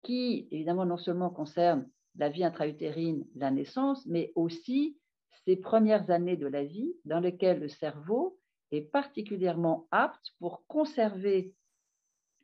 qui, 0.02 0.48
évidemment, 0.50 0.86
non 0.86 0.96
seulement 0.96 1.30
concerne 1.30 1.88
la 2.16 2.28
vie 2.28 2.44
intra-utérine, 2.44 3.24
la 3.34 3.50
naissance, 3.50 4.04
mais 4.06 4.32
aussi 4.34 4.98
ces 5.44 5.56
premières 5.56 6.10
années 6.10 6.36
de 6.36 6.46
la 6.46 6.64
vie 6.64 6.94
dans 7.04 7.20
lesquelles 7.20 7.60
le 7.60 7.68
cerveau 7.68 8.38
est 8.72 8.82
particulièrement 8.82 9.86
apte 9.90 10.32
pour 10.40 10.66
conserver 10.66 11.54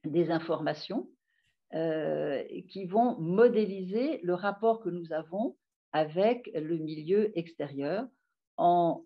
des 0.04 0.30
informations 0.30 1.08
euh, 1.74 2.42
qui 2.68 2.84
vont 2.84 3.18
modéliser 3.18 4.20
le 4.22 4.34
rapport 4.34 4.80
que 4.80 4.90
nous 4.90 5.12
avons 5.12 5.56
avec 5.92 6.50
le 6.54 6.76
milieu 6.76 7.36
extérieur 7.36 8.06
en 8.56 9.04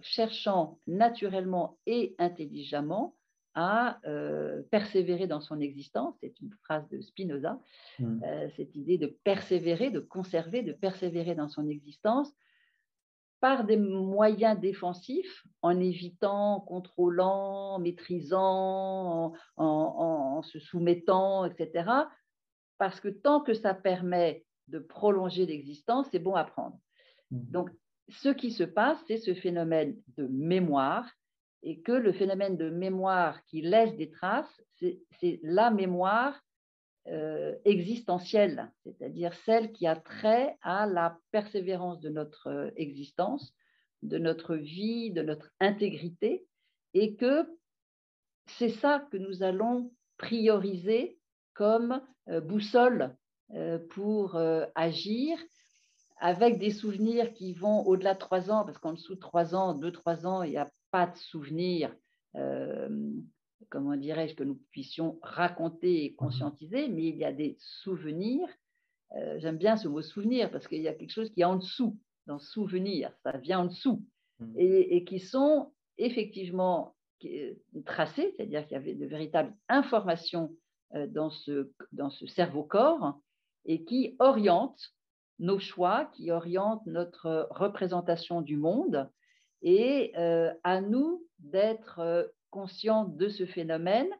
cherchant 0.00 0.78
naturellement 0.86 1.78
et 1.86 2.14
intelligemment 2.18 3.16
à 3.54 4.00
euh, 4.06 4.62
persévérer 4.70 5.26
dans 5.26 5.40
son 5.40 5.60
existence, 5.60 6.14
c'est 6.20 6.40
une 6.40 6.52
phrase 6.64 6.88
de 6.88 7.00
Spinoza, 7.00 7.58
mmh. 7.98 8.24
euh, 8.24 8.48
cette 8.56 8.74
idée 8.74 8.98
de 8.98 9.06
persévérer, 9.24 9.90
de 9.90 10.00
conserver, 10.00 10.62
de 10.62 10.72
persévérer 10.72 11.34
dans 11.34 11.48
son 11.48 11.68
existence 11.68 12.32
par 13.40 13.64
des 13.64 13.76
moyens 13.76 14.58
défensifs, 14.58 15.44
en 15.62 15.78
évitant, 15.80 16.60
contrôlant, 16.60 17.80
maîtrisant, 17.80 19.32
en, 19.56 20.42
se 20.42 20.60
soumettant, 20.60 21.44
etc. 21.44 21.90
Parce 22.78 23.00
que 23.00 23.08
tant 23.08 23.40
que 23.40 23.52
ça 23.52 23.74
permet 23.74 24.44
de 24.68 24.78
prolonger 24.78 25.44
l'existence, 25.44 26.06
c'est 26.12 26.20
bon 26.20 26.36
à 26.36 26.44
prendre. 26.44 26.78
Mmh. 27.32 27.50
Donc, 27.50 27.70
ce 28.08 28.28
qui 28.28 28.52
se 28.52 28.64
passe, 28.64 28.98
c'est 29.08 29.18
ce 29.18 29.34
phénomène 29.34 29.96
de 30.16 30.26
mémoire 30.28 31.10
et 31.62 31.80
que 31.80 31.92
le 31.92 32.12
phénomène 32.12 32.56
de 32.56 32.70
mémoire 32.70 33.44
qui 33.46 33.62
laisse 33.62 33.94
des 33.96 34.10
traces, 34.10 34.62
c'est 34.78 35.40
la 35.42 35.70
mémoire 35.70 36.40
euh, 37.08 37.56
existentielle, 37.64 38.70
c'est-à-dire 38.84 39.34
celle 39.44 39.72
qui 39.72 39.88
a 39.88 39.96
trait 39.96 40.56
à 40.62 40.86
la 40.86 41.18
persévérance 41.32 42.00
de 42.00 42.10
notre 42.10 42.46
euh, 42.48 42.70
existence, 42.76 43.54
de 44.02 44.18
notre 44.18 44.54
vie, 44.54 45.10
de 45.10 45.22
notre 45.22 45.50
intégrité, 45.58 46.46
et 46.94 47.16
que 47.16 47.44
c'est 48.46 48.68
ça 48.68 49.06
que 49.10 49.16
nous 49.16 49.42
allons 49.42 49.92
prioriser 50.16 51.18
comme 51.54 52.00
euh, 52.28 52.40
boussole 52.40 53.16
pour 53.90 54.40
agir 54.74 55.36
avec 56.16 56.58
des 56.58 56.70
souvenirs 56.70 57.34
qui 57.34 57.52
vont 57.52 57.84
au-delà 57.84 58.14
de 58.14 58.18
trois 58.18 58.50
ans, 58.50 58.64
parce 58.64 58.78
qu'en 58.78 58.94
dessous 58.94 59.16
de 59.16 59.20
trois 59.20 59.54
ans, 59.54 59.74
deux, 59.74 59.92
trois 59.92 60.26
ans, 60.26 60.42
il 60.42 60.52
y 60.52 60.56
a 60.56 60.70
pas 60.92 61.06
de 61.06 61.16
souvenirs, 61.16 61.92
euh, 62.36 63.10
comment 63.70 63.96
dirais-je, 63.96 64.34
que 64.34 64.44
nous 64.44 64.60
puissions 64.70 65.18
raconter 65.22 66.04
et 66.04 66.10
mmh 66.10 66.16
conscientiser, 66.16 66.88
mais 66.88 67.06
il 67.08 67.16
y 67.16 67.24
a 67.24 67.32
des 67.32 67.56
souvenirs. 67.58 68.48
Euh, 69.16 69.38
j'aime 69.40 69.56
bien 69.56 69.76
ce 69.76 69.88
mot 69.88 70.02
souvenir 70.02 70.50
parce 70.50 70.68
qu'il 70.68 70.82
y 70.82 70.88
a 70.88 70.94
quelque 70.94 71.10
chose 71.10 71.30
qui 71.30 71.40
est 71.40 71.44
en 71.44 71.56
dessous, 71.56 71.98
dans 72.26 72.38
souvenir, 72.38 73.12
ça 73.24 73.36
vient 73.38 73.60
en 73.60 73.64
dessous, 73.64 74.04
mmh. 74.38 74.54
et, 74.58 75.04
qui 75.04 75.18
sont 75.18 75.72
effectivement 75.98 76.94
euh, 77.24 77.54
tracés, 77.84 78.34
c'est-à-dire 78.36 78.62
qu'il 78.66 78.76
y 78.76 78.80
avait 78.80 78.94
de 78.94 79.06
véritables 79.06 79.54
informations 79.68 80.54
dans 81.08 81.30
ce, 81.30 81.72
dans 81.92 82.10
ce 82.10 82.26
cerveau-corps 82.26 83.18
et 83.64 83.82
qui 83.84 84.14
orientent 84.18 84.92
nos 85.38 85.58
choix, 85.58 86.10
qui 86.14 86.30
orientent 86.30 86.84
notre 86.84 87.48
représentation 87.50 88.42
du 88.42 88.58
monde 88.58 89.08
et 89.62 90.12
euh, 90.16 90.52
à 90.64 90.80
nous 90.80 91.26
d'être 91.38 92.00
euh, 92.00 92.24
conscients 92.50 93.04
de 93.04 93.28
ce 93.28 93.46
phénomène, 93.46 94.10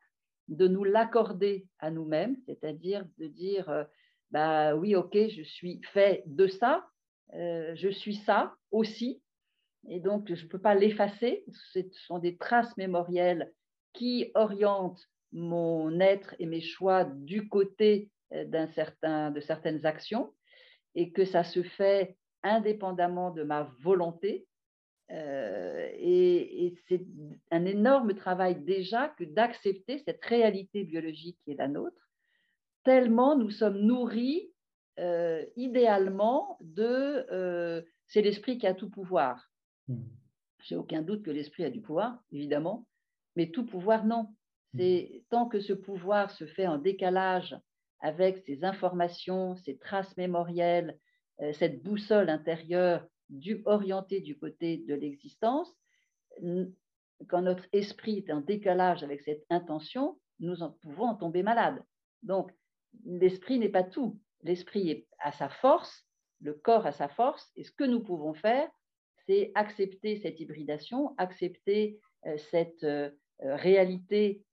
de 0.49 0.69
nous 0.69 0.85
l'accorder 0.85 1.67
à 1.79 1.91
nous-mêmes, 1.91 2.37
c'est-à-dire 2.47 3.05
de 3.19 3.27
dire, 3.27 3.69
euh, 3.69 3.85
bah 4.31 4.75
oui, 4.75 4.95
ok, 4.95 5.17
je 5.29 5.43
suis 5.43 5.81
fait 5.93 6.23
de 6.27 6.47
ça, 6.47 6.87
je 7.35 7.89
suis 7.91 8.17
ça 8.17 8.55
aussi, 8.71 9.23
et 9.89 10.01
donc 10.01 10.33
je 10.35 10.45
ne 10.45 10.49
peux 10.49 10.59
pas 10.59 10.75
l'effacer. 10.75 11.45
Ce 11.73 11.81
sont 12.07 12.19
des 12.19 12.37
traces 12.37 12.77
mémorielles 12.77 13.53
qui 13.95 14.31
orientent 14.35 15.07
mon 15.33 15.99
être 16.01 16.35
et 16.39 16.47
mes 16.47 16.61
choix 16.61 17.05
du 17.05 17.49
côté 17.49 18.11
d'un 18.31 18.67
certain, 18.69 19.31
de 19.31 19.41
certaines 19.41 19.87
actions 19.87 20.35
et 20.95 21.13
que 21.13 21.25
ça 21.25 21.45
se 21.45 21.63
fait 21.63 22.17
indépendamment 22.43 23.31
de 23.31 23.43
ma 23.43 23.71
volonté. 23.81 24.47
Et, 25.13 26.67
et 26.67 26.75
c'est 26.89 27.05
un 27.51 27.65
énorme 27.67 28.15
travail 28.15 28.57
déjà 28.63 29.09
que 29.19 29.25
d'accepter 29.25 29.99
cette 29.99 30.25
réalité 30.25 30.85
biologique 30.85 31.39
qui 31.45 31.53
est 31.53 31.59
la 31.59 31.69
nôtre, 31.69 32.11
tellement 32.85 33.37
nous 33.37 33.51
sommes 33.51 33.79
nourris 33.79 34.51
idéalement 35.57 36.59
de 36.61 37.85
c'est 38.13 38.23
l'esprit 38.23 38.59
qui 38.59 38.67
a 38.67 38.75
tout 38.75 38.91
pouvoir. 38.91 39.51
Mmh. 39.89 40.03
J'ai 40.65 40.77
aucun 40.77 41.01
doute 41.01 41.23
que 41.23 41.31
l'esprit 41.31 41.65
a 41.65 41.71
du 41.71 41.81
pouvoir, 41.81 42.23
évidemment, 42.31 42.87
mais 43.37 43.51
tout 43.51 43.65
pouvoir, 43.65 44.05
non. 44.05 44.25
Mmh. 44.75 44.79
C'est 44.79 45.25
tant 45.31 45.49
que 45.49 45.61
ce 45.61 45.73
pouvoir 45.73 46.31
se 46.31 46.47
fait 46.47 46.67
en 46.67 46.77
décalage 46.77 47.57
avec 48.01 48.39
ces 48.45 48.65
informations, 48.65 49.57
ces 49.57 49.79
traces 49.79 50.15
mémorielles, 50.19 50.99
euh, 51.41 51.53
cette 51.55 51.83
boussole 51.83 52.29
intérieure 52.29 53.07
du, 53.33 53.63
orientée 53.65 54.21
du 54.21 54.39
côté 54.39 54.77
de 54.77 54.95
l'existence, 54.95 55.75
quand 57.29 57.43
notre 57.43 57.67
esprit 57.73 58.19
est 58.19 58.33
en 58.33 58.41
décalage 58.41 59.03
avec 59.03 59.23
cette 59.23 59.45
intention, 59.51 60.19
nous 60.41 60.63
en 60.63 60.71
pouvons 60.71 61.07
en 61.07 61.15
tomber 61.15 61.43
malades. 61.43 61.83
Donc, 62.23 62.53
l'esprit 63.05 63.59
n'est 63.59 63.69
pas 63.69 63.85
tout. 63.85 64.19
L'esprit 64.43 65.07
à 65.19 65.33
sa 65.33 65.49
force, 65.49 66.05
le 66.41 66.55
corps 66.55 66.87
a 66.87 66.93
sa 66.93 67.09
force, 67.09 67.51
et 67.57 67.65
ce 67.65 67.73
que 67.73 67.85
nous 67.85 68.03
pouvons 68.03 68.35
faire, 68.35 68.69
c'est 69.27 69.53
accepter 69.55 70.17
cette 70.17 70.41
hybridation, 70.41 71.15
accepter 71.17 72.01
euh, 72.27 72.37
cette 72.51 72.85
euh, 72.85 73.11
euh, 73.43 73.57
réalité 73.57 74.45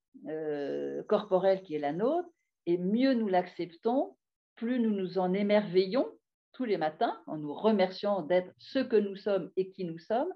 corporelle 1.06 1.62
qui 1.62 1.76
est 1.76 1.78
la 1.78 1.92
nôtre, 1.92 2.28
et 2.66 2.76
mieux 2.78 3.14
nous 3.14 3.28
l'acceptons, 3.28 4.16
plus 4.56 4.80
nous 4.80 4.90
nous 4.90 5.18
en 5.18 5.32
émerveillons 5.32 6.10
tous 6.52 6.64
les 6.64 6.76
matins 6.76 7.20
en 7.26 7.36
nous 7.36 7.54
remerciant 7.54 8.22
d'être 8.22 8.52
ce 8.58 8.78
que 8.78 8.96
nous 8.96 9.16
sommes 9.16 9.50
et 9.56 9.70
qui 9.70 9.84
nous 9.84 9.98
sommes, 9.98 10.32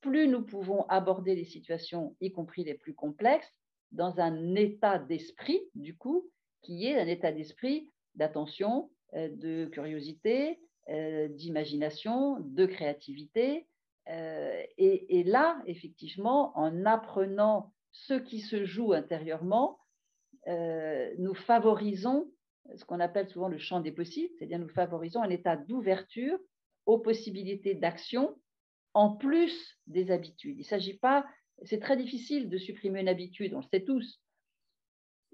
plus 0.00 0.28
nous 0.28 0.42
pouvons 0.42 0.84
aborder 0.88 1.34
les 1.34 1.44
situations, 1.44 2.16
y 2.20 2.30
compris 2.30 2.64
les 2.64 2.74
plus 2.74 2.94
complexes, 2.94 3.52
dans 3.92 4.20
un 4.20 4.54
état 4.54 4.98
d'esprit, 4.98 5.60
du 5.74 5.96
coup, 5.96 6.30
qui 6.62 6.86
est 6.86 6.98
un 6.98 7.06
état 7.06 7.32
d'esprit 7.32 7.90
d'attention, 8.14 8.90
de 9.14 9.66
curiosité, 9.66 10.60
euh, 10.90 11.28
d'imagination, 11.28 12.40
de 12.40 12.64
créativité. 12.64 13.66
Euh, 14.08 14.62
et, 14.78 15.22
là, 15.24 15.62
effectivement, 15.66 16.56
en 16.58 16.86
apprenant 16.86 17.74
ce 17.92 18.14
qui 18.14 18.40
se 18.40 18.64
joue 18.64 18.94
intérieurement, 18.94 19.78
euh, 20.46 21.12
nous 21.18 21.34
favorisons 21.34 22.30
ce 22.76 22.84
qu'on 22.84 23.00
appelle 23.00 23.28
souvent 23.28 23.48
le 23.48 23.58
champ 23.58 23.80
des 23.80 23.92
possibles, 23.92 24.32
c'est-à-dire 24.36 24.58
nous 24.58 24.68
favorisons 24.68 25.22
un 25.22 25.30
état 25.30 25.56
d'ouverture 25.56 26.38
aux 26.86 26.98
possibilités 26.98 27.74
d'action 27.74 28.36
en 28.94 29.10
plus 29.16 29.78
des 29.86 30.10
habitudes. 30.10 30.56
Il 30.56 30.62
ne 30.62 30.64
s'agit 30.64 30.98
pas, 30.98 31.26
c'est 31.64 31.80
très 31.80 31.96
difficile 31.96 32.48
de 32.48 32.58
supprimer 32.58 33.00
une 33.00 33.08
habitude, 33.08 33.54
on 33.54 33.58
le 33.60 33.66
sait 33.70 33.84
tous. 33.84 34.20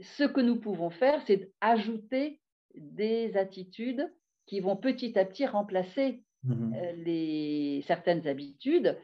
Ce 0.01 0.25
que 0.25 0.41
nous 0.41 0.61
pouvons 0.61 0.91
faire, 0.91 1.23
c'est 1.27 1.53
ajouter 1.61 2.41
des 2.75 3.37
attitudes 3.37 4.13
qui 4.47 4.61
vont 4.61 4.77
petit 4.77 5.19
à 5.19 5.25
petit 5.25 5.47
remplacer 5.47 6.23
mmh 6.43 6.75
euh, 6.75 6.93
les, 6.93 7.83
certaines 7.87 8.27
habitudes 8.27 8.99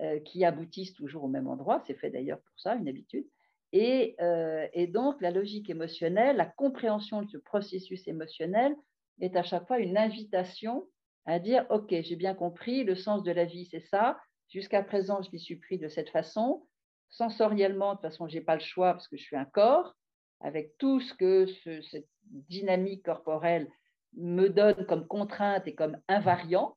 euh, 0.00 0.20
qui 0.20 0.44
aboutissent 0.44 0.94
toujours 0.94 1.24
au 1.24 1.28
même 1.28 1.48
endroit. 1.48 1.82
C'est 1.86 1.98
fait 1.98 2.10
d'ailleurs 2.10 2.40
pour 2.40 2.58
ça, 2.60 2.74
une 2.76 2.88
habitude. 2.88 3.26
Et, 3.72 4.16
euh, 4.20 4.66
et, 4.72 4.86
donc, 4.86 5.20
la 5.20 5.30
logique 5.30 5.68
émotionnelle, 5.70 6.36
la 6.36 6.46
compréhension 6.46 7.22
de 7.22 7.30
ce 7.30 7.36
processus 7.36 8.06
émotionnel 8.06 8.74
est 9.20 9.36
à 9.36 9.42
chaque 9.42 9.66
fois 9.66 9.78
une 9.78 9.98
invitation 9.98 10.86
à 11.26 11.38
dire, 11.38 11.66
OK, 11.70 11.88
j'ai 11.90 12.16
bien 12.16 12.34
compris, 12.34 12.84
le 12.84 12.94
sens 12.94 13.22
de 13.22 13.32
la 13.32 13.44
vie, 13.44 13.66
c'est 13.66 13.84
ça. 13.86 14.18
Jusqu'à 14.48 14.82
présent, 14.82 15.22
je 15.22 15.30
m'y 15.32 15.40
suis 15.40 15.56
pris 15.56 15.78
de 15.78 15.88
cette 15.88 16.10
façon. 16.10 16.66
Sensoriellement, 17.08 17.90
de 17.90 17.94
toute 17.94 18.10
façon, 18.10 18.28
je 18.28 18.36
n'ai 18.36 18.44
pas 18.44 18.54
le 18.54 18.60
choix 18.60 18.92
parce 18.92 19.08
que 19.08 19.16
je 19.16 19.22
suis 19.22 19.36
un 19.36 19.44
corps, 19.44 19.96
avec 20.40 20.76
tout 20.78 21.00
ce 21.00 21.14
que 21.14 21.46
cette 21.90 22.08
dynamique 22.24 23.04
corporelle 23.04 23.68
me 24.14 24.48
donne 24.48 24.86
comme 24.86 25.06
contrainte 25.06 25.66
et 25.66 25.74
comme 25.74 26.00
invariant. 26.08 26.76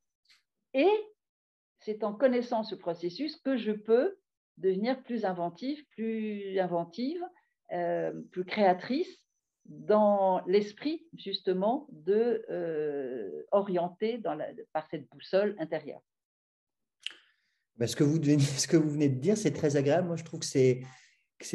Et 0.74 0.90
c'est 1.80 2.04
en 2.04 2.14
connaissant 2.14 2.64
ce 2.64 2.76
processus 2.76 3.38
que 3.38 3.58
je 3.58 3.72
peux 3.72 4.19
devenir 4.60 5.02
plus 5.04 5.26
inventive, 5.26 5.84
plus 5.92 6.60
inventive, 6.60 7.22
euh, 7.72 8.12
plus 8.32 8.46
créatrice 8.46 9.28
dans 9.66 10.44
l'esprit 10.48 11.08
justement 11.16 11.88
de 11.92 12.44
euh, 12.50 13.44
orienter 13.52 14.20
par 14.74 14.88
cette 14.90 15.08
boussole 15.10 15.56
intérieure. 15.60 16.02
Ben, 17.78 17.88
ce, 17.88 17.96
que 17.96 18.04
vous, 18.04 18.90
venez 18.90 19.10
de 19.10 19.20
dire, 19.20 19.38
c'est 19.38 19.52
très 19.54 19.76
agréable. 19.76 20.08
Moi, 20.08 20.16
je 20.16 20.24
trouve 20.24 20.40
que 20.40 20.46
c'est, 20.46 20.82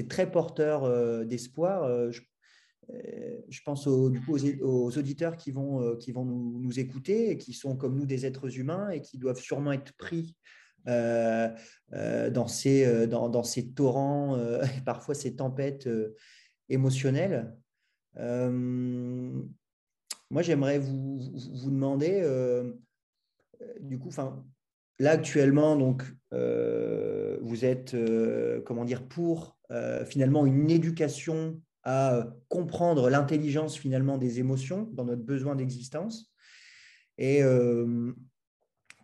très 0.09 0.31
porteur 0.31 0.85
euh, 0.85 1.25
d'espoir. 1.25 2.11
Je 2.89 3.61
pense 3.65 3.87
aux, 3.87 4.13
auditeurs 4.99 5.37
qui 5.37 5.51
vont, 5.51 5.97
qui 5.97 6.13
vont 6.13 6.25
nous, 6.25 6.79
écouter 6.79 7.31
et 7.31 7.39
qui 7.39 7.53
sont 7.53 7.77
comme 7.77 7.97
nous 7.97 8.07
des 8.07 8.25
êtres 8.25 8.59
humains 8.59 8.91
et 8.91 9.01
qui 9.01 9.19
doivent 9.19 9.41
sûrement 9.41 9.73
être 9.73 9.93
pris 9.97 10.37
euh, 10.87 11.51
dans, 12.31 12.47
ces, 12.47 13.07
dans, 13.07 13.43
ces 13.43 13.73
torrents 13.73 14.39
parfois 14.85 15.15
ces 15.15 15.37
tempêtes 15.37 15.89
émotionnelles. 16.69 17.55
moi, 18.17 19.43
j'aimerais 20.43 20.79
vous, 20.79 21.21
vous, 21.53 21.71
demander, 21.71 22.23
du 23.81 23.99
coup, 23.99 24.11
là 24.99 25.11
actuellement, 25.11 25.77
donc, 25.77 26.03
vous 26.33 27.65
êtes, 27.65 27.97
comment 28.65 28.85
dire, 28.85 29.07
pour 29.07 29.57
finalement 30.07 30.47
une 30.47 30.71
éducation 30.71 31.61
à 31.85 32.27
comprendre 32.49 33.11
l'intelligence 33.11 33.77
finalement 33.77 34.17
des 34.17 34.41
émotions 34.41 34.89
dans 34.93 35.05
notre 35.05 35.23
besoin 35.23 35.55
d'existence. 35.55 36.33
Et 37.19 37.43
euh, 37.43 38.13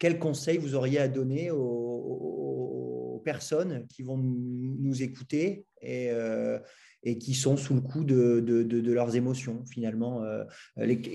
quels 0.00 0.18
conseils 0.18 0.58
vous 0.58 0.74
auriez 0.74 0.98
à 0.98 1.06
donner 1.06 1.52
aux, 1.52 3.22
personnes 3.22 3.86
qui 3.88 4.02
vont 4.02 4.16
nous, 4.16 5.02
écouter 5.02 5.66
et, 5.82 6.10
euh, 6.10 6.58
et, 7.02 7.18
qui 7.18 7.34
sont 7.34 7.58
sous 7.58 7.74
le 7.74 7.82
coup 7.82 8.02
de, 8.02 8.90
leurs 8.90 9.14
émotions 9.14 9.62
finalement 9.66 10.24
euh, 10.24 10.44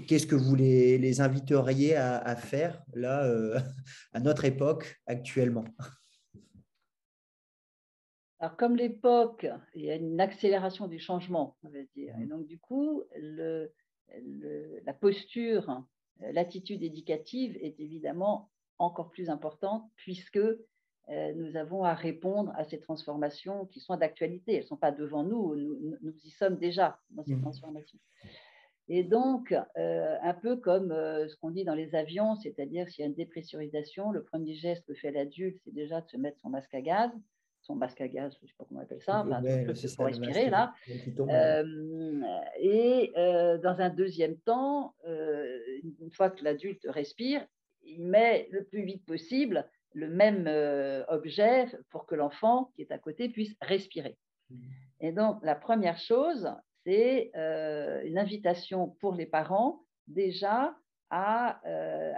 Qu'est-ce 0.07 0.27
que 0.27 0.35
vous 0.35 0.55
les, 0.55 1.19
inviteriez 1.19 1.95
à, 1.95 2.35
faire 2.35 2.83
là 2.93 3.27
à 4.13 4.19
notre 4.19 4.45
époque 4.45 5.01
actuellement? 5.07 5.65
Alors, 8.39 8.55
comme 8.55 8.75
l'époque, 8.75 9.47
il 9.73 9.85
y 9.85 9.89
a 9.89 9.95
une 9.95 10.21
accélération 10.21 10.87
du 10.87 10.99
changement, 10.99 11.57
on 11.63 11.69
va 11.69 11.79
dire. 11.95 12.13
Et 12.21 12.27
donc, 12.27 12.45
du 12.45 12.59
coup, 12.59 13.01
la 13.15 14.93
posture, 14.93 15.83
l'attitude 16.19 16.83
éducative 16.83 17.57
est 17.59 17.79
évidemment 17.79 18.51
encore 18.79 19.09
plus 19.09 19.29
importante 19.29 19.89
puisque 19.95 20.37
euh, 20.37 21.33
nous 21.35 21.55
avons 21.55 21.83
à 21.83 21.93
répondre 21.93 22.51
à 22.55 22.63
ces 22.63 22.79
transformations 22.79 23.65
qui 23.65 23.79
sont 23.79 23.95
d'actualité. 23.95 24.53
Elles 24.53 24.61
ne 24.61 24.67
sont 24.67 24.77
pas 24.77 24.91
devant 24.91 25.23
nous, 25.23 25.55
nous, 25.55 26.13
y 26.23 26.29
sommes 26.31 26.57
déjà 26.57 26.99
dans 27.11 27.23
ces 27.23 27.35
mmh. 27.35 27.41
transformations. 27.41 27.99
Et 28.87 29.03
donc, 29.03 29.55
euh, 29.77 30.17
un 30.21 30.33
peu 30.33 30.57
comme 30.57 30.91
euh, 30.91 31.27
ce 31.27 31.35
qu'on 31.37 31.51
dit 31.51 31.63
dans 31.63 31.73
les 31.73 31.95
avions, 31.95 32.35
c'est-à-dire 32.35 32.87
s'il 32.89 33.01
y 33.01 33.03
a 33.03 33.07
une 33.07 33.15
dépressurisation, 33.15 34.11
le 34.11 34.23
premier 34.23 34.53
geste 34.53 34.85
que 34.85 34.93
fait 34.93 35.11
l'adulte, 35.11 35.59
c'est 35.63 35.73
déjà 35.73 36.01
de 36.01 36.07
se 36.07 36.17
mettre 36.17 36.39
son 36.39 36.49
masque 36.49 36.73
à 36.73 36.81
gaz 36.81 37.11
son 37.65 37.75
masque 37.75 37.99
à 38.01 38.07
gaz, 38.07 38.35
je 38.39 38.45
ne 38.45 38.47
sais 38.47 38.53
pas 38.57 38.65
comment 38.67 38.79
on 38.79 38.83
appelle 38.83 39.01
ça, 39.01 39.25
pour 39.95 40.05
respirer 40.05 40.49
là. 40.49 40.73
Euh, 41.19 42.21
et 42.59 43.11
euh, 43.17 43.57
dans 43.57 43.81
un 43.81 43.89
deuxième 43.89 44.37
temps, 44.37 44.93
euh, 45.07 45.59
une 45.83 46.11
fois 46.11 46.29
que 46.29 46.43
l'adulte 46.43 46.85
respire, 46.87 47.45
il 47.85 48.03
met 48.03 48.47
le 48.51 48.63
plus 48.63 48.83
vite 48.83 49.05
possible 49.05 49.67
le 49.93 50.09
même 50.09 50.47
objet 51.07 51.67
pour 51.89 52.05
que 52.05 52.15
l'enfant 52.15 52.71
qui 52.75 52.81
est 52.81 52.91
à 52.91 52.97
côté 52.97 53.29
puisse 53.29 53.55
respirer. 53.61 54.17
Mmh. 54.49 54.55
Et 54.99 55.11
donc, 55.13 55.39
la 55.41 55.55
première 55.55 55.97
chose, 55.97 56.51
c'est 56.83 57.31
une 57.33 58.17
invitation 58.17 58.89
pour 58.99 59.13
les 59.15 59.25
parents 59.25 59.83
déjà 60.07 60.75
à, 61.09 61.61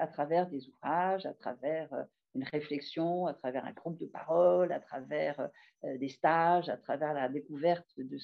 à 0.02 0.08
travers 0.08 0.48
des 0.48 0.68
ouvrages, 0.68 1.26
à 1.28 1.34
travers 1.34 1.90
une 2.38 2.44
réflexion 2.44 3.26
à 3.26 3.34
travers 3.34 3.66
un 3.66 3.72
groupe 3.72 4.00
de 4.00 4.06
parole, 4.06 4.72
à 4.72 4.80
travers 4.80 5.50
euh, 5.84 5.98
des 5.98 6.10
stages, 6.10 6.70
à 6.70 6.78
travers 6.78 7.14
la 7.14 7.30
découverte 7.30 7.88
de 7.98 8.18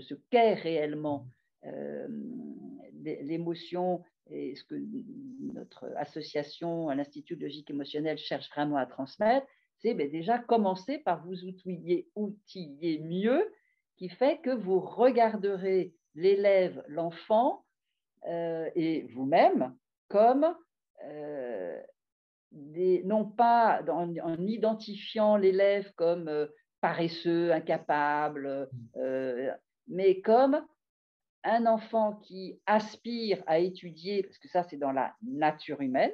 ce, 0.00 0.14
qu'est 0.30 0.54
réellement 0.54 1.26
euh, 1.64 2.08
l'émotion 3.02 4.02
et 4.30 4.54
ce 4.54 4.64
que 4.64 4.74
notre 5.52 5.92
association 5.96 6.88
à 6.88 6.94
l'Institut 6.94 7.36
de 7.36 7.42
logique 7.42 7.70
émotionnelle 7.70 8.18
cherche 8.18 8.48
vraiment 8.50 8.76
à 8.76 8.86
transmettre, 8.86 9.46
c'est 9.78 9.94
ben, 9.94 10.10
déjà 10.10 10.38
commencer 10.38 10.98
par 10.98 11.24
vous 11.24 11.44
outiller, 11.44 12.08
outiller 12.14 13.00
mieux, 13.00 13.52
qui 13.96 14.08
fait 14.08 14.40
que 14.40 14.50
vous 14.50 14.80
regarderez 14.80 15.94
l'élève, 16.14 16.82
l'enfant 16.88 17.64
euh, 18.26 18.70
et 18.74 19.02
vous-même 19.12 19.74
comme 20.08 20.54
des, 22.52 23.02
non 23.04 23.24
pas 23.24 23.82
en, 23.88 24.16
en 24.18 24.46
identifiant 24.46 25.36
l'élève 25.36 25.92
comme 25.94 26.48
paresseux, 26.80 27.52
incapable, 27.52 28.68
mais 29.88 30.20
comme 30.20 30.64
un 31.44 31.66
enfant 31.66 32.14
qui 32.16 32.60
aspire 32.66 33.42
à 33.46 33.58
étudier, 33.58 34.22
parce 34.22 34.38
que 34.38 34.48
ça 34.48 34.62
c'est 34.64 34.76
dans 34.76 34.92
la 34.92 35.14
nature 35.22 35.80
humaine, 35.80 36.12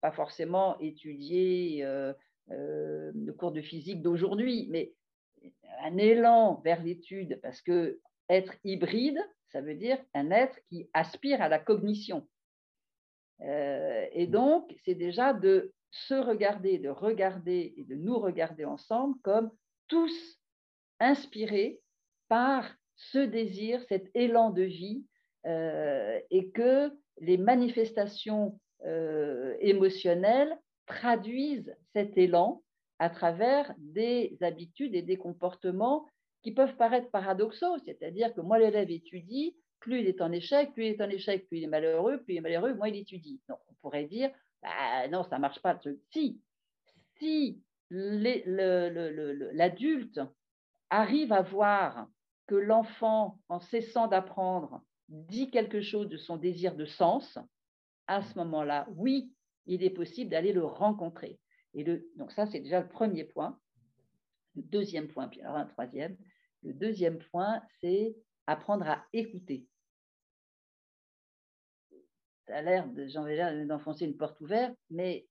pas 0.00 0.12
forcément 0.12 0.78
étudier 0.78 1.84
euh, 1.84 2.12
euh, 2.50 3.12
le 3.14 3.32
cours 3.32 3.52
de 3.52 3.62
physique 3.62 4.02
d'aujourd'hui, 4.02 4.68
mais 4.70 4.92
un 5.82 5.96
élan 5.96 6.60
vers 6.64 6.82
l'étude, 6.82 7.40
parce 7.42 7.60
que 7.60 8.00
être 8.28 8.54
hybride, 8.64 9.18
ça 9.52 9.60
veut 9.60 9.74
dire 9.74 9.98
un 10.14 10.30
être 10.30 10.58
qui 10.68 10.88
aspire 10.92 11.40
à 11.40 11.48
la 11.48 11.58
cognition. 11.58 12.28
Euh, 13.42 14.06
et 14.12 14.26
donc, 14.26 14.74
c'est 14.84 14.94
déjà 14.94 15.32
de 15.32 15.72
se 15.90 16.14
regarder, 16.14 16.78
de 16.78 16.88
regarder 16.88 17.74
et 17.76 17.84
de 17.84 17.94
nous 17.94 18.18
regarder 18.18 18.64
ensemble 18.64 19.18
comme 19.22 19.50
tous 19.88 20.38
inspirés 21.00 21.80
par 22.28 22.64
ce 22.96 23.18
désir, 23.18 23.82
cet 23.88 24.10
élan 24.14 24.50
de 24.50 24.62
vie, 24.62 25.04
euh, 25.46 26.18
et 26.30 26.50
que 26.50 26.90
les 27.20 27.38
manifestations 27.38 28.58
euh, 28.84 29.54
émotionnelles 29.60 30.58
traduisent 30.86 31.74
cet 31.92 32.18
élan 32.18 32.62
à 32.98 33.10
travers 33.10 33.72
des 33.78 34.36
habitudes 34.40 34.94
et 34.94 35.02
des 35.02 35.16
comportements 35.16 36.06
qui 36.42 36.52
peuvent 36.52 36.76
paraître 36.76 37.10
paradoxaux, 37.10 37.78
c'est-à-dire 37.84 38.34
que 38.34 38.40
moi 38.40 38.58
l'élève 38.58 38.90
étudie, 38.90 39.56
plus 39.80 40.00
il 40.00 40.06
est 40.06 40.20
en 40.20 40.32
échec, 40.32 40.72
plus 40.72 40.86
il 40.86 40.90
est 40.90 41.02
en 41.02 41.10
échec, 41.10 41.46
plus 41.48 41.58
il 41.58 41.64
est 41.64 41.68
malheureux, 41.68 42.22
plus 42.22 42.34
il 42.34 42.38
est 42.38 42.40
malheureux, 42.40 42.74
moins 42.74 42.88
il 42.88 42.96
étudie. 42.96 43.40
Donc 43.48 43.58
on 43.68 43.74
pourrait 43.82 44.06
dire, 44.06 44.30
bah, 44.62 45.08
non, 45.08 45.24
ça 45.24 45.36
ne 45.36 45.42
marche 45.42 45.60
pas. 45.60 45.78
Si, 46.12 46.40
si 47.18 47.60
l'adulte 47.90 48.60
arrive 50.90 51.32
à 51.32 51.42
voir 51.42 52.08
que 52.46 52.54
l'enfant, 52.54 53.40
en 53.48 53.60
cessant 53.60 54.06
d'apprendre, 54.06 54.82
dit 55.08 55.50
quelque 55.50 55.80
chose 55.80 56.08
de 56.08 56.16
son 56.16 56.36
désir 56.36 56.74
de 56.74 56.84
sens, 56.84 57.38
à 58.06 58.22
ce 58.22 58.38
moment-là, 58.38 58.86
oui, 58.96 59.32
il 59.66 59.82
est 59.82 59.90
possible 59.90 60.30
d'aller 60.30 60.52
le 60.52 60.64
rencontrer. 60.64 61.40
Et 61.74 61.84
donc 62.16 62.32
ça, 62.32 62.46
c'est 62.46 62.60
déjà 62.60 62.80
le 62.80 62.88
premier 62.88 63.24
point. 63.24 63.58
Le 64.54 64.62
deuxième 64.62 65.08
point, 65.08 65.28
puis 65.28 65.42
alors 65.42 65.56
un 65.56 65.66
troisième. 65.66 66.16
Le 66.62 66.72
deuxième 66.72 67.18
point, 67.18 67.62
c'est 67.80 68.16
apprendre 68.46 68.86
à 68.88 69.04
écouter. 69.12 69.66
Ça 72.46 72.58
a 72.58 72.62
l'air, 72.62 72.88
j'en 73.08 73.24
vais 73.24 73.36
l'air 73.36 73.66
d'enfoncer 73.66 74.04
une 74.04 74.16
porte 74.16 74.40
ouverte, 74.40 74.74
mais 74.88 75.26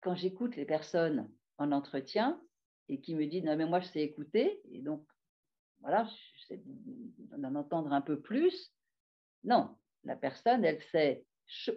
quand 0.00 0.14
j'écoute 0.14 0.56
les 0.56 0.64
personnes 0.64 1.30
en 1.58 1.72
entretien 1.72 2.40
et 2.88 3.00
qui 3.00 3.14
me 3.14 3.26
disent 3.26 3.44
non 3.44 3.56
mais 3.56 3.66
moi 3.66 3.80
je 3.80 3.88
sais 3.88 4.02
écouter 4.02 4.60
et 4.70 4.80
donc 4.80 5.06
voilà, 5.86 6.08
d'en 7.38 7.54
entendre 7.54 7.92
un 7.92 8.00
peu 8.00 8.20
plus. 8.20 8.72
Non, 9.44 9.76
la 10.02 10.16
personne, 10.16 10.64
elle 10.64 10.82
sait 10.82 11.24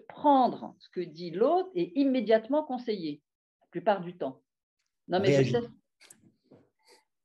prendre 0.07 0.75
ce 0.79 0.89
que 0.89 1.01
dit 1.01 1.29
l'autre 1.29 1.69
et 1.75 1.99
immédiatement 1.99 2.63
conseiller, 2.63 3.21
la 3.61 3.67
plupart 3.67 4.01
du 4.01 4.17
temps. 4.17 4.41
Non, 5.07 5.19
mais 5.19 5.43
je 5.43 5.51
sais. 5.51 5.67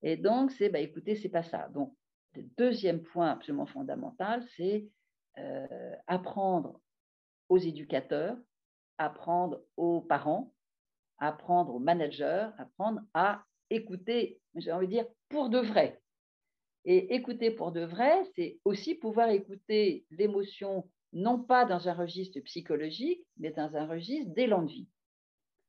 Et 0.03 0.19
donc, 0.19 0.51
c'est, 0.51 0.69
bah, 0.69 0.81
écoutez, 0.81 1.17
c'est 1.17 1.31
pas 1.31 1.43
ça. 1.43 1.69
Donc, 1.69 1.97
le 2.35 2.43
deuxième 2.59 3.03
point 3.03 3.31
absolument 3.31 3.65
fondamental, 3.65 4.47
c'est 4.55 4.87
euh, 5.39 5.97
apprendre 6.07 6.83
aux 7.49 7.57
éducateurs, 7.57 8.37
apprendre 8.99 9.63
aux 9.79 10.03
parents, 10.03 10.53
apprendre 11.17 11.75
aux 11.75 11.79
managers, 11.79 12.51
apprendre 12.59 13.01
à 13.15 13.43
écouter, 13.71 14.39
j'ai 14.55 14.73
envie 14.73 14.87
de 14.87 14.93
dire, 14.93 15.07
pour 15.31 15.49
de 15.49 15.61
vrai. 15.61 16.03
Et 16.85 17.15
écouter 17.15 17.51
pour 17.51 17.73
de 17.73 17.81
vrai, 17.81 18.13
c'est 18.37 18.59
aussi 18.65 18.95
pouvoir 18.95 19.31
écouter 19.31 20.05
l'émotion, 20.11 20.91
non 21.13 21.43
pas 21.43 21.65
dans 21.65 21.89
un 21.89 21.95
registre 21.95 22.41
psychologique, 22.41 23.25
mais 23.39 23.51
dans 23.51 23.77
un 23.77 23.87
registre 23.87 24.33
d'élan 24.35 24.63
de 24.63 24.73
vie. 24.73 24.89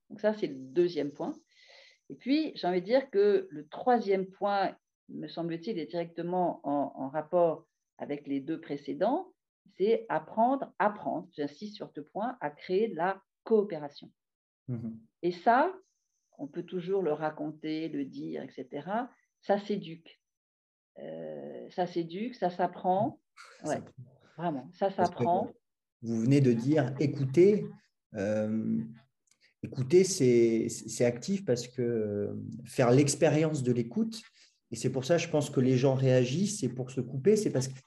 Donc 0.09 0.19
ça, 0.19 0.33
c'est 0.33 0.47
le 0.47 0.55
deuxième 0.55 1.11
point. 1.11 1.33
Et 2.09 2.15
puis, 2.15 2.51
j'ai 2.55 2.67
envie 2.67 2.81
de 2.81 2.85
dire 2.85 3.09
que 3.09 3.47
le 3.49 3.67
troisième 3.67 4.27
point, 4.27 4.75
me 5.09 5.27
semble-t-il, 5.27 5.79
est 5.79 5.85
directement 5.85 6.59
en, 6.63 7.09
rapport 7.09 7.65
avec 7.97 8.27
les 8.27 8.41
deux 8.41 8.59
précédents, 8.59 9.31
c'est 9.77 10.05
apprendre, 10.09 10.73
apprendre, 10.79 11.27
j'insiste 11.35 11.75
sur 11.75 11.89
ce 11.91 12.01
point, 12.01 12.37
à 12.41 12.49
créer 12.49 12.89
de 12.89 12.95
la 12.95 13.21
coopération. 13.43 14.11
Mmh 14.67 14.91
Et 15.21 15.31
ça, 15.31 15.73
on 16.37 16.47
peut 16.47 16.63
toujours 16.63 17.01
le 17.01 17.13
raconter, 17.13 17.87
le 17.89 18.05
dire, 18.05 18.43
etc. 18.43 18.87
Ça 19.41 19.59
s'éduque. 19.59 20.19
Euh, 20.99 21.69
ça 21.69 21.87
s'éduque, 21.87 22.35
ça 22.35 22.49
s'apprend. 22.49 23.19
Ouais, 23.63 23.81
vraiment, 24.37 24.69
ça 24.73 24.89
s'apprend. 24.89 25.51
Vous 26.01 26.21
venez 26.21 26.41
de 26.41 26.53
dire 26.53 26.93
écouter. 26.99 27.65
Euh, 28.13 28.79
écouter, 29.63 30.03
c'est 30.03 31.05
actif 31.05 31.43
parce 31.43 31.67
que 31.67 31.81
euh, 31.81 32.33
faire 32.65 32.91
l'expérience 32.91 33.63
de 33.63 33.71
l'écoute, 33.71 34.21
et 34.71 34.75
c'est 34.75 34.89
pour 34.89 35.05
ça, 35.05 35.17
je 35.17 35.27
pense 35.27 35.49
que 35.49 35.59
les 35.59 35.77
gens 35.77 35.95
réagissent, 35.95 36.59
c'est 36.59 36.69
pour 36.69 36.91
se 36.91 37.01
couper, 37.01 37.35
c'est 37.35 37.51
parce 37.51 37.67
que 37.67 37.79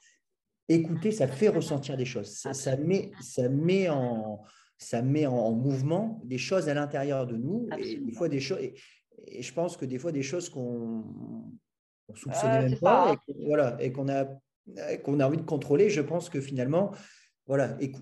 écouter, 0.69 1.13
ça 1.13 1.27
fait 1.27 1.49
ressentir 1.49 1.97
des 1.97 2.05
choses. 2.05 2.29
Ça, 2.29 2.77
met, 2.77 3.11
ça, 3.21 3.49
met, 3.49 3.89
en, 3.89 4.43
ça 4.77 5.03
met 5.03 5.27
en 5.27 5.53
mouvement 5.53 6.21
des 6.25 6.39
choses 6.39 6.69
à 6.69 6.75
l'intérieur 6.75 7.27
de 7.27 7.37
nous. 7.37 7.69
Et 7.79 7.97
des 7.97 8.13
fois, 8.13 8.29
des 8.29 8.41
choses. 8.41 8.61
et, 8.61 9.43
je 9.43 9.53
pense 9.53 9.77
que 9.77 9.85
des 9.85 9.99
fois, 9.99 10.13
des 10.13 10.23
choses 10.23 10.49
qu'on 10.49 11.05
on 12.09 12.15
soupçonnait 12.15 12.69
même 12.69 12.79
pas, 12.79 13.17
et, 13.29 13.47
voilà, 13.47 13.77
et 13.81 13.93
qu'on 13.93 14.09
a, 14.09 14.27
qu'on 15.05 15.21
a 15.21 15.27
envie 15.27 15.39
de 15.39 15.43
contrôler, 15.43 15.91
je 15.91 16.01
pense 16.01 16.29
que 16.31 16.41
finalement, 16.41 16.93
voilà, 17.47 17.77
et, 17.81 17.93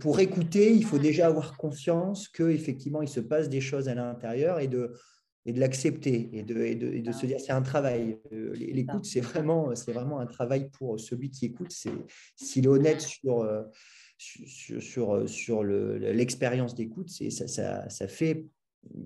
pour 0.00 0.20
écouter, 0.20 0.72
il 0.72 0.84
faut 0.84 0.98
déjà 0.98 1.26
avoir 1.26 1.56
conscience 1.56 2.28
qu'effectivement, 2.28 3.02
il 3.02 3.08
se 3.08 3.20
passe 3.20 3.48
des 3.48 3.60
choses 3.60 3.88
à 3.88 3.94
l'intérieur 3.94 4.60
et 4.60 4.68
de, 4.68 4.92
et 5.46 5.52
de 5.52 5.60
l'accepter 5.60 6.30
et 6.32 6.42
de, 6.42 6.62
et 6.62 6.74
de, 6.74 7.12
se 7.12 7.26
dire 7.26 7.38
c'est 7.38 7.52
un 7.52 7.62
travail. 7.62 8.18
Euh, 8.32 8.54
l'écoute, 8.54 9.04
c'est 9.04 9.20
vraiment, 9.20 9.74
c'est 9.74 9.92
vraiment 9.92 10.20
un 10.20 10.26
travail 10.26 10.70
pour 10.70 10.98
celui 10.98 11.30
qui 11.30 11.46
écoute. 11.46 11.72
S'il 12.36 12.64
est 12.64 12.68
honnête 12.68 13.02
sur, 13.02 13.40
euh, 13.40 13.62
sur, 14.16 14.80
sur, 14.82 15.28
sur 15.28 15.64
l'expérience 15.64 16.74
d'écoute, 16.74 17.10
ça, 17.10 17.46
ça, 17.46 17.88
ça 17.88 18.08
fait 18.08 18.46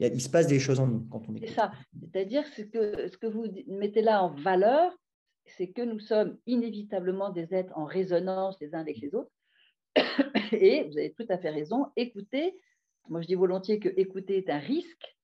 il, 0.01 0.21
se 0.21 0.29
passe 0.29 0.47
des 0.47 0.59
choses 0.59 0.81
en 0.81 0.87
nous 0.87 1.07
quand 1.11 1.23
on 1.29 1.35
écoute. 1.35 1.49
C'est 1.49 1.55
ça. 1.55 1.73
C'est-à-dire 2.01 2.45
que 2.45 3.09
ce 3.09 3.17
que 3.17 3.27
vous 3.27 3.47
mettez 3.67 4.03
là 4.03 4.23
en 4.23 4.31
valeur, 4.31 4.97
c'est 5.57 5.69
que 5.69 5.83
nous 5.83 5.99
sommes 5.99 6.39
inévitablement 6.47 7.31
des 7.31 7.55
êtres 7.55 7.73
en 7.77 7.85
résonance 7.85 8.61
les 8.61 8.75
uns 8.75 8.81
avec 8.81 8.99
les 8.99 9.15
autres. 9.15 9.31
Et 10.53 10.85
vous 10.85 10.99
avez 10.99 11.13
tout 11.13 11.27
à 11.29 11.39
fait 11.39 11.51
raison, 11.51 11.87
écouter, 11.97 12.55
moi 13.09 13.21
je 13.23 13.27
dis 13.27 13.35
volontiers 13.35 13.79
que 13.79 13.89
écouter 13.97 14.39
est 14.39 14.51
un 14.51 14.59
risque. 14.59 15.17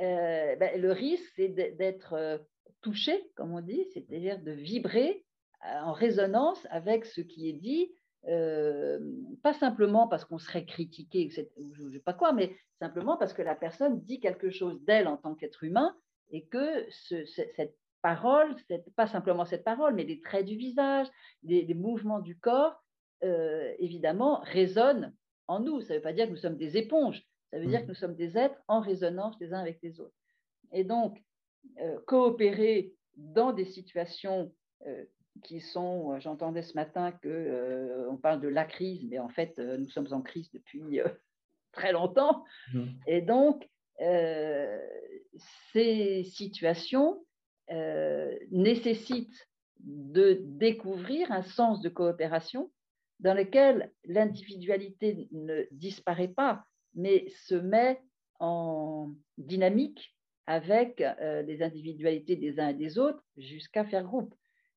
Euh, 0.00 0.56
ben, 0.56 0.80
le 0.80 0.92
risque, 0.92 1.32
c'est 1.36 1.48
d'être 1.48 2.12
euh, 2.12 2.38
touché, 2.82 3.30
comme 3.34 3.54
on 3.54 3.60
dit, 3.60 3.86
c'est-à-dire 3.92 4.40
de 4.40 4.52
vibrer 4.52 5.24
euh, 5.64 5.80
en 5.84 5.92
résonance 5.92 6.66
avec 6.70 7.06
ce 7.06 7.20
qui 7.20 7.48
est 7.48 7.54
dit 7.54 7.92
euh, 8.28 9.00
pas 9.42 9.52
simplement 9.54 10.06
parce 10.06 10.24
qu'on 10.24 10.38
serait 10.38 10.64
critiqué, 10.64 11.28
je 11.30 11.82
ne 11.82 11.90
sais 11.90 11.98
pas 11.98 12.12
quoi, 12.12 12.32
mais 12.32 12.56
simplement 12.78 13.16
parce 13.16 13.32
que 13.32 13.42
la 13.42 13.56
personne 13.56 14.00
dit 14.02 14.20
quelque 14.20 14.50
chose 14.50 14.80
d'elle 14.84 15.08
en 15.08 15.16
tant 15.16 15.34
qu'être 15.34 15.64
humain 15.64 15.96
et 16.30 16.46
que 16.46 16.86
cette 16.90 17.76
parole, 18.00 18.54
pas 18.96 19.06
simplement 19.06 19.44
cette 19.44 19.64
parole, 19.64 19.94
mais 19.94 20.04
les 20.04 20.20
traits 20.20 20.46
du 20.46 20.56
visage, 20.56 21.08
les, 21.42 21.74
mouvements 21.74 22.20
du 22.20 22.38
corps, 22.38 22.82
euh, 23.24 23.72
évidemment, 23.78 24.40
résonnent 24.42 25.14
en 25.48 25.60
nous. 25.60 25.80
Ça 25.80 25.94
ne 25.94 25.98
veut 25.98 26.02
pas 26.02 26.12
dire 26.12 26.26
que 26.26 26.30
nous 26.30 26.36
sommes 26.36 26.56
des 26.56 26.76
éponges, 26.76 27.24
ça 27.50 27.58
veut 27.58 27.66
dire 27.66 27.80
mmh. 27.80 27.82
que 27.82 27.88
nous 27.88 27.94
sommes 27.94 28.16
des 28.16 28.38
êtres 28.38 28.60
en 28.68 28.80
résonance 28.80 29.36
les 29.40 29.52
uns 29.52 29.60
avec 29.60 29.78
les 29.82 30.00
autres. 30.00 30.14
Et 30.72 30.84
donc, 30.84 31.22
euh, 31.80 31.98
coopérer 32.06 32.94
dans 33.16 33.52
des 33.52 33.66
situations 33.66 34.52
qui 35.42 35.60
sont, 35.60 36.12
euh, 36.12 36.20
j'entendais 36.20 36.62
ce 36.62 36.74
matin 36.74 37.12
qu'on 37.12 37.28
euh, 37.28 38.16
parle 38.22 38.40
de 38.40 38.48
la 38.48 38.64
crise, 38.64 39.04
mais 39.08 39.18
en 39.18 39.28
fait, 39.28 39.58
euh, 39.58 39.78
nous 39.78 39.88
sommes 39.88 40.12
en 40.12 40.22
crise 40.22 40.50
depuis 40.52 41.00
très 41.72 41.92
longtemps. 41.92 42.44
Mmh. 42.72 42.84
Et 43.06 43.22
donc, 43.22 43.68
ces 45.72 46.24
situations 46.24 47.24
nécessitent 48.50 49.48
de 49.78 50.40
découvrir 50.42 51.30
un 51.30 51.42
sens 51.42 51.80
de 51.80 51.88
coopération 51.88 52.72
dans 53.20 53.34
lequel 53.34 53.92
l'individualité 54.04 55.28
ne 55.30 55.62
disparaît 55.70 56.28
pas, 56.28 56.64
mais 56.94 57.28
se 57.46 57.54
met 57.54 58.00
en 58.40 59.12
dynamique 59.38 60.16
avec 60.46 60.96
des 61.46 61.62
individualités 61.62 62.34
des 62.34 62.58
uns 62.58 62.70
et 62.70 62.74
des 62.74 62.98
autres 62.98 63.22
jusqu'à 63.36 63.84
faire 63.84 64.02
groupe. 64.02 64.34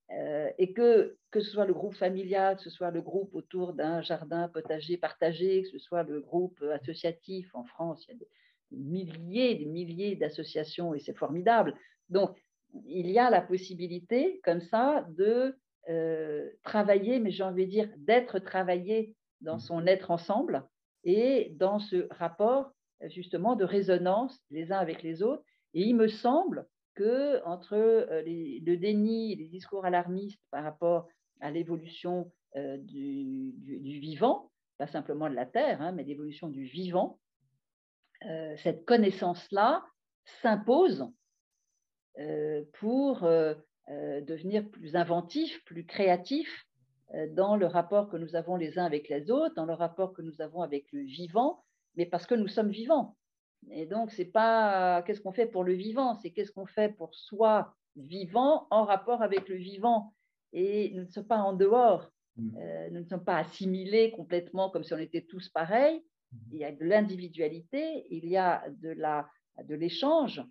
Et 0.09 0.73
que, 0.73 1.17
que 1.31 1.39
ce 1.39 1.51
soit 1.51 1.65
le 1.65 1.73
groupe 1.73 1.95
familial, 1.95 2.57
que 2.57 2.61
ce 2.61 2.69
soit 2.69 2.91
le 2.91 3.01
groupe 3.01 3.33
autour 3.33 3.73
d'un 3.73 4.01
jardin 4.01 4.47
potager 4.49 4.97
partagé, 4.97 5.63
que 5.63 5.69
ce 5.69 5.79
soit 5.79 6.03
le 6.03 6.21
groupe 6.21 6.61
associatif, 6.73 7.53
en 7.55 7.63
France, 7.63 8.05
il 8.07 8.11
y 8.11 8.15
a 8.15 8.19
des 8.19 8.27
milliers, 8.71 9.55
des 9.55 9.65
milliers 9.65 10.15
d'associations 10.15 10.93
et 10.93 10.99
c'est 10.99 11.17
formidable. 11.17 11.75
Donc, 12.09 12.37
il 12.85 13.09
y 13.09 13.17
a 13.17 13.29
la 13.29 13.41
possibilité, 13.41 14.39
comme 14.43 14.61
ça, 14.61 15.05
de 15.09 15.57
travailler, 16.63 17.19
mais 17.19 17.31
j'ai 17.31 17.43
envie 17.43 17.65
de 17.65 17.71
dire 17.71 17.89
d'être 17.97 18.39
travaillé 18.39 19.15
dans 19.41 19.57
mmh. 19.57 19.59
son 19.59 19.87
être 19.87 20.11
ensemble 20.11 20.63
et 21.03 21.51
dans 21.57 21.79
ce 21.79 22.07
rapport 22.11 22.71
justement 23.07 23.55
de 23.55 23.65
résonance 23.65 24.39
les 24.49 24.71
uns 24.71 24.79
avec 24.79 25.03
les 25.03 25.21
autres. 25.21 25.43
Et 25.73 25.81
il 25.81 25.95
me 25.95 26.07
semble 26.07 26.65
que 26.95 27.43
entre 27.45 27.75
le 27.75 28.75
déni 28.75 29.33
et 29.33 29.35
les 29.35 29.47
discours 29.47 29.85
alarmistes 29.85 30.41
par 30.51 30.63
rapport 30.63 31.07
à 31.41 31.51
l'évolution 31.51 32.31
du, 32.55 33.53
vivant, 33.99 34.51
pas 34.77 34.87
simplement 34.87 35.29
de 35.29 35.35
la 35.35 35.45
Terre, 35.45 35.81
hein, 35.81 35.91
mais 35.91 36.03
l'évolution 36.03 36.47
du 36.47 36.63
vivant, 36.63 37.19
cette 38.57 38.85
connaissance-là 38.85 39.83
s'impose 40.41 41.05
pour 42.79 43.21
devenir 43.87 44.69
plus 44.69 44.95
inventif, 44.95 45.63
plus 45.65 45.85
créatif 45.85 46.65
dans 47.31 47.55
le 47.55 47.65
rapport 47.65 48.09
que 48.09 48.17
nous 48.17 48.35
avons 48.35 48.55
les 48.55 48.79
uns 48.79 48.85
avec 48.85 49.09
les 49.09 49.29
autres, 49.29 49.53
dans 49.55 49.65
le 49.65 49.73
rapport 49.73 50.13
que 50.13 50.21
nous 50.21 50.41
avons 50.41 50.61
avec 50.61 50.91
le 50.91 51.01
vivant, 51.01 51.63
mais 51.95 52.05
parce 52.05 52.25
que 52.25 52.35
nous 52.35 52.47
sommes 52.47 52.71
vivants. 52.71 53.15
Et 53.71 53.85
donc, 53.85 54.11
c'est 54.11 54.25
pas 54.25 55.01
qu'est-ce 55.03 55.21
qu'on 55.21 55.31
fait 55.31 55.47
pour 55.47 55.63
le 55.63 55.73
vivant, 55.73 56.15
c'est 56.15 56.31
qu'est-ce 56.31 56.51
qu'on 56.51 56.65
fait 56.67 56.95
pour 56.95 57.15
soi 57.15 57.73
vivant 57.95 58.67
en 58.69 58.85
rapport 58.85 59.21
avec 59.21 59.49
le 59.49 59.55
vivant? 59.55 60.13
Et 60.53 60.91
nous 60.93 61.03
ne 61.03 61.09
sommes 61.09 61.27
pas 61.27 61.39
en 61.39 61.53
dehors, 61.53 62.11
mmh. 62.37 62.57
euh, 62.57 62.89
nous 62.91 62.99
ne 63.01 63.05
sommes 63.05 63.23
pas 63.23 63.37
assimilés 63.37 64.11
complètement 64.11 64.69
comme 64.69 64.83
si 64.83 64.93
on 64.93 64.99
était 64.99 65.25
tous 65.27 65.49
pareils. 65.49 66.03
Mmh. 66.31 66.37
Il 66.51 66.59
y 66.59 66.65
a 66.65 66.71
de 66.71 66.85
l'individualité, 66.85 68.05
il 68.09 68.27
y 68.27 68.37
a 68.37 68.63
de, 68.69 68.89
la, 68.89 69.27
de 69.63 69.75
l'échange, 69.75 70.43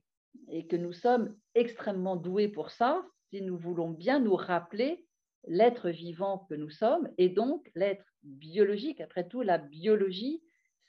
et 0.48 0.66
que 0.66 0.76
nous 0.76 0.92
sommes 0.92 1.36
extrêmement 1.54 2.16
doués 2.16 2.48
pour 2.48 2.70
ça, 2.70 3.04
si 3.30 3.40
nous 3.42 3.56
voulons 3.56 3.90
bien 3.90 4.18
nous 4.18 4.36
rappeler 4.36 5.06
l'être 5.46 5.90
vivant 5.90 6.46
que 6.48 6.54
nous 6.54 6.70
sommes, 6.70 7.08
et 7.18 7.28
donc 7.28 7.70
l'être 7.74 8.04
biologique. 8.22 9.00
Après 9.00 9.28
tout, 9.28 9.42
la 9.42 9.58
biologie, 9.58 10.42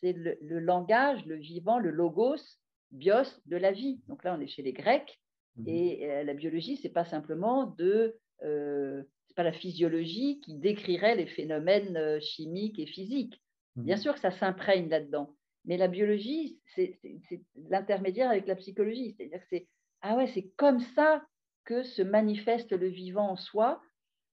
c'est 0.06 0.14
le, 0.14 0.60
langage, 0.60 1.26
le 1.26 1.36
vivant, 1.36 1.80
le 1.80 1.90
logos, 1.90 2.60
bios 2.92 3.42
de 3.48 3.58
la 3.58 3.72
vie. 3.72 4.02
Donc 4.08 4.24
là, 4.24 4.36
on 4.38 4.42
est 4.42 4.48
chez 4.48 4.62
les 4.62 4.74
Grecs, 4.74 5.20
mmh 5.58 5.64
et 5.68 6.12
euh, 6.12 6.24
la 6.24 6.34
biologie, 6.34 6.78
c'est 6.78 6.90
pas 6.90 7.06
simplement 7.06 7.66
de, 7.66 8.18
euh, 8.44 9.02
c'est 9.28 9.36
pas 9.36 9.44
la 9.44 9.54
physiologie 9.54 10.42
qui 10.42 10.54
décrirait 10.56 11.16
les 11.16 11.28
phénomènes 11.28 11.98
euh, 11.98 12.20
chimiques 12.20 12.78
et 12.78 12.86
physiques. 12.86 13.42
Mmh 13.76 13.84
Bien 13.84 13.98
sûr 13.98 14.14
que 14.14 14.20
ça 14.20 14.32
s'imprègne 14.32 14.90
là-dedans, 14.90 15.34
mais 15.64 15.78
la 15.78 15.88
biologie, 15.88 16.60
c'est 16.76 17.00
l'intermédiaire 17.70 18.30
avec 18.30 18.48
la 18.48 18.56
psychologie. 18.56 19.16
C'est-à-dire 19.18 19.40
que 19.40 19.48
c'est 19.50 19.68
ah 20.02 20.18
ouais, 20.18 20.28
c'est 20.28 20.52
comme 20.56 20.82
ça 20.82 21.26
que 21.64 21.82
se 21.82 22.04
manifeste 22.04 22.74
le 22.74 22.88
vivant 22.88 23.32
en 23.32 23.38
soi, 23.38 23.82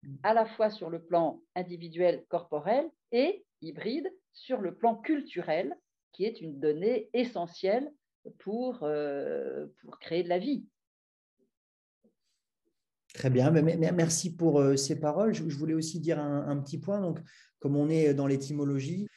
mmh. 0.01 0.15
à 0.23 0.33
la 0.33 0.45
fois 0.45 0.71
sur 0.71 0.89
le 0.89 1.03
plan 1.03 1.41
individuel, 1.53 2.25
corporel 2.27 2.89
et 3.11 3.45
hybride 3.61 4.09
sur 4.39 4.61
le 4.61 4.73
plan 4.73 4.95
culturel, 4.95 5.75
qui 6.13 6.23
est 6.25 6.41
une 6.41 6.59
donnée 6.59 7.09
essentielle 7.13 7.91
pour, 8.39 8.79
euh, 8.83 9.67
pour 9.81 9.99
créer 9.99 10.23
de 10.23 10.29
la 10.29 10.39
vie. 10.39 10.65
Très 13.13 13.29
bien, 13.29 13.51
merci 13.51 14.35
pour 14.35 14.61
euh, 14.61 14.77
ces 14.77 14.99
paroles. 14.99 15.33
Je 15.33 15.43
voulais 15.43 15.73
aussi 15.73 15.99
dire 15.99 16.19
un, 16.19 16.57
petit 16.57 16.77
point. 16.77 17.01
Donc, 17.01 17.19
comme 17.59 17.75
on 17.75 17.89
est 17.89 18.13
dans 18.13 18.27
l'étymologie, 18.27 19.07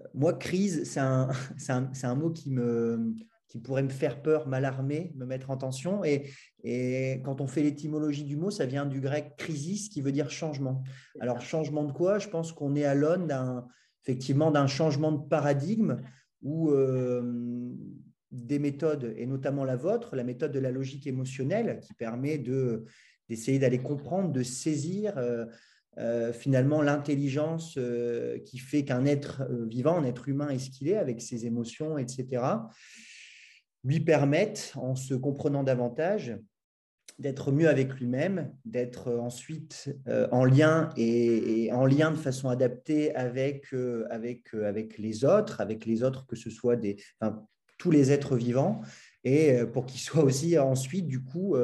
euh, 0.00 0.06
moi, 0.14 0.32
crise, 0.32 0.84
c'est 0.84 1.00
un, 1.00 1.28
un, 1.68 1.90
un, 2.02 2.14
mot 2.14 2.30
qui, 2.30 2.50
me, 2.50 3.14
qui 3.48 3.58
pourrait 3.58 3.82
me 3.82 3.90
faire 3.90 4.22
peur, 4.22 4.48
m'alarmer, 4.48 5.12
me 5.16 5.26
mettre 5.26 5.50
en 5.50 5.58
tension. 5.58 6.02
Et, 6.02 6.30
et 6.64 7.20
quand 7.24 7.42
on 7.42 7.46
fait 7.46 7.62
l'étymologie 7.62 8.24
du 8.24 8.36
mot, 8.36 8.50
ça 8.50 8.64
vient 8.64 8.86
du 8.86 9.02
grec 9.02 9.34
crisis, 9.36 9.90
qui 9.90 10.00
veut 10.00 10.12
dire 10.12 10.30
changement. 10.30 10.82
Alors, 11.20 11.42
changement 11.42 11.84
de 11.84 11.92
quoi? 11.92 12.18
Je 12.18 12.28
pense 12.28 12.52
qu'on 12.52 12.74
est 12.74 12.84
à 12.84 12.94
l'aune 12.94 13.26
d'un 13.26 13.66
effectivement 14.02 14.50
d'un 14.50 14.66
changement 14.66 15.12
de 15.12 15.28
paradigme 15.28 16.02
où 16.42 16.70
euh, 16.70 17.22
des 18.30 18.58
méthodes, 18.58 19.14
et 19.16 19.26
notamment 19.26 19.64
la 19.64 19.76
vôtre, 19.76 20.16
la 20.16 20.24
méthode 20.24 20.52
de 20.52 20.58
la 20.58 20.70
logique 20.70 21.06
émotionnelle, 21.06 21.78
qui 21.80 21.94
permet 21.94 22.38
de, 22.38 22.84
d'essayer 23.28 23.58
d'aller 23.58 23.78
comprendre, 23.78 24.32
de 24.32 24.42
saisir 24.42 25.16
euh, 25.18 25.46
euh, 25.98 26.32
finalement 26.32 26.82
l'intelligence 26.82 27.78
qui 28.46 28.58
fait 28.58 28.84
qu'un 28.84 29.04
être 29.04 29.46
vivant, 29.68 29.98
un 29.98 30.04
être 30.04 30.28
humain 30.28 30.48
est 30.48 30.58
ce 30.58 30.70
qu'il 30.70 30.88
est, 30.88 30.96
avec 30.96 31.20
ses 31.20 31.46
émotions, 31.46 31.98
etc., 31.98 32.42
lui 33.84 34.00
permettent, 34.00 34.72
en 34.76 34.94
se 34.94 35.14
comprenant 35.14 35.64
davantage, 35.64 36.36
d'être 37.18 37.52
mieux 37.52 37.68
avec 37.68 37.94
lui-même, 37.94 38.52
d'être 38.64 39.12
ensuite 39.12 39.94
euh, 40.08 40.28
en 40.32 40.44
lien 40.44 40.90
et, 40.96 41.70
en 41.72 41.86
lien 41.86 42.10
de 42.10 42.16
façon 42.16 42.48
adaptée 42.48 43.14
avec, 43.14 43.72
euh, 43.72 44.06
avec, 44.10 44.54
euh, 44.54 44.66
avec 44.66 44.98
les 44.98 45.24
autres, 45.24 45.60
avec 45.60 45.86
les 45.86 46.02
autres 46.02 46.26
que 46.26 46.36
ce 46.36 46.50
soit 46.50 46.76
des, 46.76 46.96
tous 47.78 47.90
les 47.90 48.12
êtres 48.12 48.36
vivants, 48.36 48.80
et 49.24 49.58
pour 49.72 49.86
qu'ils 49.86 50.00
soient 50.00 50.24
aussi 50.24 50.58
ensuite 50.58 51.06
du 51.06 51.22
coup 51.22 51.56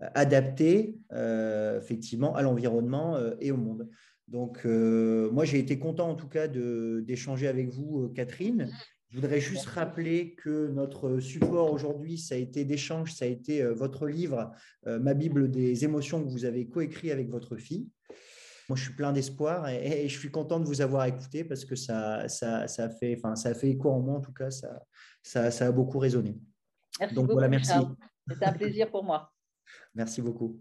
adaptés 0.00 0.98
effectivement 1.10 2.34
à 2.34 2.42
l'environnement 2.42 3.18
et 3.38 3.50
au 3.50 3.58
monde. 3.58 3.88
Donc 4.28 4.64
moi 4.64 5.44
j'ai 5.44 5.58
été 5.58 5.78
content 5.78 6.08
en 6.08 6.14
tout 6.14 6.28
cas 6.28 6.48
d'échanger 6.48 7.48
avec 7.48 7.68
vous, 7.68 8.10
Catherine. 8.14 8.70
Je 9.12 9.20
voudrais 9.20 9.40
juste 9.40 9.66
rappeler 9.66 10.34
que 10.36 10.68
notre 10.68 11.20
support 11.20 11.70
aujourd'hui, 11.70 12.16
ça 12.16 12.34
a 12.34 12.38
été 12.38 12.64
d'échange, 12.64 13.12
ça 13.12 13.26
a 13.26 13.28
été 13.28 13.60
euh, 13.60 13.74
votre 13.74 14.06
livre, 14.06 14.52
euh, 14.86 14.98
Ma 14.98 15.12
Bible 15.12 15.50
des 15.50 15.84
émotions 15.84 16.24
que 16.24 16.30
vous 16.30 16.46
avez 16.46 16.66
coécrit 16.66 17.10
avec 17.10 17.28
votre 17.28 17.58
fille. 17.58 17.90
Moi, 18.70 18.76
je 18.76 18.84
suis 18.84 18.94
plein 18.94 19.12
d'espoir 19.12 19.68
et, 19.68 20.08
je 20.08 20.18
suis 20.18 20.30
content 20.30 20.60
de 20.60 20.64
vous 20.64 20.80
avoir 20.80 21.04
écouté 21.04 21.44
parce 21.44 21.66
que 21.66 21.76
ça, 21.76 22.26
ça, 22.30 22.66
ça, 22.68 22.84
a, 22.84 22.88
fait, 22.88 23.14
enfin, 23.18 23.36
ça 23.36 23.50
a 23.50 23.54
fait 23.54 23.68
écho 23.68 23.90
en 23.90 24.00
moi, 24.00 24.16
en 24.16 24.20
tout 24.22 24.32
cas, 24.32 24.50
ça, 24.50 24.82
ça, 25.22 25.50
ça 25.50 25.66
a 25.66 25.72
beaucoup 25.72 25.98
résonné. 25.98 26.38
Merci 26.98 27.14
Donc 27.14 27.24
beaucoup, 27.24 27.34
voilà, 27.34 27.48
merci. 27.48 27.72
C'était 28.30 28.46
un 28.46 28.52
plaisir 28.52 28.90
pour 28.90 29.04
moi. 29.04 29.30
Merci 29.94 30.22
beaucoup. 30.22 30.58